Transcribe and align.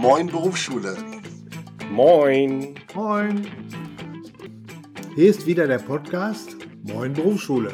Moin 0.00 0.28
Berufsschule. 0.28 0.96
Moin. 1.92 2.74
Moin. 2.94 3.46
Hier 5.14 5.28
ist 5.28 5.44
wieder 5.44 5.66
der 5.66 5.76
Podcast 5.76 6.56
Moin 6.84 7.12
Berufsschule 7.12 7.72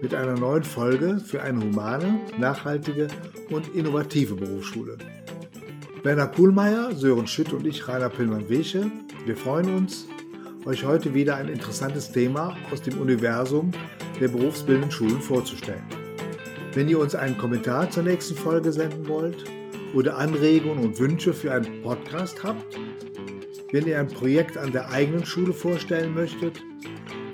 mit 0.00 0.14
einer 0.14 0.38
neuen 0.38 0.62
Folge 0.62 1.18
für 1.18 1.42
eine 1.42 1.58
humane, 1.60 2.20
nachhaltige 2.38 3.08
und 3.50 3.74
innovative 3.74 4.36
Berufsschule. 4.36 4.98
Werner 6.04 6.28
Kuhlmeier, 6.28 6.94
Sören 6.94 7.26
Schütt 7.26 7.52
und 7.52 7.66
ich, 7.66 7.88
Rainer 7.88 8.08
Pillmann-Wesche, 8.08 8.88
wir 9.26 9.36
freuen 9.36 9.74
uns, 9.74 10.06
euch 10.64 10.84
heute 10.84 11.12
wieder 11.12 11.34
ein 11.34 11.48
interessantes 11.48 12.12
Thema 12.12 12.56
aus 12.70 12.82
dem 12.82 13.00
Universum 13.00 13.72
der 14.20 14.28
berufsbildenden 14.28 14.92
Schulen 14.92 15.20
vorzustellen. 15.20 15.82
Wenn 16.74 16.88
ihr 16.88 17.00
uns 17.00 17.16
einen 17.16 17.36
Kommentar 17.36 17.90
zur 17.90 18.04
nächsten 18.04 18.36
Folge 18.36 18.70
senden 18.70 19.08
wollt 19.08 19.57
oder 19.94 20.16
Anregungen 20.16 20.84
und 20.84 20.98
Wünsche 20.98 21.32
für 21.32 21.52
einen 21.52 21.80
Podcast 21.82 22.42
habt, 22.42 22.76
wenn 23.72 23.86
ihr 23.86 23.98
ein 23.98 24.08
Projekt 24.08 24.56
an 24.56 24.72
der 24.72 24.90
eigenen 24.90 25.24
Schule 25.26 25.52
vorstellen 25.52 26.14
möchtet, 26.14 26.60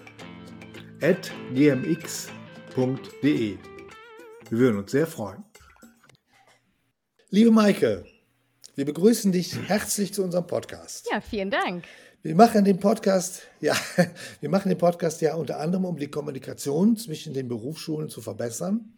at 1.02 1.32
gmx.de. 1.54 3.58
Wir 4.50 4.60
würden 4.60 4.78
uns 4.78 4.92
sehr 4.92 5.08
freuen. 5.08 5.44
Liebe 7.30 7.52
Maike, 7.52 8.06
wir 8.76 8.86
begrüßen 8.86 9.32
dich 9.32 9.58
herzlich 9.68 10.14
zu 10.14 10.24
unserem 10.24 10.46
Podcast. 10.46 11.10
Ja, 11.12 11.22
vielen 11.22 11.50
Dank. 11.50 11.86
Wir 12.26 12.36
machen 12.36 12.64
den 12.64 12.80
Podcast, 12.80 13.42
ja, 13.60 13.76
wir 14.40 14.50
machen 14.50 14.70
den 14.70 14.78
Podcast 14.78 15.20
ja 15.20 15.36
unter 15.36 15.60
anderem, 15.60 15.84
um 15.84 15.98
die 15.98 16.08
Kommunikation 16.08 16.96
zwischen 16.96 17.34
den 17.34 17.50
Berufsschulen 17.50 18.08
zu 18.08 18.22
verbessern, 18.22 18.94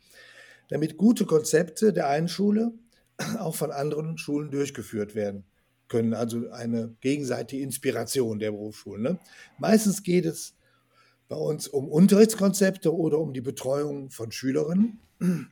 damit 0.70 0.95
gute 0.95 1.26
Konzepte 1.26 1.92
der 1.92 2.08
einen 2.08 2.28
Schule 2.28 2.72
auch 3.40 3.56
von 3.56 3.72
anderen 3.72 4.20
Schulen 4.20 4.52
durchgeführt 4.52 5.16
werden 5.16 5.44
können. 5.88 6.14
Also 6.14 6.52
eine 6.52 6.94
gegenseitige 7.02 7.64
Inspiration 7.64 8.38
der 8.38 8.52
Berufsschulen. 8.52 9.02
Ne? 9.02 9.20
Meistens 9.58 10.03
geht 10.03 10.28
es 10.28 10.53
bei 11.28 11.36
uns 11.36 11.68
um 11.68 11.90
Unterrichtskonzepte 11.90 12.96
oder 12.96 13.18
um 13.18 13.34
die 13.34 13.42
Betreuung 13.42 14.12
von 14.12 14.31
Schülerinnen. 14.31 15.00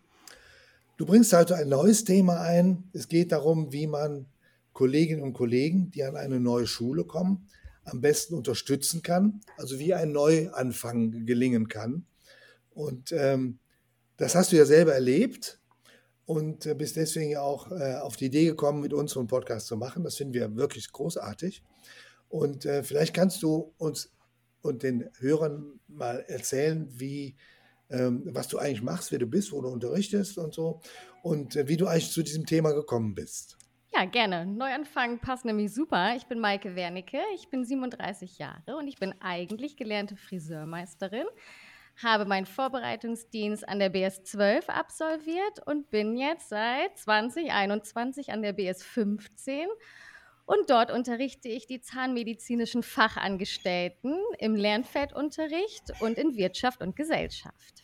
Du 0.97 1.07
bringst 1.07 1.33
also 1.33 1.55
ein 1.55 1.69
neues 1.69 2.03
Thema 2.03 2.39
ein. 2.41 2.83
Es 2.93 3.07
geht 3.07 3.31
darum, 3.31 3.73
wie 3.73 3.87
man 3.87 4.27
Kolleginnen 4.73 5.23
und 5.23 5.33
Kollegen, 5.33 5.89
die 5.89 6.03
an 6.03 6.15
eine 6.15 6.39
neue 6.39 6.67
Schule 6.67 7.03
kommen, 7.03 7.47
am 7.85 8.01
besten 8.01 8.35
unterstützen 8.35 9.01
kann, 9.01 9.41
also 9.57 9.79
wie 9.79 9.93
ein 9.93 10.11
Neuanfang 10.11 11.25
gelingen 11.25 11.67
kann. 11.67 12.05
Und 12.71 13.11
ähm, 13.11 13.59
das 14.17 14.35
hast 14.35 14.51
du 14.51 14.55
ja 14.55 14.65
selber 14.65 14.93
erlebt 14.93 15.59
und 16.25 16.65
äh, 16.65 16.75
bist 16.75 16.95
deswegen 16.95 17.37
auch 17.37 17.71
äh, 17.71 17.95
auf 17.95 18.15
die 18.15 18.25
Idee 18.25 18.45
gekommen, 18.45 18.81
mit 18.81 18.93
uns 18.93 19.11
so 19.11 19.19
einen 19.19 19.27
Podcast 19.27 19.67
zu 19.67 19.77
machen. 19.77 20.03
Das 20.03 20.15
finden 20.15 20.33
wir 20.33 20.55
wirklich 20.55 20.91
großartig. 20.91 21.63
Und 22.29 22.65
äh, 22.65 22.83
vielleicht 22.83 23.13
kannst 23.13 23.43
du 23.43 23.73
uns 23.77 24.11
und 24.61 24.81
den 24.81 25.09
Hörern 25.19 25.79
mal 25.87 26.23
erzählen, 26.27 26.87
wie, 26.89 27.35
ähm, 27.89 28.23
was 28.25 28.47
du 28.47 28.57
eigentlich 28.57 28.81
machst, 28.81 29.11
wer 29.11 29.19
du 29.19 29.27
bist, 29.27 29.51
wo 29.51 29.61
du 29.61 29.67
unterrichtest 29.67 30.37
und 30.37 30.53
so 30.53 30.79
und 31.21 31.55
äh, 31.57 31.67
wie 31.67 31.77
du 31.77 31.85
eigentlich 31.85 32.11
zu 32.11 32.23
diesem 32.23 32.45
Thema 32.45 32.71
gekommen 32.71 33.13
bist. 33.13 33.57
Ja, 33.95 34.05
gerne. 34.05 34.47
Neuanfang 34.47 35.19
passt 35.19 35.45
nämlich 35.45 35.71
super. 35.71 36.15
Ich 36.15 36.25
bin 36.25 36.39
Maike 36.39 36.75
Wernicke, 36.75 37.19
ich 37.35 37.49
bin 37.49 37.63
37 37.63 38.39
Jahre 38.39 38.75
und 38.75 38.87
ich 38.87 38.97
bin 38.97 39.13
eigentlich 39.21 39.77
gelernte 39.77 40.15
Friseurmeisterin, 40.15 41.27
habe 42.01 42.25
meinen 42.25 42.47
Vorbereitungsdienst 42.47 43.69
an 43.69 43.77
der 43.77 43.89
BS 43.89 44.23
12 44.23 44.67
absolviert 44.69 45.59
und 45.67 45.91
bin 45.91 46.17
jetzt 46.17 46.49
seit 46.49 46.97
2021 46.97 48.31
an 48.31 48.41
der 48.41 48.53
BS 48.53 48.83
15 48.83 49.67
und 50.45 50.71
dort 50.71 50.89
unterrichte 50.89 51.49
ich 51.49 51.67
die 51.67 51.79
zahnmedizinischen 51.79 52.81
Fachangestellten 52.81 54.17
im 54.39 54.55
Lernfeldunterricht 54.55 56.01
und 56.01 56.17
in 56.17 56.35
Wirtschaft 56.35 56.81
und 56.81 56.95
Gesellschaft. 56.95 57.82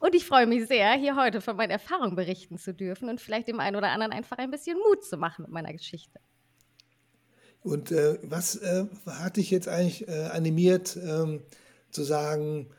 Und 0.00 0.14
ich 0.14 0.24
freue 0.24 0.46
mich 0.46 0.66
sehr, 0.66 0.94
hier 0.94 1.14
heute 1.14 1.42
von 1.42 1.56
meinen 1.56 1.70
Erfahrungen 1.70 2.16
berichten 2.16 2.56
zu 2.56 2.72
dürfen 2.72 3.10
und 3.10 3.20
vielleicht 3.20 3.48
dem 3.48 3.60
einen 3.60 3.76
oder 3.76 3.90
anderen 3.90 4.12
einfach 4.12 4.38
ein 4.38 4.50
bisschen 4.50 4.78
Mut 4.78 5.04
zu 5.04 5.18
machen 5.18 5.42
mit 5.42 5.50
meiner 5.50 5.72
Geschichte. 5.72 6.18
Und 7.62 7.92
äh, 7.92 8.18
was 8.22 8.56
äh, 8.56 8.86
hat 9.06 9.36
dich 9.36 9.50
jetzt 9.50 9.68
eigentlich 9.68 10.08
äh, 10.08 10.30
animiert, 10.32 10.96
ähm, 10.96 11.42
zu 11.90 12.02
sagen, 12.02 12.70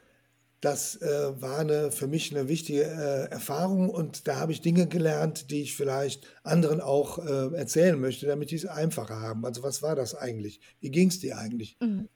das 0.61 0.99
äh, 1.01 1.41
war 1.41 1.59
eine, 1.59 1.91
für 1.91 2.07
mich 2.07 2.35
eine 2.35 2.47
wichtige 2.47 2.85
äh, 2.85 3.31
Erfahrung 3.31 3.89
und 3.89 4.27
da 4.27 4.37
habe 4.37 4.51
ich 4.51 4.61
Dinge 4.61 4.87
gelernt, 4.87 5.51
die 5.51 5.61
ich 5.61 5.75
vielleicht 5.75 6.25
anderen 6.43 6.81
auch 6.81 7.19
äh, 7.19 7.55
erzählen 7.55 7.99
möchte, 7.99 8.25
damit 8.25 8.49
die 8.49 8.55
es 8.55 8.65
einfacher 8.65 9.19
haben. 9.19 9.45
Also 9.45 9.61
was 9.61 9.83
war 9.83 9.95
das 9.95 10.15
eigentlich? 10.15 10.59
Wie 10.79 10.89
ging 10.89 11.09
es 11.09 11.19
dir 11.19 11.37
eigentlich? 11.37 11.77
Mhm 11.79 12.09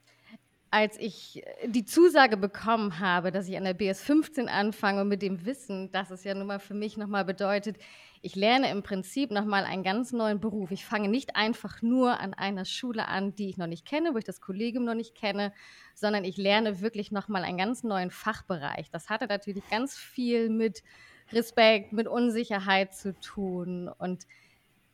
als 0.75 0.99
ich 0.99 1.41
äh, 1.45 1.69
die 1.69 1.85
Zusage 1.85 2.35
bekommen 2.35 2.99
habe, 2.99 3.31
dass 3.31 3.47
ich 3.47 3.55
an 3.55 3.63
der 3.63 3.73
BS 3.73 4.01
15 4.01 4.49
anfange 4.49 5.01
und 5.01 5.07
mit 5.07 5.21
dem 5.21 5.45
Wissen, 5.45 5.89
dass 5.91 6.11
es 6.11 6.25
ja 6.25 6.33
nun 6.33 6.47
mal 6.47 6.59
für 6.59 6.73
mich 6.73 6.97
nochmal 6.97 7.23
bedeutet, 7.23 7.77
ich 8.21 8.35
lerne 8.35 8.69
im 8.71 8.83
Prinzip 8.83 9.31
nochmal 9.31 9.63
einen 9.63 9.83
ganz 9.83 10.11
neuen 10.11 10.41
Beruf. 10.41 10.71
Ich 10.71 10.83
fange 10.83 11.07
nicht 11.07 11.37
einfach 11.37 11.81
nur 11.81 12.19
an 12.19 12.33
einer 12.33 12.65
Schule 12.65 13.07
an, 13.07 13.35
die 13.35 13.47
ich 13.47 13.57
noch 13.57 13.67
nicht 13.67 13.85
kenne, 13.85 14.13
wo 14.13 14.17
ich 14.17 14.25
das 14.25 14.41
Kollegium 14.41 14.83
noch 14.83 14.95
nicht 14.95 15.15
kenne, 15.15 15.53
sondern 15.93 16.25
ich 16.25 16.35
lerne 16.35 16.81
wirklich 16.81 17.09
nochmal 17.09 17.45
einen 17.45 17.57
ganz 17.57 17.83
neuen 17.83 18.11
Fachbereich. 18.11 18.91
Das 18.91 19.09
hatte 19.09 19.27
natürlich 19.27 19.63
ganz 19.69 19.95
viel 19.95 20.49
mit 20.49 20.83
Respekt, 21.31 21.93
mit 21.93 22.09
Unsicherheit 22.09 22.93
zu 22.93 23.17
tun 23.21 23.87
und 23.97 24.25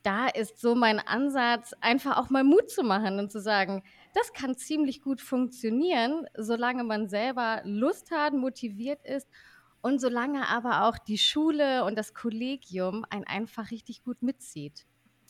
da 0.02 0.26
ist 0.26 0.60
so 0.60 0.74
mein 0.74 0.98
Ansatz, 0.98 1.74
einfach 1.80 2.18
auch 2.18 2.30
mal 2.30 2.44
Mut 2.44 2.70
zu 2.70 2.82
machen 2.82 3.18
und 3.18 3.30
zu 3.30 3.40
sagen, 3.40 3.82
das 4.14 4.32
kann 4.32 4.56
ziemlich 4.56 5.02
gut 5.02 5.20
funktionieren, 5.20 6.26
solange 6.36 6.84
man 6.84 7.08
selber 7.08 7.62
Lust 7.64 8.10
hat, 8.10 8.34
motiviert 8.34 9.04
ist 9.04 9.26
und 9.80 10.00
solange 10.00 10.48
aber 10.48 10.86
auch 10.86 10.98
die 10.98 11.18
Schule 11.18 11.84
und 11.84 11.96
das 11.96 12.14
Kollegium 12.14 13.04
einen 13.10 13.24
einfach 13.24 13.70
richtig 13.70 14.02
gut 14.04 14.22
mitzieht. 14.22 14.86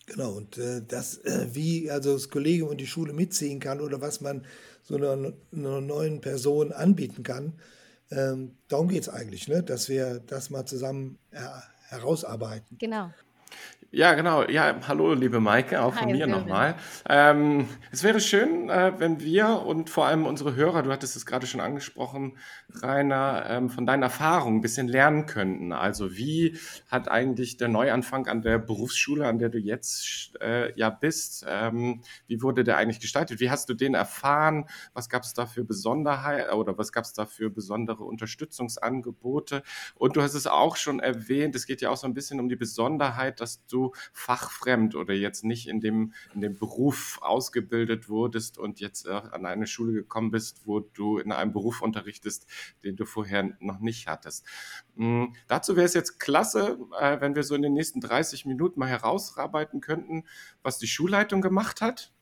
Genau, 0.06 0.32
und 0.32 0.58
äh, 0.58 0.82
das, 0.86 1.18
äh, 1.18 1.48
wie 1.52 1.90
also 1.90 2.14
das 2.14 2.28
Kollegium 2.28 2.70
und 2.70 2.80
die 2.80 2.86
Schule 2.86 3.12
mitziehen 3.12 3.60
kann 3.60 3.80
oder 3.80 4.00
was 4.00 4.20
man 4.20 4.44
so 4.82 4.96
einer, 4.96 5.32
einer 5.52 5.80
neuen 5.80 6.20
Person 6.20 6.72
anbieten 6.72 7.22
kann, 7.22 7.54
ähm, 8.10 8.56
darum 8.68 8.88
geht 8.88 9.02
es 9.02 9.08
eigentlich, 9.08 9.48
ne? 9.48 9.62
dass 9.62 9.88
wir 9.88 10.20
das 10.20 10.50
mal 10.50 10.66
zusammen 10.66 11.18
her 11.30 11.62
herausarbeiten. 11.88 12.78
Genau. 12.78 13.10
Ja, 13.94 14.14
genau. 14.14 14.48
Ja, 14.48 14.74
hallo, 14.88 15.12
liebe 15.12 15.38
Maike, 15.38 15.82
auch 15.82 15.92
von 15.92 16.06
Hi, 16.06 16.12
mir 16.12 16.26
nochmal. 16.26 16.76
Ähm, 17.10 17.68
es 17.90 18.02
wäre 18.02 18.20
schön, 18.20 18.70
äh, 18.70 18.94
wenn 18.96 19.20
wir 19.20 19.64
und 19.66 19.90
vor 19.90 20.06
allem 20.06 20.24
unsere 20.24 20.54
Hörer, 20.54 20.82
du 20.82 20.90
hattest 20.90 21.14
es 21.14 21.26
gerade 21.26 21.46
schon 21.46 21.60
angesprochen, 21.60 22.38
Rainer, 22.70 23.44
ähm, 23.50 23.68
von 23.68 23.84
deinen 23.84 24.02
Erfahrungen 24.02 24.56
ein 24.56 24.60
bisschen 24.62 24.88
lernen 24.88 25.26
könnten. 25.26 25.74
Also 25.74 26.16
wie 26.16 26.56
hat 26.88 27.10
eigentlich 27.10 27.58
der 27.58 27.68
Neuanfang 27.68 28.28
an 28.28 28.40
der 28.40 28.58
Berufsschule, 28.58 29.26
an 29.26 29.38
der 29.38 29.50
du 29.50 29.58
jetzt 29.58 30.40
äh, 30.40 30.72
ja 30.74 30.88
bist, 30.88 31.44
ähm, 31.46 32.00
wie 32.26 32.40
wurde 32.40 32.64
der 32.64 32.78
eigentlich 32.78 33.00
gestaltet? 33.00 33.40
Wie 33.40 33.50
hast 33.50 33.68
du 33.68 33.74
den 33.74 33.92
erfahren? 33.92 34.70
Was 34.94 35.10
gab 35.10 35.22
es 35.22 35.34
da 35.34 35.44
für 35.44 35.64
Besonderheit 35.64 36.50
oder 36.54 36.78
was 36.78 36.92
gab 36.92 37.04
es 37.04 37.12
da 37.12 37.26
für 37.26 37.50
besondere 37.50 38.04
Unterstützungsangebote? 38.04 39.62
Und 39.96 40.16
du 40.16 40.22
hast 40.22 40.32
es 40.32 40.46
auch 40.46 40.76
schon 40.76 40.98
erwähnt, 40.98 41.54
es 41.56 41.66
geht 41.66 41.82
ja 41.82 41.90
auch 41.90 41.98
so 41.98 42.06
ein 42.06 42.14
bisschen 42.14 42.40
um 42.40 42.48
die 42.48 42.56
Besonderheit, 42.56 43.38
dass 43.38 43.66
du 43.66 43.81
fachfremd 44.12 44.94
oder 44.94 45.14
jetzt 45.14 45.44
nicht 45.44 45.68
in 45.68 45.80
dem, 45.80 46.12
in 46.34 46.40
dem 46.40 46.56
Beruf 46.56 47.18
ausgebildet 47.22 48.08
wurdest 48.08 48.58
und 48.58 48.80
jetzt 48.80 49.06
äh, 49.06 49.10
an 49.10 49.46
eine 49.46 49.66
Schule 49.66 49.92
gekommen 49.92 50.30
bist, 50.30 50.66
wo 50.66 50.80
du 50.80 51.18
in 51.18 51.32
einem 51.32 51.52
Beruf 51.52 51.82
unterrichtest, 51.82 52.46
den 52.84 52.96
du 52.96 53.04
vorher 53.04 53.56
noch 53.60 53.80
nicht 53.80 54.06
hattest. 54.06 54.46
Mhm. 54.94 55.34
Dazu 55.48 55.74
wäre 55.76 55.86
es 55.86 55.94
jetzt 55.94 56.20
klasse, 56.20 56.78
äh, 57.00 57.20
wenn 57.20 57.34
wir 57.34 57.42
so 57.42 57.54
in 57.54 57.62
den 57.62 57.74
nächsten 57.74 58.00
30 58.00 58.46
Minuten 58.46 58.78
mal 58.78 58.88
herausarbeiten 58.88 59.80
könnten, 59.80 60.24
was 60.62 60.78
die 60.78 60.86
Schulleitung 60.86 61.40
gemacht 61.40 61.80
hat 61.80 62.12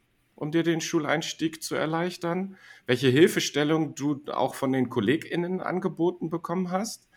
um 0.41 0.51
dir 0.51 0.63
den 0.63 0.81
Schuleinstieg 0.81 1.63
zu 1.63 1.75
erleichtern, 1.75 2.57
welche 2.87 3.09
Hilfestellung 3.09 3.95
du 3.95 4.23
auch 4.33 4.55
von 4.55 4.73
den 4.73 4.89
KollegInnen 4.89 5.61
angeboten 5.61 6.31
bekommen 6.31 6.71
hast. 6.71 7.11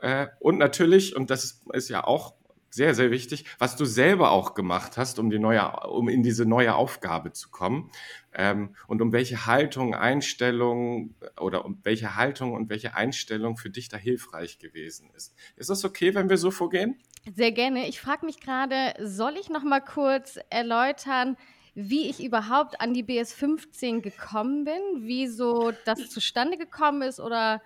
Äh, 0.00 0.26
und 0.40 0.58
natürlich, 0.58 1.14
und 1.14 1.30
das 1.30 1.62
ist 1.72 1.88
ja 1.88 2.02
auch 2.02 2.34
sehr, 2.70 2.94
sehr 2.94 3.10
wichtig, 3.10 3.44
was 3.58 3.76
du 3.76 3.84
selber 3.84 4.30
auch 4.30 4.54
gemacht 4.54 4.96
hast, 4.96 5.18
um, 5.18 5.30
die 5.30 5.38
neue, 5.38 5.70
um 5.88 6.08
in 6.08 6.22
diese 6.22 6.44
neue 6.44 6.74
Aufgabe 6.74 7.32
zu 7.32 7.50
kommen 7.50 7.90
ähm, 8.32 8.74
und 8.86 9.02
um 9.02 9.12
welche 9.12 9.46
Haltung, 9.46 9.94
Einstellung 9.94 11.14
oder 11.40 11.64
um 11.64 11.80
welche 11.82 12.16
Haltung 12.16 12.52
und 12.52 12.68
welche 12.68 12.94
Einstellung 12.94 13.56
für 13.56 13.70
dich 13.70 13.88
da 13.88 13.96
hilfreich 13.96 14.58
gewesen 14.58 15.10
ist. 15.16 15.34
Ist 15.56 15.70
das 15.70 15.84
okay, 15.84 16.14
wenn 16.14 16.28
wir 16.28 16.36
so 16.36 16.50
vorgehen? 16.50 16.98
Sehr 17.34 17.52
gerne. 17.52 17.88
Ich 17.88 18.00
frage 18.00 18.26
mich 18.26 18.40
gerade, 18.40 18.94
soll 19.00 19.36
ich 19.40 19.50
noch 19.50 19.62
mal 19.64 19.80
kurz 19.80 20.38
erläutern, 20.50 21.36
wie 21.74 22.08
ich 22.08 22.22
überhaupt 22.22 22.80
an 22.80 22.92
die 22.92 23.02
BS 23.02 23.32
15 23.32 24.02
gekommen 24.02 24.64
bin, 24.64 25.06
wie 25.06 25.28
so 25.28 25.72
das 25.84 26.10
zustande 26.10 26.56
gekommen 26.56 27.02
ist 27.02 27.20
oder 27.20 27.62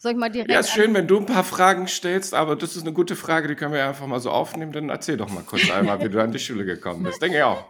Soll 0.00 0.12
ich 0.12 0.18
mal 0.18 0.30
direkt. 0.30 0.50
Ja, 0.52 0.60
ist 0.60 0.70
schön, 0.70 0.94
wenn 0.94 1.08
du 1.08 1.18
ein 1.18 1.26
paar 1.26 1.42
Fragen 1.42 1.88
stellst, 1.88 2.32
aber 2.32 2.54
das 2.54 2.76
ist 2.76 2.82
eine 2.82 2.92
gute 2.92 3.16
Frage, 3.16 3.48
die 3.48 3.56
können 3.56 3.72
wir 3.72 3.84
einfach 3.84 4.06
mal 4.06 4.20
so 4.20 4.30
aufnehmen. 4.30 4.70
Dann 4.70 4.90
erzähl 4.90 5.16
doch 5.16 5.28
mal 5.28 5.42
kurz 5.42 5.68
einmal, 5.72 6.00
wie 6.00 6.08
du 6.08 6.22
an 6.22 6.30
die 6.30 6.38
Schule 6.38 6.64
gekommen 6.64 7.02
bist. 7.02 7.20
Denke 7.20 7.38
ich 7.38 7.42
auch. 7.42 7.64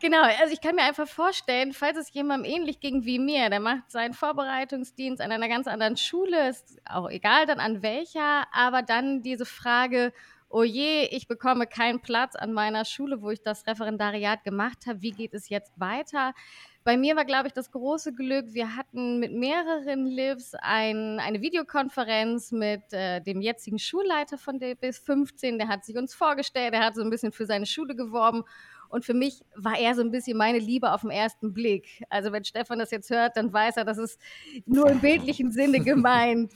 Genau, 0.00 0.22
also 0.22 0.52
ich 0.52 0.60
kann 0.60 0.74
mir 0.74 0.82
einfach 0.82 1.06
vorstellen, 1.06 1.72
falls 1.72 1.98
es 1.98 2.12
jemandem 2.12 2.50
ähnlich 2.50 2.80
ging 2.80 3.04
wie 3.04 3.20
mir, 3.20 3.48
der 3.48 3.60
macht 3.60 3.92
seinen 3.92 4.12
Vorbereitungsdienst 4.12 5.22
an 5.22 5.30
einer 5.30 5.48
ganz 5.48 5.68
anderen 5.68 5.96
Schule, 5.96 6.48
ist 6.48 6.80
auch 6.84 7.08
egal 7.08 7.46
dann 7.46 7.60
an 7.60 7.80
welcher, 7.82 8.46
aber 8.52 8.82
dann 8.82 9.22
diese 9.22 9.46
Frage, 9.46 10.12
oh 10.48 10.64
je, 10.64 11.04
ich 11.12 11.28
bekomme 11.28 11.66
keinen 11.66 12.00
Platz 12.00 12.34
an 12.34 12.52
meiner 12.52 12.84
Schule, 12.84 13.22
wo 13.22 13.30
ich 13.30 13.40
das 13.40 13.66
Referendariat 13.66 14.42
gemacht 14.42 14.78
habe, 14.88 15.00
wie 15.00 15.12
geht 15.12 15.32
es 15.32 15.48
jetzt 15.48 15.78
weiter? 15.78 16.34
Bei 16.82 16.96
mir 16.96 17.14
war, 17.14 17.26
glaube 17.26 17.46
ich, 17.46 17.52
das 17.52 17.70
große 17.72 18.14
Glück, 18.14 18.54
wir 18.54 18.74
hatten 18.74 19.18
mit 19.18 19.32
mehreren 19.32 20.06
Livs 20.06 20.54
ein, 20.54 21.18
eine 21.20 21.42
Videokonferenz 21.42 22.52
mit 22.52 22.92
äh, 22.92 23.20
dem 23.20 23.42
jetzigen 23.42 23.78
Schulleiter 23.78 24.38
von 24.38 24.58
der 24.58 24.74
bis 24.76 24.98
15. 24.98 25.58
Der 25.58 25.68
hat 25.68 25.84
sich 25.84 25.96
uns 25.96 26.14
vorgestellt, 26.14 26.72
er 26.72 26.84
hat 26.84 26.94
so 26.94 27.02
ein 27.02 27.10
bisschen 27.10 27.32
für 27.32 27.44
seine 27.44 27.66
Schule 27.66 27.94
geworben. 27.94 28.44
Und 28.88 29.04
für 29.04 29.12
mich 29.12 29.44
war 29.54 29.78
er 29.78 29.94
so 29.94 30.00
ein 30.00 30.10
bisschen 30.10 30.38
meine 30.38 30.58
Liebe 30.58 30.90
auf 30.92 31.02
den 31.02 31.10
ersten 31.10 31.52
Blick. 31.52 32.02
Also 32.08 32.32
wenn 32.32 32.44
Stefan 32.44 32.78
das 32.78 32.90
jetzt 32.90 33.10
hört, 33.10 33.36
dann 33.36 33.52
weiß 33.52 33.76
er, 33.76 33.84
das 33.84 33.98
ist 33.98 34.18
nur 34.64 34.88
im 34.88 35.00
bildlichen 35.00 35.52
Sinne 35.52 35.80
gemeint. 35.84 36.50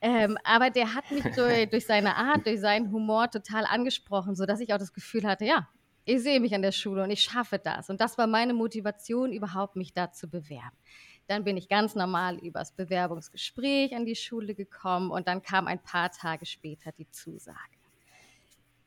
Ähm, 0.00 0.38
aber 0.44 0.70
der 0.70 0.94
hat 0.94 1.10
mich 1.10 1.24
durch, 1.34 1.68
durch, 1.70 1.86
seine 1.86 2.14
Art, 2.14 2.46
durch 2.46 2.60
seinen 2.60 2.92
Humor 2.92 3.30
total 3.30 3.64
angesprochen, 3.64 4.36
sodass 4.36 4.60
ich 4.60 4.72
auch 4.72 4.78
das 4.78 4.92
Gefühl 4.92 5.24
hatte, 5.26 5.46
ja, 5.46 5.68
ich 6.04 6.22
sehe 6.22 6.40
mich 6.40 6.54
an 6.54 6.62
der 6.62 6.72
Schule 6.72 7.02
und 7.02 7.10
ich 7.10 7.22
schaffe 7.22 7.58
das. 7.58 7.90
Und 7.90 8.00
das 8.00 8.18
war 8.18 8.26
meine 8.26 8.54
Motivation, 8.54 9.32
überhaupt 9.32 9.76
mich 9.76 9.92
da 9.92 10.12
zu 10.12 10.28
bewerben. 10.28 10.76
Dann 11.26 11.44
bin 11.44 11.56
ich 11.56 11.68
ganz 11.68 11.94
normal 11.94 12.36
übers 12.38 12.72
Bewerbungsgespräch 12.72 13.94
an 13.94 14.04
die 14.04 14.16
Schule 14.16 14.54
gekommen 14.54 15.10
und 15.10 15.26
dann 15.26 15.42
kam 15.42 15.66
ein 15.66 15.82
paar 15.82 16.10
Tage 16.10 16.44
später 16.44 16.92
die 16.92 17.10
Zusage. 17.10 17.58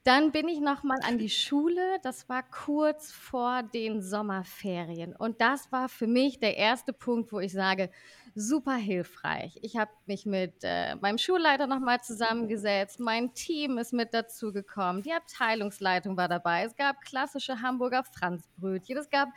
Dann 0.03 0.31
bin 0.31 0.47
ich 0.47 0.61
noch 0.61 0.83
mal 0.83 0.99
an 1.03 1.17
die 1.17 1.29
Schule. 1.29 1.81
Das 2.01 2.29
war 2.29 2.41
kurz 2.41 3.11
vor 3.11 3.61
den 3.61 4.01
Sommerferien. 4.01 5.13
Und 5.13 5.41
das 5.41 5.69
war 5.73 5.89
für 5.89 6.07
mich 6.07 6.39
der 6.39 6.55
erste 6.55 6.93
Punkt, 6.93 7.33
wo 7.33 7.41
ich 7.41 7.51
sage, 7.51 7.89
super 8.37 8.75
hilfreich. 8.75 9.57
Ich 9.63 9.77
habe 9.77 9.89
mich 10.05 10.27
mit 10.27 10.53
äh, 10.61 10.95
meinem 10.97 11.17
Schulleiter 11.17 11.65
nochmal 11.65 12.01
zusammengesetzt. 12.01 12.99
Mein 12.99 13.33
Team 13.33 13.79
ist 13.79 13.93
mit 13.93 14.13
dazugekommen. 14.13 15.01
Die 15.01 15.11
Abteilungsleitung 15.11 16.17
war 16.17 16.27
dabei. 16.27 16.63
Es 16.63 16.75
gab 16.75 17.01
klassische 17.01 17.61
Hamburger 17.63 18.03
Franzbrötchen. 18.03 18.97
Es 18.97 19.09
gab 19.09 19.29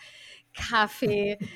Kaffee. 0.55 1.39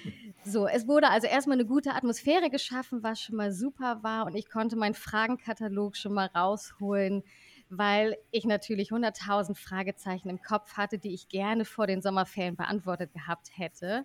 So, 0.46 0.66
es 0.66 0.86
wurde 0.86 1.08
also 1.08 1.26
erstmal 1.26 1.56
eine 1.56 1.64
gute 1.64 1.92
Atmosphäre 1.92 2.50
geschaffen, 2.50 3.02
was 3.02 3.18
schon 3.18 3.36
mal 3.36 3.50
super 3.50 4.02
war. 4.02 4.26
Und 4.26 4.34
ich 4.34 4.50
konnte 4.50 4.76
meinen 4.76 4.92
Fragenkatalog 4.92 5.96
schon 5.96 6.12
mal 6.12 6.26
rausholen 6.26 7.22
weil 7.70 8.16
ich 8.30 8.44
natürlich 8.44 8.90
100.000 8.90 9.56
Fragezeichen 9.56 10.28
im 10.28 10.42
Kopf 10.42 10.74
hatte, 10.74 10.98
die 10.98 11.14
ich 11.14 11.28
gerne 11.28 11.64
vor 11.64 11.86
den 11.86 12.02
Sommerferien 12.02 12.56
beantwortet 12.56 13.12
gehabt 13.14 13.50
hätte. 13.54 14.04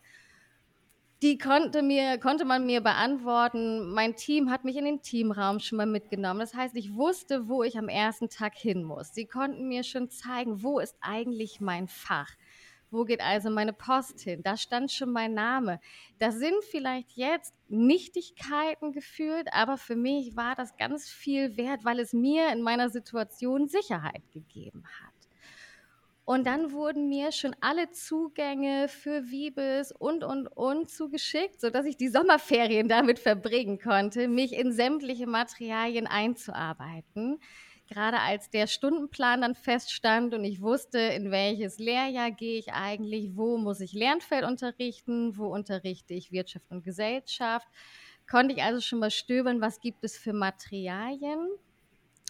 Die 1.21 1.37
konnte, 1.37 1.81
mir, 1.81 2.17
konnte 2.17 2.45
man 2.45 2.65
mir 2.65 2.79
beantworten. 2.79 3.91
Mein 3.91 4.15
Team 4.15 4.49
hat 4.49 4.63
mich 4.63 4.77
in 4.77 4.85
den 4.85 5.01
Teamraum 5.01 5.59
schon 5.59 5.75
mal 5.75 5.85
mitgenommen. 5.85 6.39
Das 6.39 6.53
heißt, 6.53 6.77
ich 6.77 6.95
wusste, 6.95 7.49
wo 7.49 7.61
ich 7.61 7.77
am 7.77 7.89
ersten 7.89 8.29
Tag 8.29 8.55
hin 8.55 8.85
muss. 8.85 9.13
Sie 9.13 9.25
konnten 9.25 9.67
mir 9.67 9.83
schon 9.83 10.09
zeigen, 10.09 10.63
wo 10.63 10.79
ist 10.79 10.95
eigentlich 11.01 11.59
mein 11.59 11.89
Fach. 11.89 12.29
Wo 12.89 13.03
geht 13.03 13.19
also 13.19 13.49
meine 13.49 13.73
Post 13.73 14.21
hin? 14.21 14.41
Da 14.43 14.55
stand 14.55 14.93
schon 14.93 15.11
mein 15.11 15.33
Name. 15.33 15.81
Das 16.19 16.35
sind 16.35 16.63
vielleicht 16.71 17.11
jetzt 17.11 17.53
Nichtigkeiten 17.67 18.93
gefühlt, 18.93 19.47
aber 19.51 19.77
für 19.77 19.97
mich 19.97 20.37
war 20.37 20.55
das 20.55 20.77
ganz 20.77 21.09
viel 21.09 21.57
wert, 21.57 21.83
weil 21.83 21.99
es 21.99 22.13
mir 22.13 22.51
in 22.53 22.61
meiner 22.61 22.89
Situation 22.89 23.67
Sicherheit 23.67 24.23
gegeben 24.31 24.85
hat. 24.85 25.08
Und 26.29 26.45
dann 26.45 26.73
wurden 26.73 27.09
mir 27.09 27.31
schon 27.31 27.55
alle 27.59 27.89
Zugänge 27.89 28.87
für 28.87 29.31
Wiebes 29.31 29.91
und, 29.91 30.23
und, 30.23 30.45
und 30.45 30.87
zugeschickt, 30.87 31.59
sodass 31.59 31.87
ich 31.87 31.97
die 31.97 32.07
Sommerferien 32.07 32.87
damit 32.87 33.17
verbringen 33.17 33.79
konnte, 33.79 34.27
mich 34.27 34.53
in 34.53 34.71
sämtliche 34.71 35.25
Materialien 35.25 36.05
einzuarbeiten. 36.05 37.39
Gerade 37.87 38.19
als 38.19 38.51
der 38.51 38.67
Stundenplan 38.67 39.41
dann 39.41 39.55
feststand 39.55 40.35
und 40.35 40.43
ich 40.43 40.61
wusste, 40.61 40.99
in 40.99 41.31
welches 41.31 41.79
Lehrjahr 41.79 42.29
gehe 42.29 42.59
ich 42.59 42.73
eigentlich, 42.73 43.35
wo 43.35 43.57
muss 43.57 43.81
ich 43.81 43.93
Lernfeld 43.93 44.45
unterrichten, 44.45 45.35
wo 45.35 45.47
unterrichte 45.47 46.13
ich 46.13 46.31
Wirtschaft 46.31 46.69
und 46.69 46.83
Gesellschaft, 46.83 47.67
konnte 48.29 48.53
ich 48.53 48.61
also 48.61 48.81
schon 48.81 48.99
mal 48.99 49.09
stöbern, 49.09 49.61
was 49.61 49.79
gibt 49.79 50.03
es 50.03 50.15
für 50.15 50.33
Materialien 50.33 51.49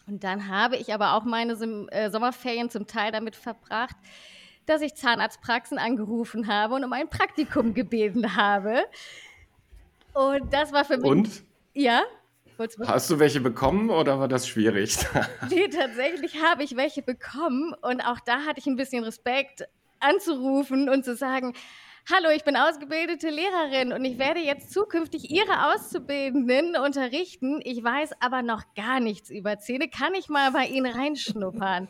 und 0.09 0.23
dann 0.23 0.47
habe 0.47 0.75
ich 0.75 0.93
aber 0.93 1.13
auch 1.13 1.23
meine 1.23 1.53
äh, 1.91 2.09
Sommerferien 2.09 2.69
zum 2.69 2.87
Teil 2.87 3.11
damit 3.11 3.35
verbracht, 3.35 3.95
dass 4.65 4.81
ich 4.81 4.95
Zahnarztpraxen 4.95 5.77
angerufen 5.77 6.47
habe 6.47 6.75
und 6.75 6.83
um 6.83 6.93
ein 6.93 7.09
Praktikum 7.09 7.73
gebeten 7.73 8.35
habe. 8.35 8.83
Und 10.13 10.53
das 10.53 10.73
war 10.73 10.85
für 10.85 10.97
mich. 10.97 11.09
Und? 11.09 11.43
Ja. 11.73 12.03
Hast 12.85 13.09
du 13.09 13.19
welche 13.19 13.39
bekommen 13.39 13.89
oder 13.89 14.19
war 14.19 14.27
das 14.27 14.45
schwierig? 14.45 14.97
nee, 15.49 15.69
tatsächlich 15.69 16.41
habe 16.43 16.63
ich 16.63 16.75
welche 16.75 17.01
bekommen 17.01 17.73
und 17.81 18.01
auch 18.01 18.19
da 18.19 18.41
hatte 18.45 18.59
ich 18.59 18.67
ein 18.67 18.75
bisschen 18.75 19.05
Respekt 19.05 19.63
anzurufen 20.01 20.89
und 20.89 21.05
zu 21.05 21.15
sagen, 21.15 21.53
Hallo, 22.07 22.29
ich 22.35 22.43
bin 22.43 22.55
ausgebildete 22.55 23.29
Lehrerin 23.29 23.93
und 23.93 24.03
ich 24.03 24.17
werde 24.17 24.39
jetzt 24.39 24.71
zukünftig 24.71 25.29
Ihre 25.29 25.73
Auszubildenden 25.73 26.75
unterrichten. 26.75 27.59
Ich 27.63 27.83
weiß 27.83 28.13
aber 28.19 28.41
noch 28.41 28.63
gar 28.73 28.99
nichts 28.99 29.29
über 29.29 29.59
Zähne. 29.59 29.89
Kann 29.89 30.15
ich 30.15 30.27
mal 30.27 30.51
bei 30.51 30.65
Ihnen 30.65 30.91
reinschnuppern? 30.91 31.87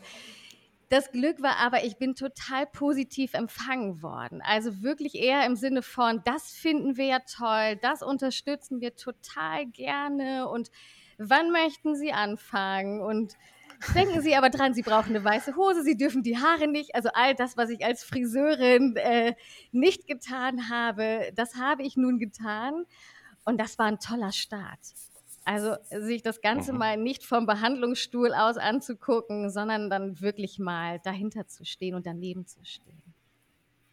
Das 0.90 1.12
Glück 1.12 1.40
war 1.40 1.56
aber, 1.58 1.84
ich 1.84 1.96
bin 1.96 2.16
total 2.16 2.66
positiv 2.66 3.32
empfangen 3.34 4.02
worden. 4.02 4.42
Also 4.42 4.82
wirklich 4.82 5.14
eher 5.14 5.46
im 5.46 5.56
Sinne 5.56 5.82
von, 5.82 6.20
das 6.24 6.52
finden 6.52 6.96
wir 6.96 7.06
ja 7.06 7.20
toll, 7.20 7.78
das 7.80 8.02
unterstützen 8.02 8.80
wir 8.80 8.96
total 8.96 9.66
gerne 9.66 10.48
und 10.48 10.70
wann 11.16 11.52
möchten 11.52 11.94
Sie 11.94 12.12
anfangen? 12.12 13.00
Und 13.00 13.36
Denken 13.94 14.20
Sie 14.20 14.34
aber 14.34 14.50
dran, 14.50 14.74
Sie 14.74 14.82
brauchen 14.82 15.10
eine 15.10 15.24
weiße 15.24 15.56
Hose, 15.56 15.82
Sie 15.82 15.96
dürfen 15.96 16.22
die 16.22 16.36
Haare 16.36 16.68
nicht. 16.68 16.94
Also 16.94 17.08
all 17.14 17.34
das, 17.34 17.56
was 17.56 17.70
ich 17.70 17.84
als 17.84 18.04
Friseurin 18.04 18.96
äh, 18.96 19.34
nicht 19.72 20.06
getan 20.06 20.68
habe, 20.68 21.32
das 21.34 21.56
habe 21.56 21.82
ich 21.82 21.96
nun 21.96 22.18
getan. 22.18 22.84
Und 23.44 23.58
das 23.58 23.78
war 23.78 23.86
ein 23.86 23.98
toller 23.98 24.32
Start. 24.32 24.78
Also 25.44 25.74
sich 25.90 26.22
das 26.22 26.42
Ganze 26.42 26.72
mhm. 26.72 26.78
mal 26.78 26.96
nicht 26.96 27.24
vom 27.24 27.46
Behandlungsstuhl 27.46 28.34
aus 28.34 28.56
anzugucken, 28.56 29.50
sondern 29.50 29.88
dann 29.88 30.20
wirklich 30.20 30.58
mal 30.58 31.00
dahinter 31.00 31.48
zu 31.48 31.64
stehen 31.64 31.94
und 31.94 32.06
daneben 32.06 32.46
zu 32.46 32.64
stehen. 32.64 33.09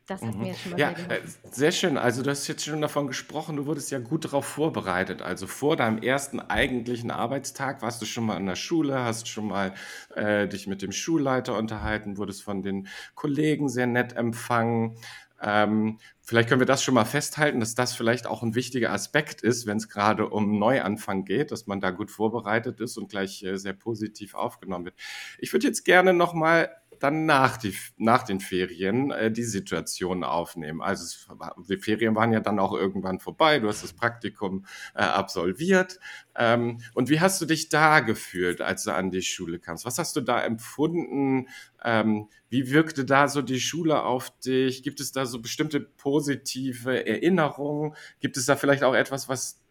Das 0.07 0.21
hat 0.21 0.35
mhm. 0.35 0.41
mir 0.41 0.55
schon 0.55 0.71
mal 0.71 0.79
ja, 0.79 0.95
sehr, 0.95 1.11
äh, 1.11 1.21
sehr 1.51 1.71
schön. 1.73 1.97
Also 1.97 2.23
du 2.23 2.29
hast 2.29 2.47
jetzt 2.47 2.63
schon 2.63 2.81
davon 2.81 3.07
gesprochen, 3.07 3.57
du 3.57 3.65
wurdest 3.65 3.91
ja 3.91 3.99
gut 3.99 4.23
darauf 4.23 4.45
vorbereitet. 4.45 5.21
Also 5.21 5.47
vor 5.47 5.75
deinem 5.75 5.97
ersten 5.97 6.39
eigentlichen 6.39 7.11
Arbeitstag 7.11 7.81
warst 7.81 8.01
du 8.01 8.05
schon 8.05 8.25
mal 8.25 8.37
in 8.37 8.45
der 8.45 8.55
Schule, 8.55 9.03
hast 9.03 9.27
schon 9.27 9.49
mal 9.49 9.73
äh, 10.15 10.47
dich 10.47 10.65
mit 10.65 10.81
dem 10.81 10.93
Schulleiter 10.93 11.57
unterhalten, 11.57 12.17
wurdest 12.17 12.41
von 12.41 12.63
den 12.63 12.87
Kollegen 13.15 13.67
sehr 13.67 13.85
nett 13.85 14.13
empfangen. 14.13 14.97
Ähm, 15.41 15.99
vielleicht 16.21 16.47
können 16.47 16.61
wir 16.61 16.65
das 16.65 16.83
schon 16.83 16.93
mal 16.93 17.05
festhalten, 17.05 17.59
dass 17.59 17.75
das 17.75 17.93
vielleicht 17.93 18.27
auch 18.27 18.43
ein 18.43 18.55
wichtiger 18.55 18.93
Aspekt 18.93 19.41
ist, 19.41 19.67
wenn 19.67 19.77
es 19.77 19.89
gerade 19.89 20.29
um 20.29 20.57
Neuanfang 20.57 21.25
geht, 21.25 21.51
dass 21.51 21.67
man 21.67 21.81
da 21.81 21.91
gut 21.91 22.11
vorbereitet 22.11 22.79
ist 22.79 22.97
und 22.97 23.09
gleich 23.09 23.43
äh, 23.43 23.57
sehr 23.57 23.73
positiv 23.73 24.35
aufgenommen 24.35 24.85
wird. 24.85 24.95
Ich 25.37 25.51
würde 25.51 25.67
jetzt 25.67 25.83
gerne 25.83 26.13
noch 26.13 26.33
mal 26.33 26.69
dann 26.99 27.25
nach, 27.25 27.57
die, 27.57 27.75
nach 27.97 28.23
den 28.23 28.39
Ferien 28.39 29.11
äh, 29.11 29.31
die 29.31 29.43
Situation 29.43 30.23
aufnehmen. 30.23 30.81
Also 30.81 31.03
es, 31.03 31.27
die 31.69 31.77
Ferien 31.77 32.15
waren 32.15 32.33
ja 32.33 32.39
dann 32.39 32.59
auch 32.59 32.73
irgendwann 32.73 33.19
vorbei, 33.19 33.59
du 33.59 33.67
hast 33.67 33.83
das 33.83 33.93
Praktikum 33.93 34.65
äh, 34.95 35.01
absolviert. 35.01 35.99
Ähm, 36.35 36.79
und 36.93 37.09
wie 37.09 37.19
hast 37.19 37.41
du 37.41 37.45
dich 37.45 37.69
da 37.69 37.99
gefühlt, 37.99 38.61
als 38.61 38.83
du 38.83 38.91
an 38.91 39.11
die 39.11 39.21
Schule 39.21 39.59
kamst? 39.59 39.85
Was 39.85 39.97
hast 39.97 40.15
du 40.15 40.21
da 40.21 40.41
empfunden? 40.41 41.47
Ähm, 41.83 42.29
wie 42.49 42.71
wirkte 42.71 43.05
da 43.05 43.27
so 43.27 43.41
die 43.41 43.59
Schule 43.59 44.03
auf 44.03 44.37
dich? 44.39 44.83
Gibt 44.83 44.99
es 44.99 45.11
da 45.11 45.25
so 45.25 45.41
bestimmte 45.41 45.79
positive 45.79 47.05
Erinnerungen? 47.05 47.95
Gibt 48.19 48.37
es 48.37 48.45
da 48.45 48.55
vielleicht 48.55 48.83
auch 48.83 48.95
etwas, 48.95 49.29
was 49.29 49.61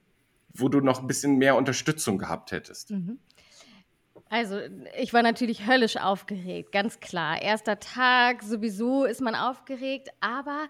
wo 0.59 0.69
du 0.69 0.81
noch 0.81 1.01
ein 1.01 1.07
bisschen 1.07 1.37
mehr 1.37 1.57
Unterstützung 1.57 2.19
gehabt 2.19 2.53
hättest? 2.53 2.91
Mhm. 2.91 3.19
Also, 4.29 4.59
ich 4.99 5.13
war 5.13 5.23
natürlich 5.23 5.67
höllisch 5.67 5.97
aufgeregt, 5.97 6.73
ganz 6.73 6.99
klar. 6.99 7.41
Erster 7.41 7.79
Tag, 7.79 8.43
sowieso 8.43 9.05
ist 9.05 9.21
man 9.21 9.37
aufgeregt, 9.37 10.09
aber, 10.21 10.69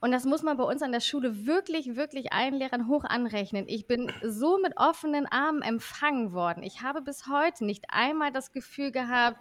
und 0.00 0.10
das 0.10 0.24
muss 0.24 0.42
man 0.42 0.56
bei 0.56 0.64
uns 0.64 0.82
an 0.82 0.90
der 0.90 1.00
Schule 1.00 1.46
wirklich, 1.46 1.94
wirklich 1.94 2.32
allen 2.32 2.54
Lehrern 2.54 2.88
hoch 2.88 3.04
anrechnen. 3.04 3.66
Ich 3.68 3.86
bin 3.86 4.12
so 4.22 4.58
mit 4.58 4.76
offenen 4.76 5.26
Armen 5.26 5.62
empfangen 5.62 6.32
worden. 6.32 6.64
Ich 6.64 6.82
habe 6.82 7.00
bis 7.00 7.28
heute 7.28 7.64
nicht 7.64 7.84
einmal 7.88 8.32
das 8.32 8.50
Gefühl 8.50 8.90
gehabt, 8.90 9.38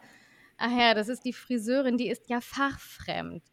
ach 0.58 0.72
ja, 0.72 0.94
das 0.94 1.10
ist 1.10 1.26
die 1.26 1.34
Friseurin, 1.34 1.98
die 1.98 2.10
ist 2.10 2.30
ja 2.30 2.42
fachfremd. 2.42 3.44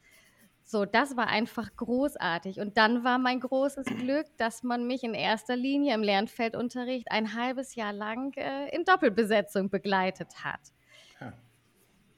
So, 0.67 0.87
das 0.87 1.15
war 1.17 1.29
einfach 1.29 1.77
großartig. 1.77 2.59
Und 2.59 2.79
dann 2.79 3.05
war 3.05 3.19
mein 3.19 3.39
großes 3.39 3.85
Glück, 3.85 4.27
dass 4.39 4.63
man 4.63 4.87
mich 4.87 5.05
in 5.05 5.13
erster 5.13 5.57
Linie 5.57 5.95
im 5.95 6.03
Lernfeldunterricht 6.03 7.11
ein 7.11 7.35
halbes 7.35 7.75
Jahr 7.75 7.93
lang 7.93 8.33
äh, 8.37 8.75
in 8.75 8.85
Doppelbesetzung 8.85 9.69
begleitet 9.69 10.43
hat. 10.43 10.61
Ja. 11.21 11.35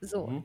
So. 0.01 0.29
Mhm. 0.29 0.45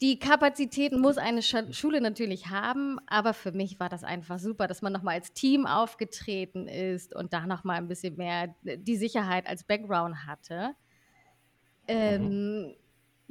Die 0.00 0.20
Kapazitäten 0.20 1.00
muss 1.00 1.18
eine 1.18 1.42
Schule 1.42 2.00
natürlich 2.00 2.46
haben, 2.50 3.00
aber 3.08 3.34
für 3.34 3.50
mich 3.50 3.80
war 3.80 3.88
das 3.88 4.04
einfach 4.04 4.38
super, 4.38 4.68
dass 4.68 4.80
man 4.80 4.92
nochmal 4.92 5.14
als 5.14 5.32
Team 5.32 5.66
aufgetreten 5.66 6.68
ist 6.68 7.16
und 7.16 7.32
da 7.32 7.46
nochmal 7.46 7.78
ein 7.78 7.88
bisschen 7.88 8.16
mehr 8.16 8.54
die 8.62 8.96
Sicherheit 8.96 9.48
als 9.48 9.64
Background 9.64 10.24
hatte. 10.24 10.76
Mhm. 11.88 12.76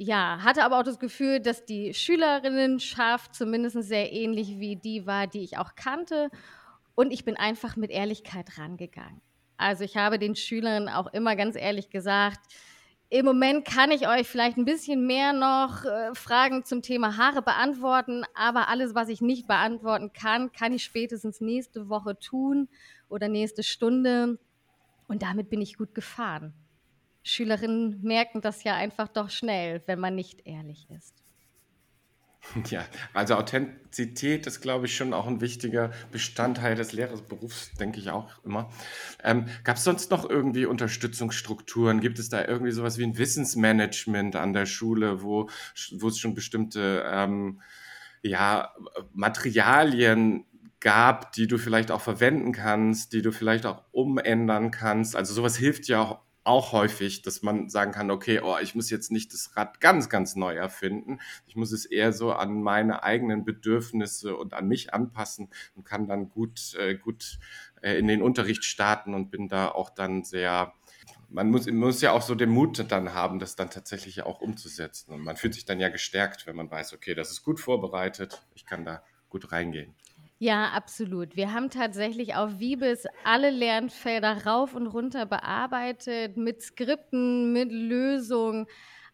Ja, 0.00 0.38
hatte 0.44 0.62
aber 0.62 0.78
auch 0.78 0.84
das 0.84 1.00
Gefühl, 1.00 1.40
dass 1.40 1.64
die 1.64 1.92
Schülerinnenschaft 1.92 3.34
zumindest 3.34 3.82
sehr 3.82 4.12
ähnlich 4.12 4.60
wie 4.60 4.76
die 4.76 5.06
war, 5.06 5.26
die 5.26 5.42
ich 5.42 5.58
auch 5.58 5.74
kannte. 5.74 6.30
Und 6.94 7.12
ich 7.12 7.24
bin 7.24 7.36
einfach 7.36 7.74
mit 7.74 7.90
Ehrlichkeit 7.90 8.58
rangegangen. 8.58 9.20
Also 9.56 9.82
ich 9.82 9.96
habe 9.96 10.20
den 10.20 10.36
Schülern 10.36 10.88
auch 10.88 11.12
immer 11.12 11.34
ganz 11.34 11.56
ehrlich 11.56 11.90
gesagt, 11.90 12.38
im 13.10 13.24
Moment 13.24 13.64
kann 13.66 13.90
ich 13.90 14.06
euch 14.06 14.28
vielleicht 14.28 14.56
ein 14.56 14.66
bisschen 14.66 15.04
mehr 15.04 15.32
noch 15.32 15.84
äh, 15.84 16.14
Fragen 16.14 16.64
zum 16.64 16.80
Thema 16.80 17.16
Haare 17.16 17.42
beantworten, 17.42 18.22
aber 18.34 18.68
alles, 18.68 18.94
was 18.94 19.08
ich 19.08 19.20
nicht 19.20 19.48
beantworten 19.48 20.12
kann, 20.12 20.52
kann 20.52 20.72
ich 20.72 20.84
spätestens 20.84 21.40
nächste 21.40 21.88
Woche 21.88 22.18
tun 22.18 22.68
oder 23.08 23.26
nächste 23.26 23.64
Stunde. 23.64 24.38
Und 25.08 25.22
damit 25.22 25.50
bin 25.50 25.60
ich 25.60 25.76
gut 25.76 25.94
gefahren. 25.94 26.52
Schülerinnen 27.28 28.00
merken 28.02 28.40
das 28.40 28.64
ja 28.64 28.74
einfach 28.74 29.08
doch 29.08 29.28
schnell, 29.28 29.82
wenn 29.86 30.00
man 30.00 30.14
nicht 30.14 30.46
ehrlich 30.46 30.88
ist. 30.90 31.14
Ja, 32.70 32.86
also 33.12 33.34
Authentizität 33.34 34.46
ist, 34.46 34.60
glaube 34.60 34.86
ich, 34.86 34.96
schon 34.96 35.12
auch 35.12 35.26
ein 35.26 35.42
wichtiger 35.42 35.90
Bestandteil 36.10 36.76
des 36.76 36.92
Lehrerberufs, 36.92 37.74
denke 37.74 37.98
ich 37.98 38.10
auch 38.10 38.30
immer. 38.44 38.70
Ähm, 39.22 39.46
Gab 39.64 39.76
es 39.76 39.84
sonst 39.84 40.10
noch 40.10 40.28
irgendwie 40.28 40.64
Unterstützungsstrukturen? 40.64 42.00
Gibt 42.00 42.18
es 42.18 42.30
da 42.30 42.42
irgendwie 42.46 42.70
sowas 42.70 42.96
wie 42.96 43.04
ein 43.04 43.18
Wissensmanagement 43.18 44.36
an 44.36 44.54
der 44.54 44.64
Schule, 44.64 45.22
wo, 45.22 45.50
wo 45.98 46.08
es 46.08 46.18
schon 46.18 46.34
bestimmte 46.34 47.04
ähm, 47.10 47.60
ja, 48.22 48.72
Materialien 49.12 50.46
gab, 50.80 51.32
die 51.32 51.48
du 51.48 51.58
vielleicht 51.58 51.90
auch 51.90 52.00
verwenden 52.00 52.52
kannst, 52.52 53.12
die 53.12 53.20
du 53.20 53.32
vielleicht 53.32 53.66
auch 53.66 53.82
umändern 53.90 54.70
kannst? 54.70 55.16
Also 55.16 55.34
sowas 55.34 55.56
hilft 55.56 55.88
ja 55.88 56.00
auch 56.00 56.27
auch 56.48 56.72
häufig, 56.72 57.22
dass 57.22 57.42
man 57.42 57.68
sagen 57.68 57.92
kann, 57.92 58.10
okay, 58.10 58.40
oh, 58.42 58.56
ich 58.60 58.74
muss 58.74 58.90
jetzt 58.90 59.12
nicht 59.12 59.32
das 59.32 59.56
Rad 59.56 59.80
ganz, 59.80 60.08
ganz 60.08 60.34
neu 60.34 60.54
erfinden. 60.54 61.20
Ich 61.46 61.56
muss 61.56 61.72
es 61.72 61.84
eher 61.84 62.12
so 62.12 62.32
an 62.32 62.62
meine 62.62 63.02
eigenen 63.02 63.44
Bedürfnisse 63.44 64.34
und 64.34 64.54
an 64.54 64.66
mich 64.66 64.94
anpassen 64.94 65.50
und 65.76 65.84
kann 65.84 66.08
dann 66.08 66.30
gut, 66.30 66.74
äh, 66.78 66.94
gut 66.94 67.38
äh, 67.82 67.98
in 67.98 68.08
den 68.08 68.22
Unterricht 68.22 68.64
starten 68.64 69.14
und 69.14 69.30
bin 69.30 69.48
da 69.48 69.68
auch 69.68 69.90
dann 69.90 70.24
sehr, 70.24 70.72
man 71.28 71.50
muss, 71.50 71.70
muss 71.70 72.00
ja 72.00 72.12
auch 72.12 72.22
so 72.22 72.34
den 72.34 72.50
Mut 72.50 72.84
dann 72.90 73.12
haben, 73.12 73.38
das 73.38 73.54
dann 73.54 73.70
tatsächlich 73.70 74.22
auch 74.22 74.40
umzusetzen. 74.40 75.12
Und 75.12 75.20
man 75.22 75.36
fühlt 75.36 75.54
sich 75.54 75.66
dann 75.66 75.80
ja 75.80 75.90
gestärkt, 75.90 76.46
wenn 76.46 76.56
man 76.56 76.70
weiß, 76.70 76.94
okay, 76.94 77.14
das 77.14 77.30
ist 77.30 77.42
gut 77.42 77.60
vorbereitet, 77.60 78.40
ich 78.54 78.64
kann 78.64 78.84
da 78.86 79.02
gut 79.28 79.52
reingehen. 79.52 79.94
Ja, 80.40 80.68
absolut. 80.68 81.34
Wir 81.34 81.52
haben 81.52 81.68
tatsächlich 81.68 82.36
auf 82.36 82.60
Wiebes 82.60 83.06
alle 83.24 83.50
Lernfelder 83.50 84.46
rauf 84.46 84.74
und 84.74 84.86
runter 84.86 85.26
bearbeitet, 85.26 86.36
mit 86.36 86.62
Skripten, 86.62 87.52
mit 87.52 87.72
Lösungen. 87.72 88.66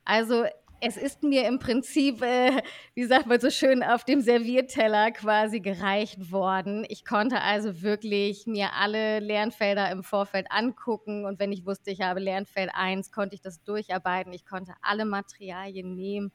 Also 0.04 0.45
es 0.83 0.99
ist 0.99 1.23
mir 1.23 1.49
im 1.49 1.59
Prinzip, 1.59 2.21
äh, 2.21 2.61
wie 2.95 3.04
sagt 3.07 3.26
man 3.26 3.40
so 3.40 3.49
schön, 3.49 3.83
auf 3.83 4.04
dem 4.04 4.21
Servierteller 4.21 5.12
quasi 5.12 5.61
gereicht 5.61 6.31
worden. 6.31 6.85
Ich 6.90 7.07
konnte 7.07 7.40
also 7.40 7.81
wirklich 7.81 8.47
mir 8.47 8.75
alle 8.75 9.21
Lernfelder 9.21 9.90
im 9.93 10.02
Vorfeld 10.02 10.47
angucken 10.50 11.25
und 11.25 11.38
wenn 11.38 11.52
ich 11.52 11.64
wusste, 11.64 11.90
ich 11.90 12.02
habe 12.02 12.21
Lernfeld 12.21 12.71
1, 12.75 13.12
konnte 13.12 13.35
ich 13.35 13.40
das 13.40 13.62
durcharbeiten. 13.64 14.35
Ich 14.35 14.45
konnte 14.45 14.75
alle 14.83 15.07
Materialien 15.07 15.95
nehmen. 15.95 16.33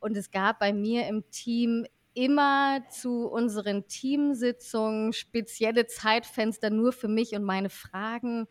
Und 0.00 0.16
es 0.16 0.30
gab 0.30 0.58
bei 0.60 0.72
mir 0.72 1.06
im 1.08 1.28
Team 1.30 1.86
immer 2.14 2.82
zu 2.90 3.26
unseren 3.26 3.86
Teamsitzungen 3.86 5.12
spezielle 5.12 5.86
Zeitfenster 5.86 6.70
nur 6.70 6.92
für 6.92 7.08
mich 7.08 7.34
und 7.34 7.42
meine 7.42 7.70
Fragen. 7.70 8.46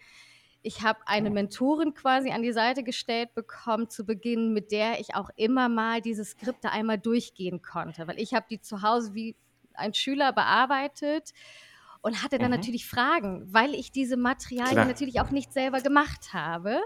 Ich 0.61 0.81
habe 0.81 0.99
eine 1.05 1.29
Mentorin 1.29 1.93
quasi 1.93 2.31
an 2.31 2.41
die 2.41 2.53
Seite 2.53 2.83
gestellt 2.83 3.33
bekommen 3.33 3.89
zu 3.89 4.05
Beginn, 4.05 4.53
mit 4.53 4.71
der 4.71 4.99
ich 4.99 5.15
auch 5.15 5.29
immer 5.35 5.67
mal 5.67 6.01
diese 6.01 6.23
Skripte 6.23 6.71
einmal 6.71 6.97
durchgehen 6.97 7.61
konnte, 7.61 8.07
weil 8.07 8.19
ich 8.19 8.33
habe 8.33 8.45
die 8.49 8.61
zu 8.61 8.81
Hause 8.81 9.13
wie 9.13 9.35
ein 9.73 9.93
Schüler 9.93 10.31
bearbeitet 10.33 11.31
und 12.01 12.21
hatte 12.21 12.37
dann 12.37 12.51
mhm. 12.51 12.57
natürlich 12.57 12.85
Fragen, 12.85 13.51
weil 13.51 13.73
ich 13.73 13.91
diese 13.91 14.17
Materialien 14.17 14.73
Klar. 14.73 14.85
natürlich 14.85 15.19
auch 15.21 15.31
nicht 15.31 15.53
selber 15.53 15.81
gemacht 15.81 16.33
habe. 16.33 16.81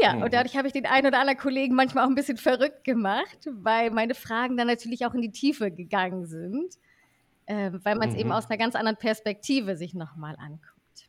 Ja, 0.00 0.12
und 0.12 0.20
mhm. 0.20 0.30
dadurch 0.30 0.56
habe 0.56 0.68
ich 0.68 0.72
den 0.72 0.86
einen 0.86 1.08
oder 1.08 1.18
anderen 1.18 1.38
Kollegen 1.38 1.74
manchmal 1.74 2.04
auch 2.04 2.08
ein 2.08 2.14
bisschen 2.14 2.36
verrückt 2.36 2.84
gemacht, 2.84 3.38
weil 3.50 3.90
meine 3.90 4.14
Fragen 4.14 4.56
dann 4.56 4.68
natürlich 4.68 5.04
auch 5.04 5.14
in 5.14 5.22
die 5.22 5.32
Tiefe 5.32 5.72
gegangen 5.72 6.26
sind, 6.26 6.76
äh, 7.46 7.72
weil 7.82 7.96
man 7.96 8.08
es 8.08 8.14
mhm. 8.14 8.20
eben 8.20 8.32
aus 8.32 8.48
einer 8.48 8.58
ganz 8.58 8.76
anderen 8.76 8.96
Perspektive 8.96 9.76
sich 9.76 9.94
nochmal 9.94 10.36
anguckt. 10.36 11.08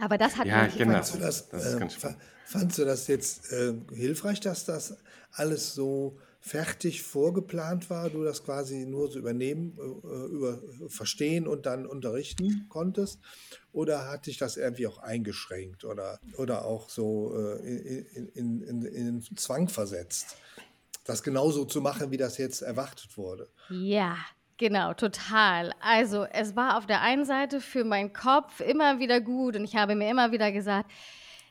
Aber 0.00 0.16
das 0.16 0.36
hat 0.36 0.46
ja, 0.46 0.66
genau. 0.66 0.92
Fandst 0.92 1.14
du 1.14 1.18
das, 1.18 1.48
das 1.48 1.74
äh, 1.74 2.14
fandst 2.46 2.78
du 2.78 2.84
das 2.84 3.08
jetzt 3.08 3.52
äh, 3.52 3.74
hilfreich, 3.92 4.40
dass 4.40 4.64
das 4.64 4.96
alles 5.32 5.74
so 5.74 6.18
fertig 6.42 7.02
vorgeplant 7.02 7.88
war, 7.88 8.10
du 8.10 8.24
das 8.24 8.44
quasi 8.44 8.84
nur 8.84 9.10
so 9.10 9.20
übernehmen, 9.20 9.78
äh, 9.78 10.26
über, 10.26 10.60
verstehen 10.88 11.46
und 11.46 11.66
dann 11.66 11.86
unterrichten 11.86 12.66
konntest? 12.68 13.20
Oder 13.72 14.10
hat 14.10 14.26
dich 14.26 14.38
das 14.38 14.56
irgendwie 14.56 14.88
auch 14.88 14.98
eingeschränkt 14.98 15.84
oder, 15.84 16.18
oder 16.36 16.64
auch 16.64 16.90
so 16.90 17.32
äh, 17.34 18.04
in, 18.14 18.28
in, 18.34 18.62
in, 18.62 18.82
in 18.82 19.22
Zwang 19.36 19.68
versetzt, 19.68 20.36
das 21.04 21.22
genauso 21.22 21.64
zu 21.64 21.80
machen, 21.80 22.10
wie 22.10 22.16
das 22.16 22.38
jetzt 22.38 22.60
erwartet 22.60 23.16
wurde? 23.16 23.48
Ja, 23.70 24.16
Genau, 24.58 24.94
total. 24.94 25.72
Also 25.80 26.24
es 26.24 26.54
war 26.54 26.76
auf 26.76 26.86
der 26.86 27.00
einen 27.00 27.24
Seite 27.24 27.60
für 27.60 27.82
meinen 27.82 28.12
Kopf 28.12 28.60
immer 28.60 29.00
wieder 29.00 29.20
gut 29.20 29.56
und 29.56 29.64
ich 29.64 29.74
habe 29.74 29.96
mir 29.96 30.08
immer 30.08 30.30
wieder 30.30 30.52
gesagt, 30.52 30.88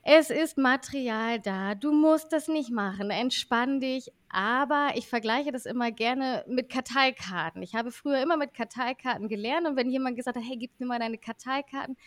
es 0.03 0.29
ist 0.29 0.57
Material 0.57 1.39
da, 1.39 1.75
du 1.75 1.91
musst 1.91 2.31
das 2.31 2.48
nicht 2.48 2.71
machen, 2.71 3.10
entspann 3.12 3.81
dich. 3.81 4.12
Aber 4.33 4.91
ich 4.95 5.07
vergleiche 5.07 5.51
das 5.51 5.65
immer 5.65 5.91
gerne 5.91 6.45
mit 6.47 6.69
Karteikarten. 6.69 7.61
Ich 7.61 7.75
habe 7.75 7.91
früher 7.91 8.21
immer 8.23 8.38
mit 8.38 8.53
Karteikarten 8.53 9.27
gelernt 9.27 9.67
und 9.67 9.75
wenn 9.75 9.89
jemand 9.89 10.15
gesagt 10.15 10.38
hat, 10.38 10.43
hey, 10.47 10.55
gib 10.55 10.79
mir 10.79 10.85
mal 10.85 11.00
deine 11.00 11.17
Karteikarten, 11.17 11.97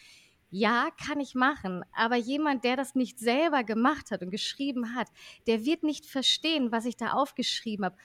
ja, 0.48 0.88
kann 1.04 1.20
ich 1.20 1.34
machen. 1.34 1.84
Aber 1.92 2.16
jemand, 2.16 2.64
der 2.64 2.76
das 2.76 2.94
nicht 2.94 3.18
selber 3.18 3.62
gemacht 3.62 4.10
hat 4.10 4.22
und 4.22 4.30
geschrieben 4.30 4.94
hat, 4.94 5.08
der 5.46 5.66
wird 5.66 5.82
nicht 5.82 6.06
verstehen, 6.06 6.72
was 6.72 6.86
ich 6.86 6.96
da 6.96 7.12
aufgeschrieben 7.12 7.84
habe. 7.84 7.96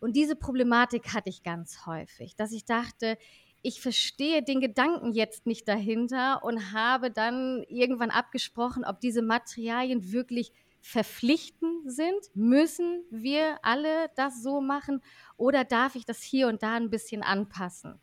Und 0.00 0.16
diese 0.16 0.34
Problematik 0.34 1.14
hatte 1.14 1.28
ich 1.28 1.44
ganz 1.44 1.86
häufig, 1.86 2.34
dass 2.34 2.50
ich 2.50 2.64
dachte, 2.64 3.16
ich 3.62 3.80
verstehe 3.80 4.42
den 4.42 4.60
Gedanken 4.60 5.12
jetzt 5.12 5.46
nicht 5.46 5.68
dahinter 5.68 6.42
und 6.42 6.72
habe 6.72 7.10
dann 7.10 7.62
irgendwann 7.68 8.10
abgesprochen, 8.10 8.84
ob 8.84 9.00
diese 9.00 9.22
Materialien 9.22 10.12
wirklich 10.12 10.52
verpflichtend 10.80 11.90
sind. 11.90 12.20
Müssen 12.34 13.04
wir 13.10 13.58
alle 13.62 14.10
das 14.16 14.42
so 14.42 14.60
machen 14.60 15.02
oder 15.36 15.64
darf 15.64 15.94
ich 15.94 16.04
das 16.04 16.22
hier 16.22 16.48
und 16.48 16.62
da 16.62 16.74
ein 16.74 16.90
bisschen 16.90 17.22
anpassen? 17.22 18.00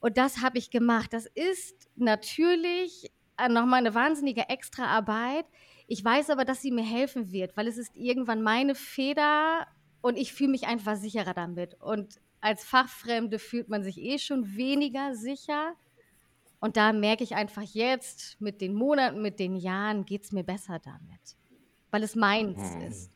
Und 0.00 0.16
das 0.16 0.40
habe 0.40 0.58
ich 0.58 0.70
gemacht. 0.70 1.12
Das 1.12 1.26
ist 1.26 1.90
natürlich 1.96 3.12
äh, 3.36 3.48
nochmal 3.48 3.80
eine 3.80 3.94
wahnsinnige 3.94 4.48
Extraarbeit. 4.48 5.44
Ich 5.86 6.04
weiß 6.04 6.30
aber, 6.30 6.44
dass 6.44 6.62
sie 6.62 6.70
mir 6.70 6.84
helfen 6.84 7.32
wird, 7.32 7.56
weil 7.56 7.68
es 7.68 7.76
ist 7.76 7.96
irgendwann 7.96 8.42
meine 8.42 8.74
Feder 8.74 9.66
und 10.00 10.16
ich 10.16 10.32
fühle 10.32 10.50
mich 10.50 10.66
einfach 10.66 10.96
sicherer 10.96 11.34
damit. 11.34 11.74
Und 11.80 12.20
als 12.40 12.64
Fachfremde 12.64 13.38
fühlt 13.38 13.68
man 13.68 13.82
sich 13.82 13.98
eh 13.98 14.18
schon 14.18 14.56
weniger 14.56 15.14
sicher. 15.14 15.74
Und 16.60 16.76
da 16.76 16.92
merke 16.92 17.24
ich 17.24 17.34
einfach 17.34 17.62
jetzt, 17.62 18.40
mit 18.40 18.60
den 18.60 18.74
Monaten, 18.74 19.22
mit 19.22 19.38
den 19.38 19.56
Jahren, 19.56 20.04
geht 20.04 20.24
es 20.24 20.32
mir 20.32 20.44
besser 20.44 20.78
damit, 20.78 21.36
weil 21.90 22.02
es 22.02 22.14
meins 22.14 22.58
hm. 22.58 22.80
ist. 22.82 23.10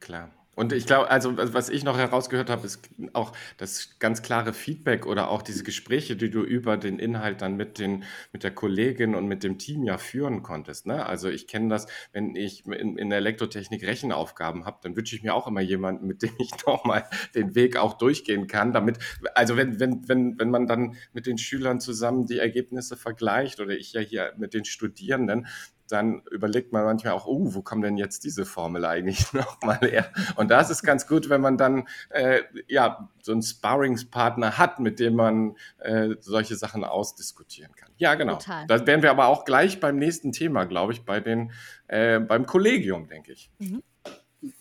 Klar. 0.00 0.30
Und 0.56 0.72
ich 0.72 0.86
glaube, 0.86 1.10
also 1.10 1.36
was 1.36 1.68
ich 1.68 1.84
noch 1.84 1.98
herausgehört 1.98 2.48
habe, 2.48 2.66
ist 2.66 2.88
auch 3.12 3.32
das 3.56 3.98
ganz 3.98 4.22
klare 4.22 4.52
Feedback 4.52 5.06
oder 5.06 5.28
auch 5.28 5.42
diese 5.42 5.64
Gespräche, 5.64 6.16
die 6.16 6.30
du 6.30 6.42
über 6.42 6.76
den 6.76 6.98
Inhalt 6.98 7.42
dann 7.42 7.56
mit, 7.56 7.78
den, 7.78 8.04
mit 8.32 8.44
der 8.44 8.52
Kollegin 8.52 9.14
und 9.14 9.26
mit 9.26 9.42
dem 9.42 9.58
Team 9.58 9.82
ja 9.82 9.98
führen 9.98 10.42
konntest. 10.42 10.86
Ne? 10.86 11.04
Also 11.06 11.28
ich 11.28 11.48
kenne 11.48 11.68
das, 11.70 11.86
wenn 12.12 12.36
ich 12.36 12.66
in, 12.66 12.96
in 12.96 13.10
der 13.10 13.18
Elektrotechnik 13.18 13.84
Rechenaufgaben 13.84 14.64
habe, 14.64 14.78
dann 14.82 14.96
wünsche 14.96 15.16
ich 15.16 15.22
mir 15.22 15.34
auch 15.34 15.48
immer 15.48 15.60
jemanden, 15.60 16.06
mit 16.06 16.22
dem 16.22 16.32
ich 16.38 16.50
nochmal 16.66 17.04
den 17.34 17.54
Weg 17.54 17.76
auch 17.76 17.94
durchgehen 17.94 18.46
kann, 18.46 18.72
damit, 18.72 18.98
also 19.34 19.56
wenn, 19.56 19.80
wenn, 19.80 20.08
wenn, 20.08 20.38
wenn 20.38 20.50
man 20.50 20.66
dann 20.66 20.96
mit 21.12 21.26
den 21.26 21.38
Schülern 21.38 21.80
zusammen 21.80 22.26
die 22.26 22.38
Ergebnisse 22.38 22.96
vergleicht 22.96 23.58
oder 23.58 23.72
ich 23.72 23.92
ja 23.92 24.00
hier 24.00 24.32
mit 24.36 24.54
den 24.54 24.64
Studierenden, 24.64 25.46
dann 25.88 26.22
überlegt 26.30 26.72
man 26.72 26.84
manchmal 26.84 27.12
auch, 27.12 27.26
oh, 27.26 27.54
wo 27.54 27.62
kommt 27.62 27.84
denn 27.84 27.96
jetzt 27.96 28.24
diese 28.24 28.44
Formel 28.46 28.84
eigentlich 28.84 29.32
nochmal 29.32 29.78
her? 29.82 30.10
Und 30.36 30.50
da 30.50 30.60
ist 30.60 30.82
ganz 30.82 31.06
gut, 31.06 31.28
wenn 31.28 31.40
man 31.40 31.56
dann 31.56 31.86
äh, 32.10 32.40
ja 32.68 33.08
so 33.22 33.32
einen 33.32 33.42
Sparringspartner 33.42 34.58
hat, 34.58 34.80
mit 34.80 34.98
dem 35.00 35.14
man 35.14 35.56
äh, 35.78 36.10
solche 36.20 36.56
Sachen 36.56 36.84
ausdiskutieren 36.84 37.74
kann. 37.74 37.90
Ja, 37.96 38.14
genau. 38.14 38.36
Total. 38.36 38.66
Da 38.66 38.86
wären 38.86 39.02
wir 39.02 39.10
aber 39.10 39.26
auch 39.26 39.44
gleich 39.44 39.80
beim 39.80 39.96
nächsten 39.96 40.32
Thema, 40.32 40.64
glaube 40.64 40.92
ich, 40.92 41.04
bei 41.04 41.20
den, 41.20 41.52
äh, 41.88 42.18
beim 42.18 42.46
Kollegium, 42.46 43.08
denke 43.08 43.32
ich. 43.32 43.50
Mhm. 43.58 43.82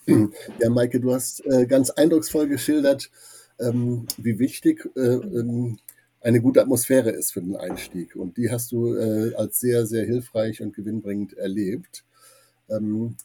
Ja, 0.59 0.69
Maike, 0.69 1.01
du 1.01 1.13
hast 1.13 1.45
äh, 1.45 1.65
ganz 1.65 1.89
eindrucksvoll 1.89 2.47
geschildert, 2.47 3.11
ähm, 3.59 4.07
wie 4.17 4.39
wichtig 4.39 4.89
äh, 4.95 4.99
ähm, 4.99 5.77
eine 6.23 6.41
gute 6.41 6.61
Atmosphäre 6.61 7.09
ist 7.09 7.33
für 7.33 7.41
den 7.41 7.55
Einstieg. 7.55 8.15
Und 8.15 8.37
die 8.37 8.49
hast 8.49 8.71
du 8.71 8.95
äh, 8.95 9.35
als 9.35 9.59
sehr, 9.59 9.85
sehr 9.85 10.05
hilfreich 10.05 10.61
und 10.61 10.73
gewinnbringend 10.73 11.33
erlebt. 11.33 12.05
Ähm, 12.69 13.17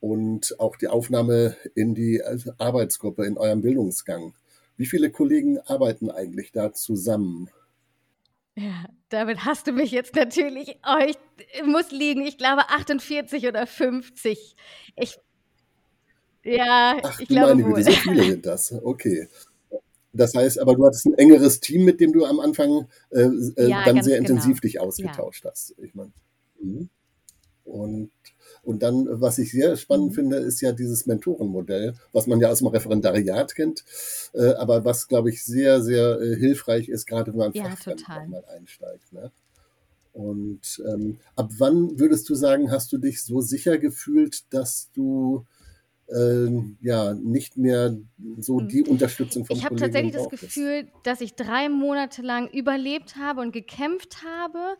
und 0.00 0.58
auch 0.58 0.76
die 0.76 0.88
Aufnahme 0.88 1.56
in 1.74 1.94
die 1.94 2.22
Arbeitsgruppe, 2.58 3.24
in 3.24 3.38
eurem 3.38 3.62
Bildungsgang. 3.62 4.34
Wie 4.76 4.86
viele 4.86 5.10
Kollegen 5.10 5.58
arbeiten 5.60 6.10
eigentlich 6.10 6.52
da 6.52 6.72
zusammen? 6.72 7.50
Ja, 8.56 8.86
damit 9.10 9.44
hast 9.44 9.66
du 9.66 9.72
mich 9.72 9.90
jetzt 9.90 10.16
natürlich, 10.16 10.78
oh, 10.86 11.04
ich 11.06 11.16
muss 11.64 11.90
liegen, 11.90 12.22
ich 12.22 12.36
glaube 12.36 12.62
48 12.68 13.46
oder 13.46 13.66
50. 13.66 14.56
Ich, 14.96 15.18
ja, 16.42 16.96
Ach, 17.02 17.20
ich 17.20 17.28
glaube 17.28 17.54
meine 17.54 17.74
Güte, 17.74 17.84
so 17.84 17.92
viele 17.92 18.24
sind 18.30 18.46
das. 18.46 18.72
Okay. 18.72 19.28
Das 20.12 20.34
heißt, 20.34 20.58
aber 20.58 20.74
du 20.74 20.86
hattest 20.86 21.06
ein 21.06 21.14
engeres 21.14 21.60
Team, 21.60 21.84
mit 21.84 22.00
dem 22.00 22.12
du 22.12 22.24
am 22.24 22.40
Anfang 22.40 22.88
äh, 23.10 23.22
äh, 23.22 23.68
ja, 23.68 23.84
dann 23.84 24.02
sehr 24.02 24.18
genau. 24.18 24.30
intensiv 24.30 24.60
dich 24.60 24.80
ausgetauscht 24.80 25.44
ja. 25.44 25.50
hast. 25.50 25.74
Ich 25.78 25.94
meine. 25.94 26.12
Mhm. 26.60 26.88
Und, 27.64 28.10
und 28.62 28.82
dann, 28.82 29.06
was 29.08 29.38
ich 29.38 29.52
sehr 29.52 29.76
spannend 29.76 30.10
mhm. 30.10 30.14
finde, 30.14 30.36
ist 30.38 30.60
ja 30.60 30.72
dieses 30.72 31.06
Mentorenmodell, 31.06 31.94
was 32.12 32.26
man 32.26 32.40
ja 32.40 32.50
aus 32.50 32.58
dem 32.58 32.66
Referendariat 32.66 33.54
kennt, 33.54 33.84
äh, 34.34 34.54
aber 34.54 34.84
was, 34.84 35.06
glaube 35.06 35.30
ich, 35.30 35.44
sehr, 35.44 35.80
sehr 35.82 36.20
äh, 36.20 36.36
hilfreich 36.36 36.88
ist, 36.88 37.06
gerade 37.06 37.32
wenn 37.32 37.38
man 37.38 37.52
ja, 37.52 37.76
mal 38.28 38.44
einsteigt. 38.46 39.12
Ne? 39.12 39.30
Und 40.12 40.82
ähm, 40.88 41.18
ab 41.36 41.50
wann 41.58 41.98
würdest 42.00 42.28
du 42.28 42.34
sagen, 42.34 42.72
hast 42.72 42.92
du 42.92 42.98
dich 42.98 43.22
so 43.22 43.40
sicher 43.40 43.78
gefühlt, 43.78 44.52
dass 44.52 44.90
du 44.92 45.46
ähm, 46.14 46.76
ja 46.80 47.14
nicht 47.14 47.56
mehr 47.56 47.96
so 48.38 48.60
hm. 48.60 48.68
die 48.68 48.82
Unterstützung 48.82 49.44
vom 49.44 49.56
Ich 49.56 49.64
habe 49.64 49.76
tatsächlich 49.76 50.12
das 50.12 50.28
Gefühl, 50.28 50.88
dass 51.02 51.20
ich 51.20 51.34
drei 51.34 51.68
Monate 51.68 52.22
lang 52.22 52.48
überlebt 52.48 53.16
habe 53.16 53.40
und 53.40 53.52
gekämpft 53.52 54.18
habe 54.24 54.76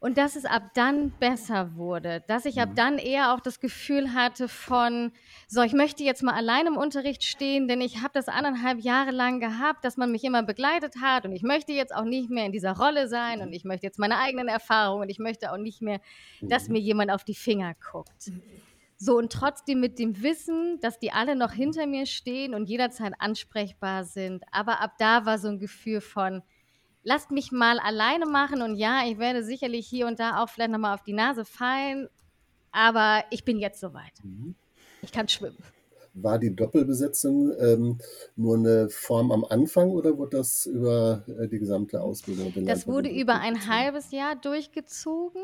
und 0.00 0.18
dass 0.18 0.36
es 0.36 0.44
ab 0.44 0.62
dann 0.74 1.10
besser 1.18 1.74
wurde, 1.76 2.22
dass 2.26 2.44
ich 2.44 2.60
ab 2.60 2.70
mhm. 2.70 2.74
dann 2.74 2.98
eher 2.98 3.34
auch 3.34 3.40
das 3.40 3.60
Gefühl 3.60 4.14
hatte 4.14 4.48
von, 4.48 5.12
so, 5.48 5.62
ich 5.62 5.72
möchte 5.72 6.04
jetzt 6.04 6.22
mal 6.22 6.34
allein 6.34 6.66
im 6.66 6.76
Unterricht 6.76 7.24
stehen, 7.24 7.66
denn 7.66 7.80
ich 7.80 8.02
habe 8.02 8.10
das 8.12 8.28
anderthalb 8.28 8.80
Jahre 8.80 9.10
lang 9.10 9.40
gehabt, 9.40 9.84
dass 9.84 9.96
man 9.96 10.12
mich 10.12 10.24
immer 10.24 10.42
begleitet 10.42 10.96
hat 11.00 11.24
und 11.24 11.32
ich 11.32 11.42
möchte 11.42 11.72
jetzt 11.72 11.94
auch 11.94 12.04
nicht 12.04 12.30
mehr 12.30 12.46
in 12.46 12.52
dieser 12.52 12.76
Rolle 12.76 13.08
sein 13.08 13.40
und 13.40 13.52
ich 13.52 13.64
möchte 13.64 13.86
jetzt 13.86 13.98
meine 13.98 14.18
eigenen 14.18 14.48
Erfahrungen 14.48 15.02
und 15.02 15.08
ich 15.08 15.18
möchte 15.18 15.52
auch 15.52 15.58
nicht 15.58 15.82
mehr, 15.82 16.00
dass 16.40 16.68
mhm. 16.68 16.74
mir 16.74 16.80
jemand 16.80 17.10
auf 17.10 17.24
die 17.24 17.34
Finger 17.34 17.74
guckt. 17.90 18.30
So 18.98 19.18
und 19.18 19.30
trotzdem 19.30 19.80
mit 19.80 19.98
dem 19.98 20.22
Wissen, 20.22 20.80
dass 20.80 20.98
die 20.98 21.12
alle 21.12 21.36
noch 21.36 21.52
hinter 21.52 21.86
mir 21.86 22.06
stehen 22.06 22.54
und 22.54 22.68
jederzeit 22.68 23.12
ansprechbar 23.18 24.04
sind. 24.04 24.44
Aber 24.52 24.80
ab 24.80 24.92
da 24.98 25.26
war 25.26 25.38
so 25.38 25.48
ein 25.48 25.58
Gefühl 25.58 26.00
von, 26.00 26.42
lasst 27.02 27.30
mich 27.30 27.52
mal 27.52 27.78
alleine 27.78 28.26
machen 28.26 28.62
und 28.62 28.74
ja, 28.74 29.02
ich 29.06 29.18
werde 29.18 29.44
sicherlich 29.44 29.86
hier 29.86 30.06
und 30.06 30.18
da 30.18 30.42
auch 30.42 30.48
vielleicht 30.48 30.72
nochmal 30.72 30.94
auf 30.94 31.04
die 31.04 31.12
Nase 31.12 31.44
fallen, 31.44 32.08
aber 32.72 33.24
ich 33.30 33.44
bin 33.44 33.58
jetzt 33.58 33.80
soweit. 33.80 34.12
Mhm. 34.24 34.54
Ich 35.02 35.12
kann 35.12 35.28
schwimmen. 35.28 35.56
War 36.14 36.38
die 36.38 36.56
Doppelbesetzung 36.56 37.52
ähm, 37.60 37.98
nur 38.34 38.56
eine 38.56 38.88
Form 38.88 39.30
am 39.30 39.44
Anfang 39.44 39.90
oder 39.90 40.16
wurde 40.16 40.38
das 40.38 40.64
über 40.64 41.22
äh, 41.28 41.46
die 41.46 41.58
gesamte 41.58 42.00
Ausbildung? 42.00 42.52
Das 42.64 42.86
wurde 42.86 43.10
über 43.10 43.34
ein 43.34 43.68
halbes 43.68 44.10
Jahr 44.10 44.34
durchgezogen. 44.34 45.42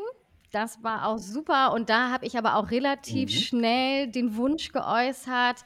Das 0.53 0.83
war 0.83 1.07
auch 1.07 1.17
super. 1.17 1.73
Und 1.73 1.89
da 1.89 2.11
habe 2.11 2.27
ich 2.27 2.37
aber 2.37 2.55
auch 2.55 2.69
relativ 2.69 3.31
mhm. 3.31 3.33
schnell 3.33 4.07
den 4.07 4.35
Wunsch 4.37 4.71
geäußert, 4.71 5.65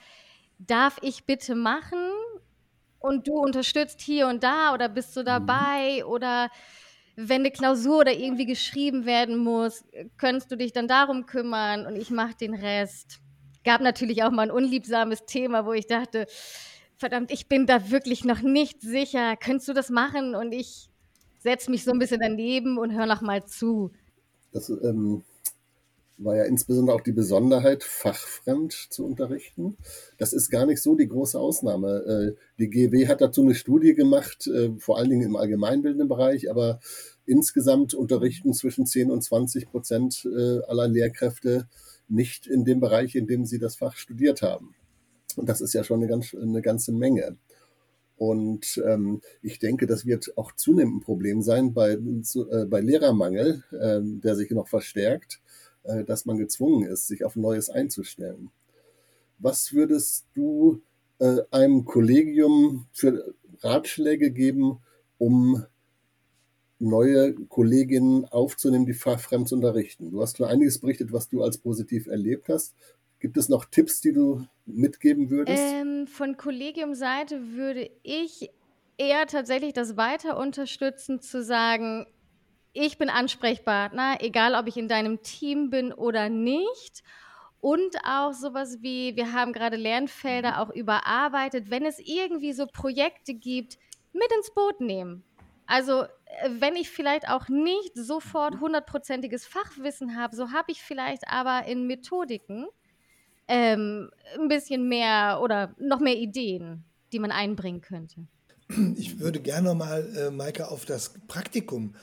darf 0.59 0.97
ich 1.01 1.25
bitte 1.25 1.55
machen? 1.55 1.99
Und 2.99 3.27
du 3.27 3.33
unterstützt 3.33 3.99
hier 3.99 4.27
und 4.27 4.43
da 4.43 4.73
oder 4.73 4.87
bist 4.87 5.15
du 5.17 5.21
mhm. 5.21 5.25
dabei? 5.25 5.97
Mhm. 5.99 6.09
Oder 6.09 6.49
wenn 7.17 7.41
eine 7.41 7.51
Klausur 7.51 7.99
oder 7.99 8.13
irgendwie 8.13 8.45
geschrieben 8.45 9.05
werden 9.05 9.37
muss, 9.37 9.83
könntest 10.15 10.51
du 10.51 10.55
dich 10.55 10.71
dann 10.71 10.87
darum 10.87 11.25
kümmern 11.25 11.85
und 11.85 11.97
ich 11.97 12.09
mache 12.09 12.35
den 12.35 12.53
Rest. 12.53 13.19
Gab 13.65 13.81
natürlich 13.81 14.23
auch 14.23 14.31
mal 14.31 14.43
ein 14.43 14.51
unliebsames 14.51 15.25
Thema, 15.25 15.65
wo 15.65 15.73
ich 15.73 15.87
dachte, 15.87 16.27
verdammt, 16.95 17.29
ich 17.31 17.49
bin 17.49 17.65
da 17.65 17.91
wirklich 17.91 18.23
noch 18.23 18.41
nicht 18.41 18.79
sicher. 18.79 19.35
Könntest 19.35 19.67
du 19.67 19.73
das 19.73 19.89
machen? 19.89 20.33
Und 20.33 20.53
ich 20.53 20.89
setze 21.39 21.69
mich 21.71 21.83
so 21.83 21.91
ein 21.91 21.99
bisschen 21.99 22.21
daneben 22.21 22.77
und 22.77 22.93
höre 22.93 23.05
noch 23.05 23.21
mal 23.21 23.45
zu. 23.45 23.91
Das 24.51 24.69
ähm, 24.69 25.23
war 26.17 26.35
ja 26.35 26.43
insbesondere 26.43 26.95
auch 26.95 27.01
die 27.01 27.11
Besonderheit, 27.11 27.83
fachfremd 27.83 28.73
zu 28.73 29.05
unterrichten. 29.05 29.77
Das 30.17 30.33
ist 30.33 30.49
gar 30.49 30.65
nicht 30.65 30.81
so 30.81 30.95
die 30.95 31.07
große 31.07 31.39
Ausnahme. 31.39 32.35
Äh, 32.35 32.35
die 32.59 32.69
GW 32.69 33.07
hat 33.07 33.21
dazu 33.21 33.41
eine 33.41 33.55
Studie 33.55 33.93
gemacht, 33.93 34.47
äh, 34.47 34.71
vor 34.79 34.97
allen 34.97 35.09
Dingen 35.09 35.27
im 35.27 35.35
allgemeinbildenden 35.35 36.07
Bereich, 36.07 36.49
aber 36.49 36.79
insgesamt 37.25 37.93
unterrichten 37.93 38.53
zwischen 38.53 38.85
10 38.85 39.11
und 39.11 39.21
20 39.21 39.69
Prozent 39.69 40.25
äh, 40.25 40.59
aller 40.67 40.87
Lehrkräfte 40.87 41.67
nicht 42.07 42.47
in 42.47 42.65
dem 42.65 42.79
Bereich, 42.79 43.15
in 43.15 43.27
dem 43.27 43.45
sie 43.45 43.59
das 43.59 43.75
Fach 43.75 43.95
studiert 43.95 44.41
haben. 44.41 44.73
Und 45.35 45.49
das 45.49 45.61
ist 45.61 45.73
ja 45.73 45.83
schon 45.83 45.99
eine, 45.99 46.07
ganz, 46.07 46.33
eine 46.33 46.61
ganze 46.61 46.91
Menge. 46.91 47.37
Und 48.17 48.81
ähm, 48.85 49.21
ich 49.43 49.59
denke, 49.59 49.85
das 49.85 50.05
wird 50.05 50.37
auch 50.37 50.51
zunehmend 50.51 50.97
ein 50.97 51.01
Problem 51.01 51.41
sein 51.41 51.73
bei, 51.73 51.97
zu, 52.23 52.49
äh, 52.49 52.65
bei 52.65 52.81
Lehrermangel, 52.81 53.63
äh, 53.71 53.99
der 54.01 54.35
sich 54.35 54.49
noch 54.49 54.67
verstärkt, 54.67 55.39
äh, 55.83 56.03
dass 56.03 56.25
man 56.25 56.37
gezwungen 56.37 56.87
ist, 56.87 57.07
sich 57.07 57.23
auf 57.23 57.35
Neues 57.35 57.69
einzustellen. 57.69 58.49
Was 59.37 59.71
würdest 59.71 60.25
du 60.33 60.81
äh, 61.19 61.41
einem 61.51 61.85
Kollegium 61.85 62.87
für 62.91 63.35
Ratschläge 63.61 64.31
geben, 64.31 64.79
um 65.19 65.63
neue 66.79 67.33
Kolleginnen 67.33 68.25
aufzunehmen, 68.25 68.87
die 68.87 68.93
fachfremd 68.93 69.47
zu 69.47 69.55
unterrichten? 69.55 70.09
Du 70.09 70.21
hast 70.21 70.37
schon 70.37 70.47
einiges 70.47 70.79
berichtet, 70.79 71.13
was 71.13 71.29
du 71.29 71.43
als 71.43 71.59
positiv 71.59 72.07
erlebt 72.07 72.49
hast. 72.49 72.73
Gibt 73.19 73.37
es 73.37 73.49
noch 73.49 73.65
Tipps, 73.65 74.01
die 74.01 74.13
du 74.13 74.45
mitgeben 74.65 75.29
würdest? 75.29 75.61
Ähm, 75.61 76.07
von 76.07 76.37
Kollegiumseite 76.37 77.53
würde 77.53 77.89
ich 78.03 78.49
eher 78.97 79.25
tatsächlich 79.27 79.73
das 79.73 79.97
weiter 79.97 80.37
unterstützen, 80.37 81.21
zu 81.21 81.43
sagen, 81.43 82.05
ich 82.73 82.97
bin 82.97 83.09
Ansprechpartner, 83.09 84.17
egal 84.19 84.53
ob 84.53 84.67
ich 84.67 84.77
in 84.77 84.87
deinem 84.87 85.21
Team 85.23 85.69
bin 85.69 85.91
oder 85.91 86.29
nicht. 86.29 87.03
Und 87.59 87.97
auch 88.05 88.33
sowas 88.33 88.77
wie, 88.81 89.15
wir 89.15 89.33
haben 89.33 89.51
gerade 89.51 89.77
Lernfelder 89.77 90.61
auch 90.61 90.69
überarbeitet, 90.69 91.71
wenn 91.71 91.85
es 91.85 91.99
irgendwie 91.99 92.53
so 92.53 92.67
Projekte 92.67 93.33
gibt, 93.33 93.79
mit 94.13 94.31
ins 94.37 94.53
Boot 94.53 94.79
nehmen. 94.79 95.23
Also 95.65 96.03
äh, 96.03 96.07
wenn 96.59 96.75
ich 96.75 96.89
vielleicht 96.89 97.27
auch 97.29 97.49
nicht 97.49 97.95
sofort 97.95 98.59
hundertprozentiges 98.59 99.45
Fachwissen 99.45 100.15
habe, 100.15 100.35
so 100.35 100.51
habe 100.51 100.71
ich 100.71 100.81
vielleicht 100.81 101.27
aber 101.27 101.65
in 101.67 101.87
Methodiken 101.87 102.67
ähm, 103.47 104.09
ein 104.39 104.47
bisschen 104.47 104.87
mehr 104.89 105.39
oder 105.41 105.73
noch 105.79 105.99
mehr 105.99 106.17
Ideen, 106.17 106.83
die 107.11 107.19
man 107.19 107.31
einbringen 107.31 107.81
könnte. 107.81 108.27
Ich 108.97 109.19
würde 109.19 109.39
gerne 109.39 109.73
mal, 109.73 110.05
äh, 110.17 110.29
Maike, 110.29 110.69
auf 110.69 110.85
das 110.85 111.13
Praktikum 111.27 111.95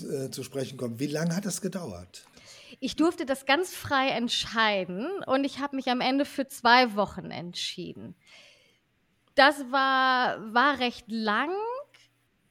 äh, 0.00 0.30
zu 0.30 0.42
sprechen 0.42 0.76
kommen. 0.76 0.98
Wie 0.98 1.06
lange 1.06 1.34
hat 1.36 1.46
das 1.46 1.60
gedauert? 1.60 2.26
Ich 2.80 2.96
durfte 2.96 3.24
das 3.24 3.46
ganz 3.46 3.74
frei 3.74 4.10
entscheiden 4.10 5.06
und 5.26 5.44
ich 5.44 5.60
habe 5.60 5.76
mich 5.76 5.88
am 5.88 6.00
Ende 6.00 6.24
für 6.24 6.46
zwei 6.46 6.94
Wochen 6.94 7.30
entschieden. 7.30 8.14
Das 9.34 9.58
war, 9.70 10.52
war 10.52 10.78
recht 10.80 11.04
lang. 11.08 11.50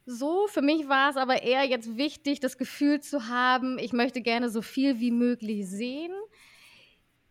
So, 0.05 0.47
für 0.47 0.61
mich 0.61 0.87
war 0.87 1.09
es 1.09 1.17
aber 1.17 1.43
eher 1.43 1.65
jetzt 1.65 1.97
wichtig, 1.97 2.39
das 2.39 2.57
Gefühl 2.57 3.01
zu 3.01 3.27
haben, 3.27 3.77
ich 3.77 3.91
möchte 3.91 4.21
gerne 4.21 4.49
so 4.49 4.61
viel 4.61 5.01
wie 5.01 5.11
möglich 5.11 5.67
sehen. 5.67 6.13